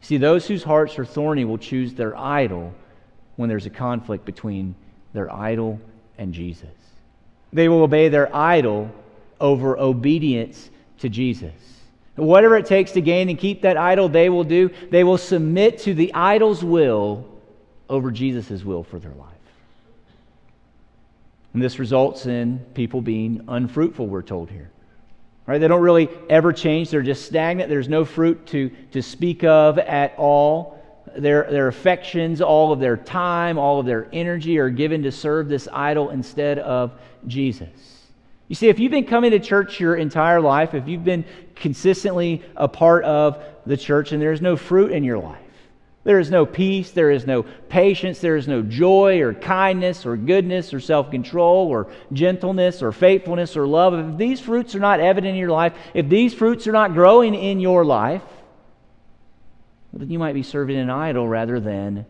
See, 0.00 0.16
those 0.16 0.46
whose 0.46 0.62
hearts 0.62 0.98
are 0.98 1.04
thorny 1.04 1.44
will 1.44 1.58
choose 1.58 1.94
their 1.94 2.16
idol 2.16 2.74
when 3.36 3.48
there's 3.48 3.66
a 3.66 3.70
conflict 3.70 4.24
between 4.24 4.74
their 5.12 5.32
idol 5.32 5.80
and 6.18 6.32
Jesus. 6.32 6.68
They 7.52 7.68
will 7.68 7.82
obey 7.82 8.08
their 8.08 8.34
idol 8.34 8.90
over 9.40 9.78
obedience 9.78 10.70
to 10.98 11.08
Jesus. 11.08 11.52
Whatever 12.16 12.56
it 12.56 12.66
takes 12.66 12.92
to 12.92 13.00
gain 13.00 13.28
and 13.28 13.38
keep 13.38 13.62
that 13.62 13.76
idol, 13.76 14.08
they 14.08 14.28
will 14.28 14.44
do. 14.44 14.70
They 14.90 15.04
will 15.04 15.18
submit 15.18 15.78
to 15.80 15.94
the 15.94 16.12
idol's 16.14 16.62
will 16.62 17.26
over 17.88 18.10
Jesus' 18.10 18.64
will 18.64 18.84
for 18.84 18.98
their 18.98 19.12
life. 19.12 19.30
And 21.52 21.62
this 21.62 21.78
results 21.78 22.26
in 22.26 22.58
people 22.74 23.00
being 23.00 23.44
unfruitful, 23.48 24.06
we're 24.06 24.22
told 24.22 24.50
here. 24.50 24.70
Right? 25.46 25.58
They 25.58 25.68
don't 25.68 25.82
really 25.82 26.08
ever 26.30 26.52
change. 26.52 26.90
They're 26.90 27.02
just 27.02 27.26
stagnant. 27.26 27.68
There's 27.68 27.88
no 27.88 28.04
fruit 28.04 28.46
to, 28.48 28.70
to 28.92 29.02
speak 29.02 29.44
of 29.44 29.78
at 29.78 30.14
all. 30.16 30.82
Their, 31.16 31.48
their 31.50 31.68
affections, 31.68 32.40
all 32.40 32.72
of 32.72 32.80
their 32.80 32.96
time, 32.96 33.58
all 33.58 33.78
of 33.78 33.86
their 33.86 34.08
energy 34.12 34.58
are 34.58 34.70
given 34.70 35.02
to 35.02 35.12
serve 35.12 35.48
this 35.48 35.68
idol 35.70 36.10
instead 36.10 36.58
of 36.58 36.92
Jesus. 37.26 37.68
You 38.48 38.54
see, 38.54 38.68
if 38.68 38.78
you've 38.78 38.90
been 38.90 39.06
coming 39.06 39.30
to 39.30 39.38
church 39.38 39.80
your 39.80 39.96
entire 39.96 40.40
life, 40.40 40.74
if 40.74 40.88
you've 40.88 41.04
been 41.04 41.24
consistently 41.54 42.42
a 42.56 42.68
part 42.68 43.04
of 43.04 43.42
the 43.64 43.76
church 43.76 44.12
and 44.12 44.20
there's 44.20 44.40
no 44.42 44.56
fruit 44.56 44.92
in 44.92 45.04
your 45.04 45.18
life, 45.18 45.43
there 46.04 46.20
is 46.20 46.30
no 46.30 46.44
peace, 46.44 46.90
there 46.90 47.10
is 47.10 47.26
no 47.26 47.44
patience, 47.70 48.20
there 48.20 48.36
is 48.36 48.46
no 48.46 48.60
joy 48.60 49.20
or 49.20 49.32
kindness 49.32 50.04
or 50.04 50.16
goodness 50.16 50.74
or 50.74 50.80
self 50.80 51.10
control 51.10 51.68
or 51.68 51.90
gentleness 52.12 52.82
or 52.82 52.92
faithfulness 52.92 53.56
or 53.56 53.66
love. 53.66 53.94
If 53.94 54.18
these 54.18 54.40
fruits 54.40 54.74
are 54.74 54.80
not 54.80 55.00
evident 55.00 55.32
in 55.32 55.40
your 55.40 55.50
life, 55.50 55.72
if 55.94 56.08
these 56.10 56.34
fruits 56.34 56.66
are 56.66 56.72
not 56.72 56.92
growing 56.92 57.34
in 57.34 57.58
your 57.58 57.86
life, 57.86 58.22
then 59.94 60.10
you 60.10 60.18
might 60.18 60.34
be 60.34 60.42
serving 60.42 60.76
an 60.76 60.90
idol 60.90 61.26
rather 61.26 61.58
than 61.58 62.04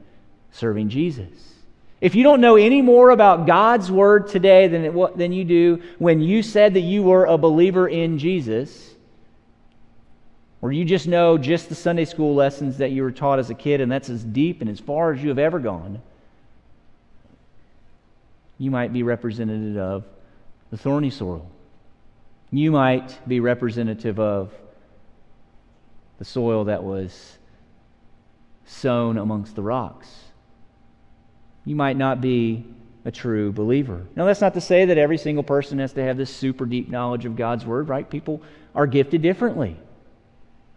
serving 0.50 0.88
Jesus. 0.88 1.54
If 2.00 2.16
you 2.16 2.24
don't 2.24 2.40
know 2.40 2.56
any 2.56 2.82
more 2.82 3.10
about 3.10 3.46
God's 3.46 3.90
Word 3.90 4.26
today 4.26 4.66
than, 4.66 4.84
it, 4.84 5.16
than 5.16 5.32
you 5.32 5.44
do 5.44 5.82
when 5.98 6.20
you 6.20 6.42
said 6.42 6.74
that 6.74 6.80
you 6.80 7.04
were 7.04 7.26
a 7.26 7.38
believer 7.38 7.88
in 7.88 8.18
Jesus, 8.18 8.93
or 10.64 10.72
you 10.72 10.82
just 10.82 11.06
know 11.06 11.36
just 11.36 11.68
the 11.68 11.74
Sunday 11.74 12.06
school 12.06 12.34
lessons 12.34 12.78
that 12.78 12.90
you 12.90 13.02
were 13.02 13.12
taught 13.12 13.38
as 13.38 13.50
a 13.50 13.54
kid, 13.54 13.82
and 13.82 13.92
that's 13.92 14.08
as 14.08 14.24
deep 14.24 14.62
and 14.62 14.70
as 14.70 14.80
far 14.80 15.12
as 15.12 15.22
you 15.22 15.28
have 15.28 15.38
ever 15.38 15.58
gone, 15.58 16.00
you 18.56 18.70
might 18.70 18.90
be 18.90 19.02
representative 19.02 19.76
of 19.76 20.04
the 20.70 20.78
thorny 20.78 21.10
soil. 21.10 21.46
You 22.50 22.70
might 22.70 23.28
be 23.28 23.40
representative 23.40 24.18
of 24.18 24.54
the 26.18 26.24
soil 26.24 26.64
that 26.64 26.82
was 26.82 27.36
sown 28.64 29.18
amongst 29.18 29.56
the 29.56 29.62
rocks. 29.62 30.08
You 31.66 31.76
might 31.76 31.98
not 31.98 32.22
be 32.22 32.64
a 33.04 33.10
true 33.10 33.52
believer. 33.52 34.06
Now, 34.16 34.24
that's 34.24 34.40
not 34.40 34.54
to 34.54 34.62
say 34.62 34.86
that 34.86 34.96
every 34.96 35.18
single 35.18 35.44
person 35.44 35.78
has 35.80 35.92
to 35.92 36.02
have 36.02 36.16
this 36.16 36.34
super 36.34 36.64
deep 36.64 36.88
knowledge 36.88 37.26
of 37.26 37.36
God's 37.36 37.66
Word, 37.66 37.90
right? 37.90 38.08
People 38.08 38.40
are 38.74 38.86
gifted 38.86 39.20
differently. 39.20 39.76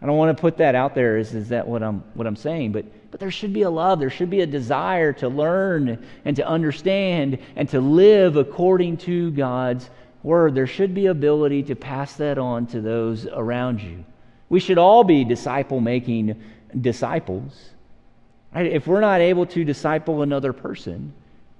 I 0.00 0.06
don't 0.06 0.16
want 0.16 0.36
to 0.36 0.40
put 0.40 0.58
that 0.58 0.74
out 0.74 0.94
there. 0.94 1.18
Is, 1.18 1.34
is 1.34 1.48
that 1.48 1.66
what 1.66 1.82
I'm, 1.82 2.04
what 2.14 2.26
I'm 2.26 2.36
saying? 2.36 2.72
But, 2.72 2.84
but 3.10 3.18
there 3.18 3.32
should 3.32 3.52
be 3.52 3.62
a 3.62 3.70
love. 3.70 3.98
There 3.98 4.10
should 4.10 4.30
be 4.30 4.42
a 4.42 4.46
desire 4.46 5.12
to 5.14 5.28
learn 5.28 6.06
and 6.24 6.36
to 6.36 6.46
understand 6.46 7.38
and 7.56 7.68
to 7.70 7.80
live 7.80 8.36
according 8.36 8.98
to 8.98 9.32
God's 9.32 9.90
word. 10.22 10.54
There 10.54 10.68
should 10.68 10.94
be 10.94 11.06
ability 11.06 11.64
to 11.64 11.74
pass 11.74 12.14
that 12.14 12.38
on 12.38 12.66
to 12.68 12.80
those 12.80 13.26
around 13.26 13.82
you. 13.82 14.04
We 14.48 14.60
should 14.60 14.78
all 14.78 15.02
be 15.02 15.24
disciple 15.24 15.80
making 15.80 16.40
disciples. 16.80 17.70
Right? 18.54 18.66
If 18.66 18.86
we're 18.86 19.00
not 19.00 19.20
able 19.20 19.46
to 19.46 19.64
disciple 19.64 20.22
another 20.22 20.52
person 20.52 21.12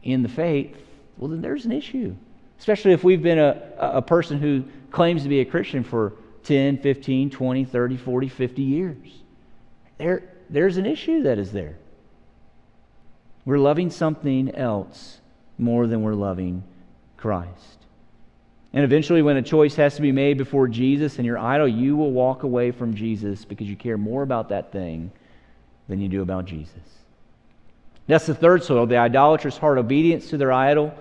in 0.04 0.22
the 0.22 0.28
faith, 0.28 0.76
well, 1.16 1.28
then 1.28 1.42
there's 1.42 1.64
an 1.64 1.72
issue. 1.72 2.14
Especially 2.58 2.92
if 2.92 3.02
we've 3.02 3.22
been 3.22 3.38
a, 3.38 3.72
a 3.78 4.02
person 4.02 4.38
who 4.38 4.64
claims 4.90 5.24
to 5.24 5.28
be 5.28 5.40
a 5.40 5.44
Christian 5.44 5.82
for 5.82 6.14
10, 6.44 6.78
15, 6.78 7.30
20, 7.30 7.64
30, 7.64 7.96
40, 7.96 8.28
50 8.28 8.62
years. 8.62 9.08
There, 9.98 10.22
there's 10.48 10.76
an 10.76 10.86
issue 10.86 11.22
that 11.22 11.38
is 11.38 11.52
there. 11.52 11.76
We're 13.44 13.58
loving 13.58 13.90
something 13.90 14.54
else 14.54 15.20
more 15.58 15.86
than 15.86 16.02
we're 16.02 16.14
loving 16.14 16.62
Christ. 17.16 17.78
And 18.72 18.84
eventually, 18.84 19.22
when 19.22 19.36
a 19.36 19.42
choice 19.42 19.74
has 19.76 19.96
to 19.96 20.02
be 20.02 20.12
made 20.12 20.36
before 20.36 20.68
Jesus 20.68 21.16
and 21.16 21.24
your 21.24 21.38
idol, 21.38 21.66
you 21.66 21.96
will 21.96 22.12
walk 22.12 22.42
away 22.42 22.70
from 22.70 22.94
Jesus 22.94 23.44
because 23.44 23.66
you 23.66 23.76
care 23.76 23.96
more 23.96 24.22
about 24.22 24.50
that 24.50 24.72
thing 24.72 25.10
than 25.88 26.00
you 26.00 26.08
do 26.08 26.20
about 26.20 26.44
Jesus. 26.44 26.74
That's 28.06 28.26
the 28.26 28.34
third 28.34 28.62
soil. 28.62 28.86
The 28.86 28.98
idolatrous 28.98 29.56
heart, 29.56 29.78
obedience 29.78 30.28
to 30.30 30.36
their 30.36 30.52
idol, 30.52 30.94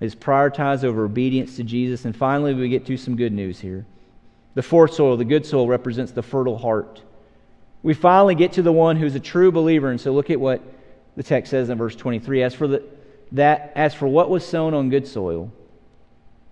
is 0.00 0.14
prioritized 0.14 0.84
over 0.84 1.04
obedience 1.04 1.56
to 1.56 1.64
Jesus. 1.64 2.04
And 2.04 2.14
finally, 2.14 2.52
we 2.52 2.68
get 2.68 2.84
to 2.86 2.96
some 2.96 3.16
good 3.16 3.32
news 3.32 3.58
here. 3.58 3.86
The 4.54 4.62
fourth 4.62 4.94
soil, 4.94 5.16
the 5.16 5.24
good 5.24 5.44
soil, 5.44 5.66
represents 5.66 6.12
the 6.12 6.22
fertile 6.22 6.58
heart. 6.58 7.02
We 7.82 7.92
finally 7.94 8.34
get 8.34 8.52
to 8.52 8.62
the 8.62 8.72
one 8.72 8.96
who's 8.96 9.14
a 9.14 9.20
true 9.20 9.52
believer. 9.52 9.90
And 9.90 10.00
so 10.00 10.12
look 10.12 10.30
at 10.30 10.40
what 10.40 10.62
the 11.16 11.22
text 11.22 11.50
says 11.50 11.68
in 11.68 11.78
verse 11.78 11.96
23. 11.96 12.42
As 12.42 12.54
for, 12.54 12.66
the, 12.66 12.82
that, 13.32 13.72
as 13.74 13.94
for 13.94 14.06
what 14.06 14.30
was 14.30 14.46
sown 14.46 14.74
on 14.74 14.90
good 14.90 15.06
soil, 15.06 15.52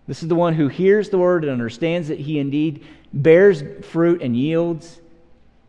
this 0.07 0.23
is 0.23 0.29
the 0.29 0.35
one 0.35 0.55
who 0.55 0.69
hears 0.69 1.11
the 1.11 1.19
word 1.19 1.45
and 1.45 1.53
understands 1.53 2.09
that 2.09 2.19
he 2.19 2.39
indeed 2.39 2.85
bears 3.13 3.63
fruit 3.87 4.21
and 4.21 4.37
yields. 4.37 5.01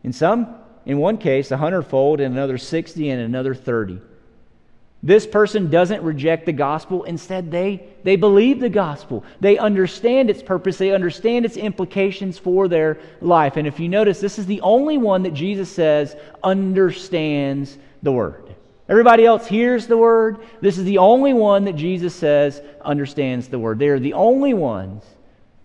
In 0.02 0.12
some, 0.12 0.56
in 0.84 0.98
one 0.98 1.18
case, 1.18 1.50
a 1.50 1.56
hundredfold, 1.56 2.20
and 2.20 2.34
another 2.34 2.58
60, 2.58 3.08
and 3.08 3.22
another 3.22 3.54
30. 3.54 4.00
This 5.04 5.26
person 5.26 5.68
doesn't 5.68 6.02
reject 6.02 6.46
the 6.46 6.52
gospel. 6.52 7.04
Instead, 7.04 7.50
they, 7.50 7.88
they 8.04 8.16
believe 8.16 8.58
the 8.58 8.70
gospel. 8.70 9.22
They 9.38 9.58
understand 9.58 10.30
its 10.30 10.42
purpose. 10.42 10.78
They 10.78 10.92
understand 10.92 11.44
its 11.44 11.58
implications 11.58 12.38
for 12.38 12.68
their 12.68 12.98
life. 13.20 13.58
And 13.58 13.68
if 13.68 13.78
you 13.78 13.90
notice, 13.90 14.18
this 14.18 14.38
is 14.38 14.46
the 14.46 14.62
only 14.62 14.96
one 14.96 15.22
that 15.24 15.34
Jesus 15.34 15.70
says 15.70 16.16
understands 16.42 17.76
the 18.02 18.12
word. 18.12 18.54
Everybody 18.88 19.26
else 19.26 19.46
hears 19.46 19.86
the 19.86 19.98
word. 19.98 20.38
This 20.62 20.78
is 20.78 20.84
the 20.84 20.96
only 20.96 21.34
one 21.34 21.64
that 21.66 21.76
Jesus 21.76 22.14
says 22.14 22.62
understands 22.80 23.48
the 23.48 23.58
word. 23.58 23.78
They 23.78 23.88
are 23.88 24.00
the 24.00 24.14
only 24.14 24.54
ones 24.54 25.04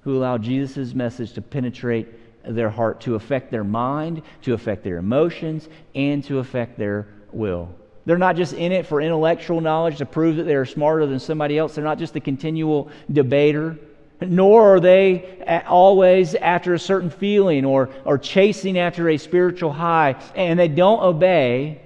who 0.02 0.18
allow 0.18 0.38
Jesus' 0.38 0.94
message 0.94 1.32
to 1.34 1.42
penetrate 1.42 2.10
their 2.44 2.70
heart, 2.70 3.00
to 3.02 3.16
affect 3.16 3.52
their 3.52 3.64
mind, 3.64 4.22
to 4.42 4.54
affect 4.54 4.84
their 4.84 4.98
emotions, 4.98 5.70
and 5.96 6.22
to 6.26 6.40
affect 6.40 6.78
their 6.78 7.08
will. 7.32 7.74
They're 8.06 8.18
not 8.18 8.36
just 8.36 8.54
in 8.54 8.72
it 8.72 8.86
for 8.86 9.02
intellectual 9.02 9.62
knowledge 9.62 9.98
to 9.98 10.06
prove 10.06 10.38
that 10.38 10.44
they're 10.44 10.66
smarter 10.66 11.06
than 11.06 11.20
somebody 11.20 11.58
else. 11.58 11.76
They're 11.76 11.84
not 11.84 12.00
just 12.00 12.16
a 12.16 12.20
continual 12.20 12.90
debater. 13.12 13.78
Nor 14.22 14.76
are 14.76 14.80
they 14.80 15.64
always 15.68 16.36
after 16.36 16.74
a 16.74 16.80
certain 16.80 17.10
feeling 17.10 17.66
or, 17.66 17.90
or 18.04 18.18
chasing 18.18 18.78
after 18.78 19.10
a 19.10 19.18
spiritual 19.18 19.72
high. 19.72 20.16
And 20.36 20.60
they 20.60 20.68
don't 20.68 21.02
obey 21.02 21.82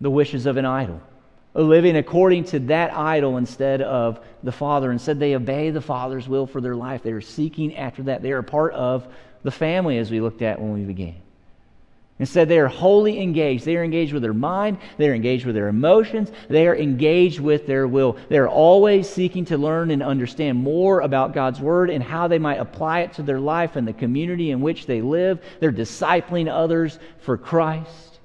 the 0.00 0.10
wishes 0.10 0.46
of 0.46 0.56
an 0.56 0.64
idol, 0.64 1.00
living 1.54 1.96
according 1.96 2.44
to 2.44 2.58
that 2.60 2.92
idol 2.92 3.36
instead 3.36 3.80
of 3.80 4.20
the 4.42 4.52
Father. 4.52 4.92
Instead, 4.92 5.18
they 5.18 5.34
obey 5.34 5.70
the 5.70 5.80
Father's 5.80 6.28
will 6.28 6.46
for 6.46 6.60
their 6.60 6.76
life. 6.76 7.02
They 7.02 7.12
are 7.12 7.20
seeking 7.20 7.76
after 7.76 8.04
that. 8.04 8.22
They 8.22 8.32
are 8.32 8.42
part 8.42 8.74
of 8.74 9.06
the 9.42 9.50
family, 9.50 9.98
as 9.98 10.10
we 10.10 10.20
looked 10.20 10.42
at 10.42 10.60
when 10.60 10.74
we 10.74 10.82
began. 10.82 11.16
Instead, 12.18 12.48
they 12.48 12.58
are 12.58 12.66
wholly 12.66 13.20
engaged. 13.20 13.64
They 13.64 13.76
are 13.76 13.84
engaged 13.84 14.12
with 14.12 14.22
their 14.22 14.34
mind, 14.34 14.78
they 14.96 15.08
are 15.08 15.14
engaged 15.14 15.46
with 15.46 15.54
their 15.54 15.68
emotions, 15.68 16.32
they 16.48 16.66
are 16.66 16.76
engaged 16.76 17.38
with 17.38 17.66
their 17.66 17.86
will. 17.86 18.16
They 18.28 18.38
are 18.38 18.48
always 18.48 19.08
seeking 19.08 19.44
to 19.46 19.58
learn 19.58 19.90
and 19.90 20.02
understand 20.02 20.58
more 20.58 21.00
about 21.00 21.32
God's 21.32 21.60
Word 21.60 21.90
and 21.90 22.02
how 22.02 22.26
they 22.26 22.38
might 22.38 22.58
apply 22.58 23.00
it 23.00 23.12
to 23.14 23.22
their 23.22 23.40
life 23.40 23.76
and 23.76 23.86
the 23.86 23.92
community 23.92 24.50
in 24.50 24.60
which 24.60 24.86
they 24.86 25.00
live. 25.00 25.40
They're 25.60 25.72
discipling 25.72 26.48
others 26.50 26.98
for 27.20 27.36
Christ. 27.36 28.17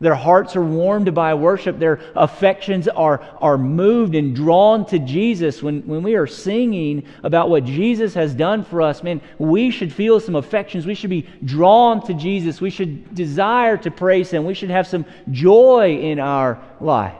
Their 0.00 0.14
hearts 0.14 0.56
are 0.56 0.64
warmed 0.64 1.14
by 1.14 1.34
worship. 1.34 1.78
Their 1.78 2.00
affections 2.16 2.88
are, 2.88 3.20
are 3.38 3.58
moved 3.58 4.14
and 4.14 4.34
drawn 4.34 4.86
to 4.86 4.98
Jesus. 4.98 5.62
When, 5.62 5.82
when 5.82 6.02
we 6.02 6.14
are 6.14 6.26
singing 6.26 7.06
about 7.22 7.50
what 7.50 7.64
Jesus 7.64 8.14
has 8.14 8.34
done 8.34 8.64
for 8.64 8.80
us, 8.80 9.02
man, 9.02 9.20
we 9.38 9.70
should 9.70 9.92
feel 9.92 10.18
some 10.18 10.36
affections. 10.36 10.86
We 10.86 10.94
should 10.94 11.10
be 11.10 11.28
drawn 11.44 12.04
to 12.06 12.14
Jesus. 12.14 12.62
We 12.62 12.70
should 12.70 13.14
desire 13.14 13.76
to 13.76 13.90
praise 13.90 14.30
Him. 14.30 14.46
We 14.46 14.54
should 14.54 14.70
have 14.70 14.86
some 14.86 15.04
joy 15.30 15.98
in 16.00 16.18
our 16.18 16.58
life. 16.80 17.14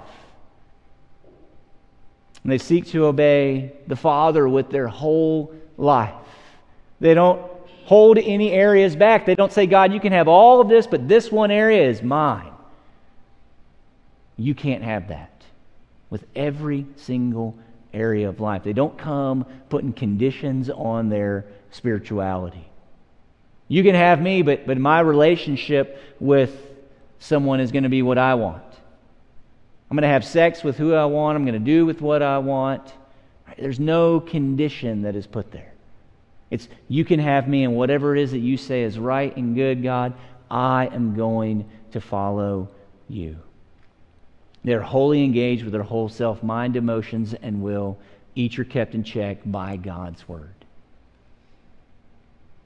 And 2.42 2.50
they 2.50 2.58
seek 2.58 2.86
to 2.88 3.04
obey 3.04 3.72
the 3.88 3.96
Father 3.96 4.48
with 4.48 4.70
their 4.70 4.88
whole 4.88 5.54
life. 5.76 6.14
They 6.98 7.12
don't 7.12 7.42
hold 7.84 8.16
any 8.16 8.52
areas 8.52 8.96
back. 8.96 9.26
They 9.26 9.34
don't 9.34 9.52
say, 9.52 9.66
God, 9.66 9.92
you 9.92 10.00
can 10.00 10.12
have 10.12 10.28
all 10.28 10.62
of 10.62 10.70
this, 10.70 10.86
but 10.86 11.06
this 11.06 11.30
one 11.30 11.50
area 11.50 11.86
is 11.86 12.02
mine. 12.02 12.52
You 14.40 14.54
can't 14.54 14.82
have 14.82 15.08
that. 15.08 15.42
With 16.08 16.24
every 16.34 16.86
single 16.96 17.56
area 17.92 18.28
of 18.28 18.40
life. 18.40 18.64
They 18.64 18.72
don't 18.72 18.96
come 18.96 19.44
putting 19.68 19.92
conditions 19.92 20.70
on 20.70 21.08
their 21.08 21.46
spirituality. 21.70 22.66
You 23.68 23.82
can 23.82 23.94
have 23.94 24.20
me, 24.20 24.42
but, 24.42 24.66
but 24.66 24.78
my 24.78 25.00
relationship 25.00 25.98
with 26.18 26.56
someone 27.18 27.60
is 27.60 27.70
going 27.70 27.84
to 27.84 27.88
be 27.88 28.02
what 28.02 28.18
I 28.18 28.34
want. 28.34 28.62
I'm 29.90 29.96
going 29.96 30.02
to 30.02 30.08
have 30.08 30.24
sex 30.24 30.64
with 30.64 30.76
who 30.76 30.94
I 30.94 31.04
want. 31.04 31.36
I'm 31.36 31.44
going 31.44 31.54
to 31.54 31.58
do 31.58 31.84
with 31.84 32.00
what 32.00 32.22
I 32.22 32.38
want. 32.38 32.92
There's 33.58 33.80
no 33.80 34.20
condition 34.20 35.02
that 35.02 35.16
is 35.16 35.26
put 35.26 35.50
there. 35.50 35.72
It's 36.50 36.66
you 36.88 37.04
can 37.04 37.20
have 37.20 37.48
me, 37.48 37.64
and 37.64 37.76
whatever 37.76 38.16
it 38.16 38.22
is 38.22 38.32
that 38.32 38.38
you 38.38 38.56
say 38.56 38.82
is 38.82 38.98
right 38.98 39.36
and 39.36 39.54
good, 39.54 39.82
God, 39.82 40.14
I 40.50 40.86
am 40.86 41.14
going 41.14 41.68
to 41.92 42.00
follow 42.00 42.68
you. 43.08 43.36
They're 44.62 44.82
wholly 44.82 45.24
engaged 45.24 45.64
with 45.64 45.72
their 45.72 45.82
whole 45.82 46.08
self, 46.08 46.42
mind, 46.42 46.76
emotions, 46.76 47.34
and 47.34 47.62
will. 47.62 47.98
Each 48.34 48.58
are 48.58 48.64
kept 48.64 48.94
in 48.94 49.02
check 49.02 49.38
by 49.44 49.76
God's 49.76 50.28
word. 50.28 50.54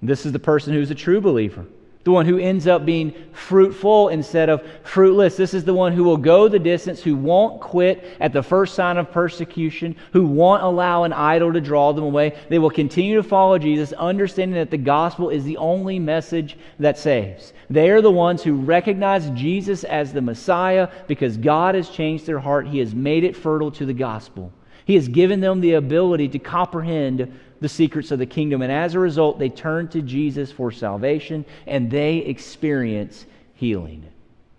This 0.02 0.26
is 0.26 0.32
the 0.32 0.38
person 0.38 0.74
who's 0.74 0.90
a 0.90 0.94
true 0.94 1.20
believer 1.20 1.64
the 2.04 2.12
one 2.12 2.26
who 2.26 2.38
ends 2.38 2.66
up 2.66 2.84
being 2.84 3.14
fruitful 3.32 4.10
instead 4.10 4.50
of 4.50 4.62
fruitless. 4.82 5.36
This 5.36 5.54
is 5.54 5.64
the 5.64 5.74
one 5.74 5.92
who 5.92 6.04
will 6.04 6.18
go 6.18 6.48
the 6.48 6.58
distance, 6.58 7.02
who 7.02 7.16
won't 7.16 7.60
quit 7.60 8.04
at 8.20 8.32
the 8.32 8.42
first 8.42 8.74
sign 8.74 8.98
of 8.98 9.10
persecution, 9.10 9.96
who 10.12 10.26
won't 10.26 10.62
allow 10.62 11.04
an 11.04 11.14
idol 11.14 11.52
to 11.52 11.60
draw 11.62 11.92
them 11.92 12.04
away. 12.04 12.36
They 12.50 12.58
will 12.58 12.70
continue 12.70 13.16
to 13.16 13.22
follow 13.22 13.58
Jesus, 13.58 13.92
understanding 13.94 14.56
that 14.56 14.70
the 14.70 14.76
gospel 14.76 15.30
is 15.30 15.44
the 15.44 15.56
only 15.56 15.98
message 15.98 16.58
that 16.78 16.98
saves. 16.98 17.54
They 17.70 17.88
are 17.90 18.02
the 18.02 18.10
ones 18.10 18.42
who 18.42 18.54
recognize 18.54 19.30
Jesus 19.30 19.82
as 19.84 20.12
the 20.12 20.20
Messiah 20.20 20.88
because 21.06 21.38
God 21.38 21.74
has 21.74 21.88
changed 21.88 22.26
their 22.26 22.38
heart. 22.38 22.68
He 22.68 22.80
has 22.80 22.94
made 22.94 23.24
it 23.24 23.36
fertile 23.36 23.70
to 23.72 23.86
the 23.86 23.94
gospel. 23.94 24.52
He 24.84 24.94
has 24.96 25.08
given 25.08 25.40
them 25.40 25.60
the 25.60 25.74
ability 25.74 26.28
to 26.28 26.38
comprehend 26.38 27.32
the 27.64 27.68
secrets 27.70 28.10
of 28.10 28.18
the 28.18 28.26
kingdom. 28.26 28.60
And 28.60 28.70
as 28.70 28.94
a 28.94 28.98
result, 28.98 29.38
they 29.38 29.48
turn 29.48 29.88
to 29.88 30.02
Jesus 30.02 30.52
for 30.52 30.70
salvation 30.70 31.46
and 31.66 31.90
they 31.90 32.18
experience 32.18 33.24
healing. 33.54 34.04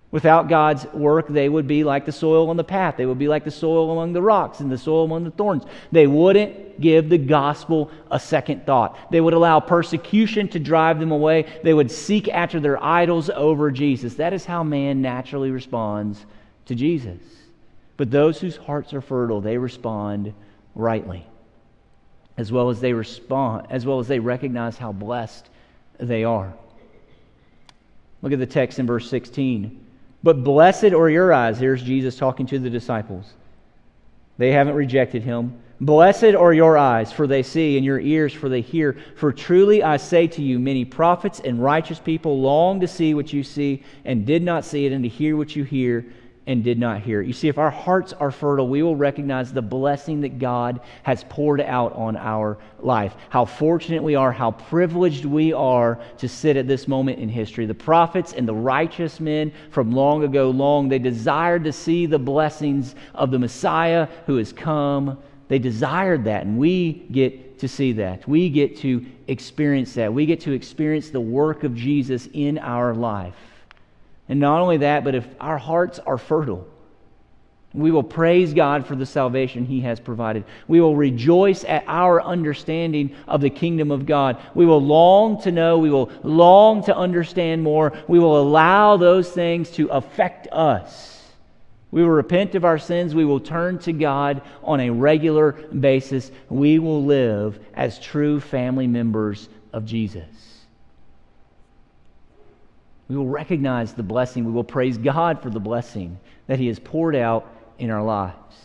Without 0.10 0.50
God's 0.50 0.86
work, 0.86 1.28
they 1.28 1.48
would 1.48 1.68
be 1.68 1.84
like 1.84 2.08
the 2.08 2.12
soil 2.12 2.50
on 2.50 2.58
the 2.58 2.64
path. 2.64 2.98
They 2.98 3.06
would 3.06 3.20
be 3.20 3.28
like 3.28 3.44
the 3.44 3.52
soil 3.52 3.92
among 3.92 4.14
the 4.14 4.24
rocks 4.24 4.60
and 4.60 4.72
the 4.72 4.78
soil 4.80 5.06
among 5.06 5.24
the 5.24 5.30
thorns. 5.30 5.66
They 5.92 6.08
wouldn't 6.08 6.82
give 6.82 7.10
the 7.10 7.20
gospel 7.20 7.92
a 8.10 8.20
second 8.20 8.66
thought. 8.66 8.98
They 9.12 9.22
would 9.22 9.36
allow 9.36 9.60
persecution 9.60 10.48
to 10.48 10.60
drive 10.60 11.00
them 11.00 11.12
away. 11.12 11.60
They 11.64 11.76
would 11.76 11.92
seek 11.92 12.28
after 12.28 12.60
their 12.60 12.84
idols 12.84 13.30
over 13.30 13.70
Jesus. 13.70 14.16
That 14.16 14.34
is 14.34 14.46
how 14.46 14.64
man 14.64 15.00
naturally 15.04 15.52
responds 15.52 16.26
to 16.66 16.74
Jesus. 16.74 17.22
But 17.98 18.10
those 18.10 18.40
whose 18.40 18.58
hearts 18.58 18.96
are 18.96 19.02
fertile, 19.02 19.42
they 19.42 19.60
respond 19.60 20.34
rightly 20.74 21.28
as 22.38 22.52
well 22.52 22.70
as 22.70 22.80
they 22.82 22.94
respond, 22.94 23.68
as 23.70 23.86
well 23.86 24.00
as 24.00 24.08
they 24.08 24.20
recognize 24.20 24.78
how 24.78 24.92
blessed 24.92 25.50
they 26.00 26.24
are. 26.24 26.54
Look 28.22 28.34
at 28.34 28.40
the 28.40 28.46
text 28.46 28.80
in 28.80 28.88
verse 28.88 29.10
16. 29.10 29.86
But 30.24 30.44
blessed 30.44 30.94
are 30.94 31.10
your 31.10 31.32
eyes. 31.32 31.60
Here's 31.60 31.84
Jesus 31.84 32.18
talking 32.18 32.48
to 32.48 32.60
the 32.60 32.70
disciples. 32.70 33.34
They 34.38 34.52
haven't 34.52 34.76
rejected 34.76 35.24
him. 35.24 35.60
Blessed 35.80 36.36
are 36.36 36.54
your 36.54 36.78
eyes, 36.78 37.12
for 37.12 37.28
they 37.28 37.44
see, 37.44 37.78
and 37.78 37.86
your 37.86 38.00
ears, 38.00 38.34
for 38.34 38.50
they 38.50 38.62
hear. 38.62 38.98
For 39.18 39.32
truly 39.32 39.84
I 39.84 39.98
say 39.98 40.26
to 40.28 40.42
you, 40.42 40.58
many 40.58 40.86
prophets 40.86 41.42
and 41.42 41.62
righteous 41.62 42.00
people 42.00 42.42
long 42.42 42.80
to 42.80 42.88
see 42.88 43.14
what 43.14 43.34
you 43.34 43.44
see, 43.44 43.84
and 44.06 44.26
did 44.26 44.42
not 44.42 44.66
see 44.66 44.86
it, 44.86 44.94
and 44.94 45.04
to 45.04 45.10
hear 45.10 45.36
what 45.38 45.56
you 45.56 45.64
hear, 45.64 46.06
and 46.48 46.64
did 46.64 46.78
not 46.78 47.02
hear. 47.02 47.22
You 47.22 47.34
see, 47.34 47.48
if 47.48 47.58
our 47.58 47.72
hearts 47.72 48.14
are 48.14 48.32
fertile, 48.32 48.68
we 48.68 48.84
will 48.84 48.96
recognize 48.96 49.52
the 49.52 49.62
blessing 49.62 50.22
that 50.22 50.38
God 50.38 50.80
has 51.04 51.24
poured 51.24 51.62
out 51.62 51.94
on 51.94 52.16
our 52.16 52.58
life. 52.80 53.16
How 53.30 53.46
fortunate 53.46 54.04
we 54.04 54.16
are, 54.16 54.32
how 54.32 54.52
privileged 54.52 55.26
we 55.26 55.54
are 55.54 56.00
to 56.20 56.30
sit 56.30 56.56
at 56.56 56.68
this 56.68 56.88
moment 56.88 57.20
in 57.20 57.30
history. 57.30 57.66
The 57.66 57.74
prophets 57.74 58.34
and 58.34 58.48
the 58.48 58.54
righteous 58.54 59.20
men 59.20 59.52
from 59.72 59.92
long 59.92 60.24
ago, 60.24 60.52
long, 60.52 60.88
they 60.88 61.00
desired 61.00 61.64
to 61.64 61.74
see 61.74 62.06
the 62.06 62.20
blessings 62.20 62.96
of 63.16 63.32
the 63.32 63.40
Messiah 63.40 64.08
who 64.28 64.38
has 64.38 64.54
come. 64.54 65.18
They 65.48 65.60
desired 65.60 66.26
that, 66.26 66.46
and 66.46 66.58
we 66.58 66.94
get 67.12 67.60
to 67.60 67.68
see 67.68 67.94
that. 67.94 68.28
We 68.28 68.50
get 68.50 68.78
to 68.78 69.06
experience 69.28 69.94
that. 69.96 70.14
We 70.14 70.26
get 70.26 70.42
to 70.42 70.52
experience 70.52 71.10
the 71.10 71.22
work 71.22 71.64
of 71.64 71.76
Jesus 71.76 72.28
in 72.34 72.58
our 72.60 72.94
life. 72.94 73.36
And 74.28 74.40
not 74.40 74.62
only 74.62 74.78
that, 74.78 75.04
but 75.04 75.16
if 75.16 75.28
our 75.40 75.58
hearts 75.58 76.00
are 76.00 76.18
fertile, 76.18 76.68
we 77.76 77.92
will 77.92 78.04
praise 78.04 78.54
God 78.54 78.88
for 78.88 78.96
the 78.96 79.06
salvation 79.06 79.66
He 79.66 79.82
has 79.82 80.00
provided. 80.00 80.46
We 80.68 80.80
will 80.80 80.96
rejoice 80.96 81.66
at 81.66 81.84
our 81.88 82.22
understanding 82.22 83.14
of 83.28 83.42
the 83.42 83.50
kingdom 83.50 83.92
of 83.92 84.06
God. 84.06 84.42
We 84.56 84.66
will 84.66 84.82
long 84.82 85.42
to 85.42 85.52
know. 85.52 85.78
We 85.78 85.92
will 85.92 86.10
long 86.24 86.84
to 86.86 86.96
understand 86.96 87.62
more. 87.64 87.92
We 88.08 88.18
will 88.18 88.42
allow 88.42 88.96
those 88.96 89.30
things 89.30 89.70
to 89.72 89.90
affect 89.90 90.48
us. 90.54 91.22
We 91.92 92.02
will 92.02 92.12
repent 92.12 92.56
of 92.56 92.66
our 92.66 92.80
sins. 92.80 93.14
We 93.14 93.26
will 93.26 93.42
turn 93.42 93.80
to 93.80 93.94
God 93.94 94.42
on 94.64 94.80
a 94.80 94.90
regular 94.90 95.52
basis. 95.52 96.32
We 96.50 96.80
will 96.80 97.04
live 97.04 97.60
as 97.74 98.00
true 98.00 98.40
family 98.40 98.88
members 98.88 99.50
of 99.74 99.86
Jesus. 99.86 100.55
We 103.08 103.16
will 103.16 103.28
recognize 103.28 103.94
the 103.94 104.04
blessing. 104.04 104.46
We 104.46 104.52
will 104.52 104.64
praise 104.64 104.98
God 104.98 105.42
for 105.42 105.50
the 105.50 105.60
blessing 105.60 106.20
that 106.48 106.60
He 106.60 106.68
has 106.68 106.80
poured 106.80 107.16
out 107.16 107.48
in 107.78 107.92
our 107.92 108.04
lives. 108.04 108.56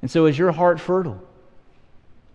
And 0.00 0.10
so, 0.10 0.26
is 0.26 0.36
your 0.36 0.52
heart 0.52 0.80
fertile? 0.80 1.22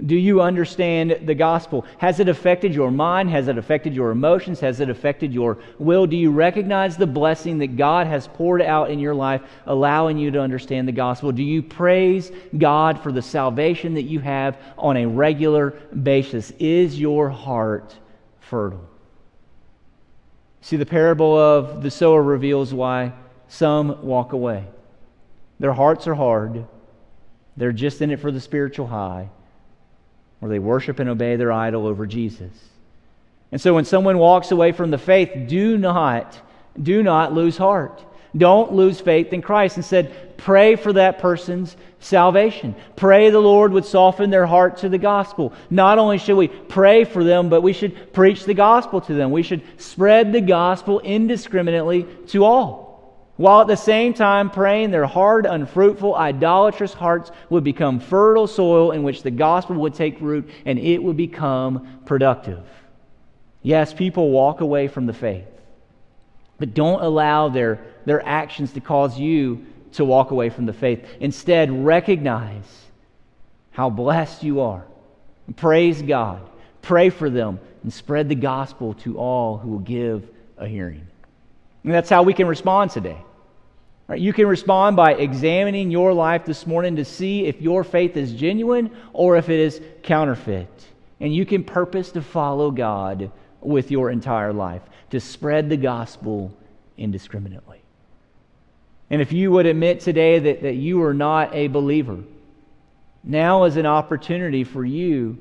Do 0.05 0.15
you 0.15 0.41
understand 0.41 1.21
the 1.25 1.34
gospel? 1.34 1.84
Has 1.97 2.19
it 2.19 2.30
affected 2.30 2.73
your 2.73 2.91
mind? 2.91 3.32
Has 3.32 3.47
it 3.47 3.57
affected 3.57 3.95
your 3.95 4.11
emotions? 4.11 4.59
Has 4.59 4.80
it 4.80 4.91
affected 4.91 5.34
your 5.34 5.57
will? 5.80 6.05
Do 6.05 6.15
you 6.15 6.30
recognize 6.30 6.97
the 6.97 7.07
blessing 7.07 7.57
that 7.57 7.78
God 7.78 8.05
has 8.05 8.28
poured 8.28 8.61
out 8.61 8.91
in 8.91 8.99
your 8.99 9.15
life, 9.15 9.41
allowing 9.65 10.19
you 10.19 10.30
to 10.32 10.39
understand 10.39 10.88
the 10.88 10.91
gospel? 10.91 11.32
Do 11.32 11.41
you 11.41 11.63
praise 11.63 12.32
God 12.55 13.01
for 13.01 13.11
the 13.11 13.23
salvation 13.23 13.95
that 13.95 14.03
you 14.03 14.19
have 14.19 14.59
on 14.78 14.97
a 14.97 15.07
regular 15.07 15.71
basis? 16.03 16.51
Is 16.59 16.99
your 16.99 17.30
heart 17.30 17.95
fertile? 18.39 18.88
See, 20.68 20.76
the 20.76 20.86
parable 20.86 21.38
of 21.38 21.82
the 21.82 21.89
sower 21.89 22.22
reveals 22.22 22.74
why 22.74 23.13
some 23.47 24.05
walk 24.05 24.34
away. 24.34 24.65
Their 25.61 25.72
hearts 25.72 26.07
are 26.07 26.13
hard, 26.13 26.65
they're 27.55 27.72
just 27.72 28.01
in 28.01 28.11
it 28.11 28.20
for 28.20 28.34
the 28.34 28.41
spiritual 28.41 28.88
high, 28.88 29.30
or 30.41 30.49
they 30.49 30.59
worship 30.59 30.99
and 30.99 31.09
obey 31.09 31.38
their 31.38 31.53
idol 31.53 31.88
over 31.88 32.05
Jesus. 32.05 32.51
And 33.49 33.61
so 33.61 33.76
when 33.76 33.86
someone 33.86 34.18
walks 34.18 34.51
away 34.51 34.74
from 34.74 34.91
the 34.91 34.97
faith, 34.97 35.47
do 35.47 35.78
not, 35.78 36.38
do 36.84 37.01
not 37.01 37.32
lose 37.32 37.55
heart. 37.55 38.03
Don't 38.38 38.73
lose 38.73 38.99
faith 38.99 39.33
in 39.33 39.41
Christ. 39.41 39.77
Instead, 39.77 40.38
pray 40.38 40.75
for 40.75 40.93
that 40.93 41.19
person's 41.19 41.75
salvation. 41.99 42.75
Pray 42.95 43.29
the 43.29 43.39
Lord 43.39 43.71
would 43.71 43.85
soften 43.85 44.29
their 44.29 44.45
heart 44.45 44.77
to 44.77 44.89
the 44.89 44.97
gospel. 44.97 45.53
Not 45.69 45.97
only 45.97 46.17
should 46.17 46.38
we 46.38 46.47
pray 46.47 47.03
for 47.03 47.23
them, 47.23 47.49
but 47.49 47.61
we 47.61 47.73
should 47.73 48.13
preach 48.13 48.45
the 48.45 48.53
gospel 48.53 49.01
to 49.01 49.13
them. 49.13 49.31
We 49.31 49.43
should 49.43 49.63
spread 49.77 50.33
the 50.33 50.41
gospel 50.41 50.99
indiscriminately 50.99 52.03
to 52.27 52.43
all. 52.43 52.88
While 53.38 53.61
at 53.61 53.67
the 53.67 53.77
same 53.77 54.13
time 54.13 54.49
praying 54.49 54.89
their 54.89 55.05
hard, 55.05 55.45
unfruitful, 55.45 56.15
idolatrous 56.15 56.93
hearts 56.93 57.31
would 57.49 57.63
become 57.63 57.99
fertile 57.99 58.47
soil 58.47 58.91
in 58.91 59.03
which 59.03 59.21
the 59.21 59.31
gospel 59.31 59.75
would 59.77 59.93
take 59.93 60.19
root 60.19 60.49
and 60.65 60.79
it 60.79 61.01
would 61.01 61.17
become 61.17 62.01
productive. 62.05 62.63
Yes, 63.61 63.93
people 63.93 64.31
walk 64.31 64.61
away 64.61 64.88
from 64.88 65.05
the 65.05 65.13
faith. 65.13 65.45
But 66.57 66.73
don't 66.73 67.01
allow 67.01 67.49
their, 67.49 67.79
their 68.05 68.25
actions 68.25 68.73
to 68.73 68.79
cause 68.79 69.19
you 69.19 69.65
to 69.93 70.05
walk 70.05 70.31
away 70.31 70.49
from 70.49 70.65
the 70.65 70.73
faith. 70.73 71.05
Instead, 71.19 71.71
recognize 71.85 72.85
how 73.71 73.89
blessed 73.89 74.43
you 74.43 74.61
are. 74.61 74.85
Praise 75.55 76.01
God. 76.01 76.41
Pray 76.81 77.09
for 77.09 77.29
them 77.29 77.59
and 77.83 77.93
spread 77.93 78.27
the 78.27 78.35
gospel 78.35 78.93
to 78.95 79.17
all 79.17 79.57
who 79.57 79.69
will 79.69 79.79
give 79.79 80.29
a 80.57 80.67
hearing. 80.67 81.05
And 81.83 81.93
that's 81.93 82.09
how 82.09 82.23
we 82.23 82.33
can 82.33 82.47
respond 82.47 82.91
today. 82.91 83.17
Right? 84.07 84.19
You 84.19 84.33
can 84.33 84.47
respond 84.47 84.95
by 84.95 85.13
examining 85.13 85.91
your 85.91 86.13
life 86.13 86.45
this 86.45 86.65
morning 86.65 86.95
to 86.95 87.05
see 87.05 87.45
if 87.45 87.61
your 87.61 87.83
faith 87.83 88.17
is 88.17 88.33
genuine 88.33 88.95
or 89.13 89.37
if 89.37 89.49
it 89.49 89.59
is 89.59 89.81
counterfeit. 90.03 90.85
And 91.19 91.33
you 91.33 91.45
can 91.45 91.63
purpose 91.63 92.11
to 92.11 92.21
follow 92.21 92.71
God 92.71 93.31
with 93.68 93.91
your 93.91 94.09
entire 94.09 94.53
life 94.53 94.82
to 95.09 95.20
spread 95.20 95.70
the 95.70 95.78
gospel 95.78 96.55
indiscriminately. 96.97 97.82
And 99.09 99.22
if 99.22 99.32
you 99.32 99.51
would 99.51 99.65
admit 99.65 99.99
today 99.99 100.39
that, 100.39 100.61
that 100.63 100.76
you 100.76 101.03
are 101.03 101.13
not 101.13 101.53
a 101.53 101.68
believer, 101.68 102.20
now 103.24 103.65
is 103.65 103.78
an 103.78 103.86
opportunity 103.86 104.63
for 104.63 104.86
you 104.86 105.38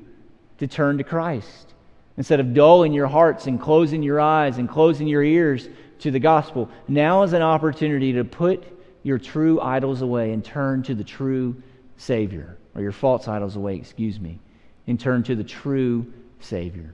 to 0.57 0.67
turn 0.67 0.97
to 0.97 1.03
Christ. 1.03 1.73
Instead 2.17 2.39
of 2.39 2.53
dulling 2.53 2.93
your 2.93 3.07
hearts 3.07 3.47
and 3.47 3.61
closing 3.61 4.03
your 4.03 4.19
eyes 4.19 4.57
and 4.57 4.67
closing 4.67 5.07
your 5.07 5.23
ears 5.23 5.69
to 5.99 6.11
the 6.11 6.19
gospel, 6.19 6.69
now 6.87 7.23
is 7.23 7.33
an 7.33 7.41
opportunity 7.41 8.13
to 8.13 8.23
put 8.23 8.63
your 9.03 9.17
true 9.17 9.61
idols 9.61 10.01
away 10.01 10.33
and 10.33 10.43
turn 10.43 10.83
to 10.83 10.95
the 10.95 11.03
true 11.03 11.61
Savior, 11.97 12.57
or 12.75 12.81
your 12.81 12.91
false 12.91 13.27
idols 13.27 13.55
away, 13.55 13.75
excuse 13.75 14.19
me, 14.19 14.39
and 14.85 14.99
turn 14.99 15.23
to 15.23 15.35
the 15.35 15.43
true 15.43 16.11
Savior. 16.39 16.93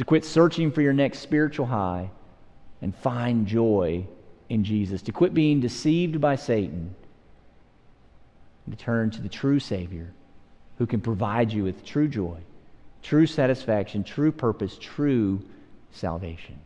To 0.00 0.04
quit 0.06 0.24
searching 0.24 0.70
for 0.70 0.80
your 0.80 0.94
next 0.94 1.18
spiritual 1.18 1.66
high 1.66 2.08
and 2.80 2.96
find 2.96 3.46
joy 3.46 4.06
in 4.48 4.64
Jesus. 4.64 5.02
To 5.02 5.12
quit 5.12 5.34
being 5.34 5.60
deceived 5.60 6.22
by 6.22 6.36
Satan 6.36 6.94
and 8.64 8.78
to 8.78 8.82
turn 8.82 9.10
to 9.10 9.20
the 9.20 9.28
true 9.28 9.60
Savior 9.60 10.10
who 10.78 10.86
can 10.86 11.02
provide 11.02 11.52
you 11.52 11.64
with 11.64 11.84
true 11.84 12.08
joy, 12.08 12.38
true 13.02 13.26
satisfaction, 13.26 14.02
true 14.02 14.32
purpose, 14.32 14.78
true 14.80 15.42
salvation. 15.92 16.58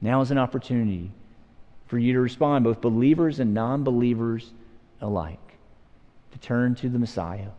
Now 0.00 0.20
is 0.20 0.32
an 0.32 0.38
opportunity 0.38 1.12
for 1.86 1.98
you 2.00 2.14
to 2.14 2.20
respond, 2.20 2.64
both 2.64 2.80
believers 2.80 3.38
and 3.38 3.54
non 3.54 3.84
believers 3.84 4.50
alike, 5.00 5.54
to 6.32 6.38
turn 6.38 6.74
to 6.74 6.88
the 6.88 6.98
Messiah, 6.98 7.50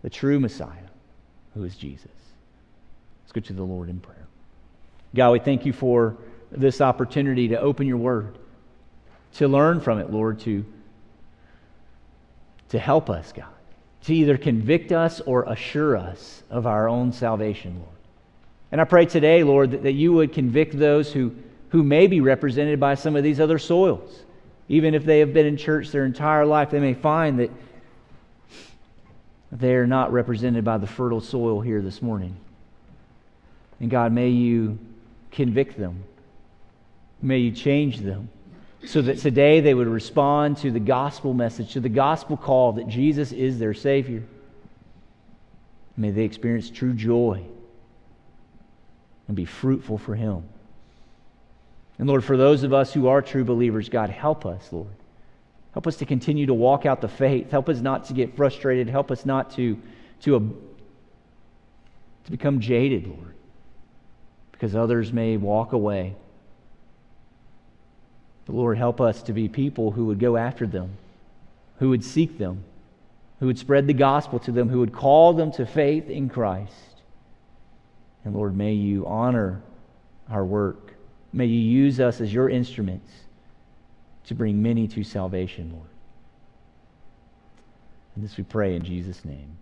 the 0.00 0.08
true 0.08 0.40
Messiah, 0.40 0.88
who 1.52 1.64
is 1.64 1.76
Jesus. 1.76 2.08
Let's 3.24 3.32
go 3.32 3.42
to 3.42 3.52
the 3.52 3.62
Lord 3.62 3.90
in 3.90 4.00
prayer. 4.00 4.17
God, 5.14 5.32
we 5.32 5.38
thank 5.38 5.66
you 5.66 5.72
for 5.72 6.16
this 6.50 6.80
opportunity 6.80 7.48
to 7.48 7.60
open 7.60 7.86
your 7.86 7.96
word, 7.96 8.38
to 9.34 9.48
learn 9.48 9.80
from 9.80 9.98
it, 9.98 10.10
Lord, 10.10 10.40
to, 10.40 10.64
to 12.70 12.78
help 12.78 13.10
us, 13.10 13.32
God, 13.32 13.46
to 14.04 14.14
either 14.14 14.38
convict 14.38 14.92
us 14.92 15.20
or 15.20 15.44
assure 15.44 15.96
us 15.96 16.42
of 16.50 16.66
our 16.66 16.88
own 16.88 17.12
salvation, 17.12 17.76
Lord. 17.78 17.88
And 18.70 18.80
I 18.80 18.84
pray 18.84 19.06
today, 19.06 19.42
Lord, 19.42 19.70
that, 19.70 19.82
that 19.82 19.92
you 19.92 20.12
would 20.12 20.32
convict 20.32 20.78
those 20.78 21.12
who 21.12 21.34
who 21.70 21.82
may 21.82 22.06
be 22.06 22.20
represented 22.20 22.80
by 22.80 22.94
some 22.94 23.16
of 23.16 23.22
these 23.22 23.40
other 23.40 23.58
soils. 23.58 24.22
Even 24.68 24.94
if 24.94 25.04
they 25.04 25.20
have 25.20 25.32
been 25.32 25.46
in 25.46 25.56
church 25.56 25.90
their 25.90 26.04
entire 26.04 26.44
life, 26.44 26.70
they 26.70 26.80
may 26.80 26.94
find 26.94 27.38
that 27.38 27.50
they 29.50 29.74
are 29.74 29.86
not 29.86 30.12
represented 30.12 30.64
by 30.64 30.78
the 30.78 30.86
fertile 30.86 31.20
soil 31.20 31.60
here 31.60 31.80
this 31.80 32.02
morning. 32.02 32.36
And 33.80 33.90
God, 33.90 34.12
may 34.12 34.28
you 34.28 34.78
convict 35.30 35.78
them. 35.78 36.04
May 37.20 37.38
you 37.38 37.50
change 37.50 37.98
them 37.98 38.28
so 38.84 39.02
that 39.02 39.18
today 39.18 39.60
they 39.60 39.74
would 39.74 39.88
respond 39.88 40.58
to 40.58 40.70
the 40.70 40.80
gospel 40.80 41.34
message, 41.34 41.72
to 41.72 41.80
the 41.80 41.88
gospel 41.88 42.36
call 42.36 42.72
that 42.72 42.88
Jesus 42.88 43.32
is 43.32 43.58
their 43.58 43.74
Savior. 43.74 44.22
May 45.96 46.10
they 46.10 46.22
experience 46.22 46.70
true 46.70 46.92
joy 46.92 47.42
and 49.26 49.36
be 49.36 49.44
fruitful 49.44 49.98
for 49.98 50.14
Him. 50.14 50.44
And 51.98 52.08
Lord, 52.08 52.24
for 52.24 52.36
those 52.36 52.62
of 52.62 52.72
us 52.72 52.92
who 52.92 53.08
are 53.08 53.20
true 53.20 53.44
believers, 53.44 53.88
God, 53.88 54.10
help 54.10 54.46
us, 54.46 54.72
Lord. 54.72 54.94
Help 55.72 55.86
us 55.86 55.96
to 55.96 56.06
continue 56.06 56.46
to 56.46 56.54
walk 56.54 56.86
out 56.86 57.00
the 57.00 57.08
faith. 57.08 57.50
Help 57.50 57.68
us 57.68 57.80
not 57.80 58.06
to 58.06 58.14
get 58.14 58.36
frustrated. 58.36 58.88
Help 58.88 59.10
us 59.10 59.26
not 59.26 59.50
to, 59.52 59.80
to, 60.22 60.36
uh, 60.36 60.40
to 62.24 62.30
become 62.30 62.60
jaded, 62.60 63.06
Lord, 63.06 63.34
because 64.58 64.74
others 64.74 65.12
may 65.12 65.36
walk 65.36 65.72
away. 65.72 66.16
But 68.44 68.56
Lord, 68.56 68.76
help 68.76 69.00
us 69.00 69.22
to 69.22 69.32
be 69.32 69.48
people 69.48 69.92
who 69.92 70.06
would 70.06 70.18
go 70.18 70.36
after 70.36 70.66
them, 70.66 70.96
who 71.78 71.90
would 71.90 72.02
seek 72.02 72.38
them, 72.38 72.64
who 73.38 73.46
would 73.46 73.58
spread 73.58 73.86
the 73.86 73.94
gospel 73.94 74.40
to 74.40 74.50
them, 74.50 74.68
who 74.68 74.80
would 74.80 74.92
call 74.92 75.32
them 75.32 75.52
to 75.52 75.64
faith 75.64 76.10
in 76.10 76.28
Christ. 76.28 76.72
And 78.24 78.34
Lord, 78.34 78.56
may 78.56 78.72
you 78.72 79.06
honor 79.06 79.62
our 80.28 80.44
work. 80.44 80.94
May 81.32 81.46
you 81.46 81.60
use 81.60 82.00
us 82.00 82.20
as 82.20 82.34
your 82.34 82.50
instruments 82.50 83.12
to 84.26 84.34
bring 84.34 84.60
many 84.60 84.88
to 84.88 85.04
salvation, 85.04 85.70
Lord. 85.72 85.88
And 88.16 88.24
this 88.24 88.36
we 88.36 88.42
pray 88.42 88.74
in 88.74 88.82
Jesus' 88.82 89.24
name. 89.24 89.56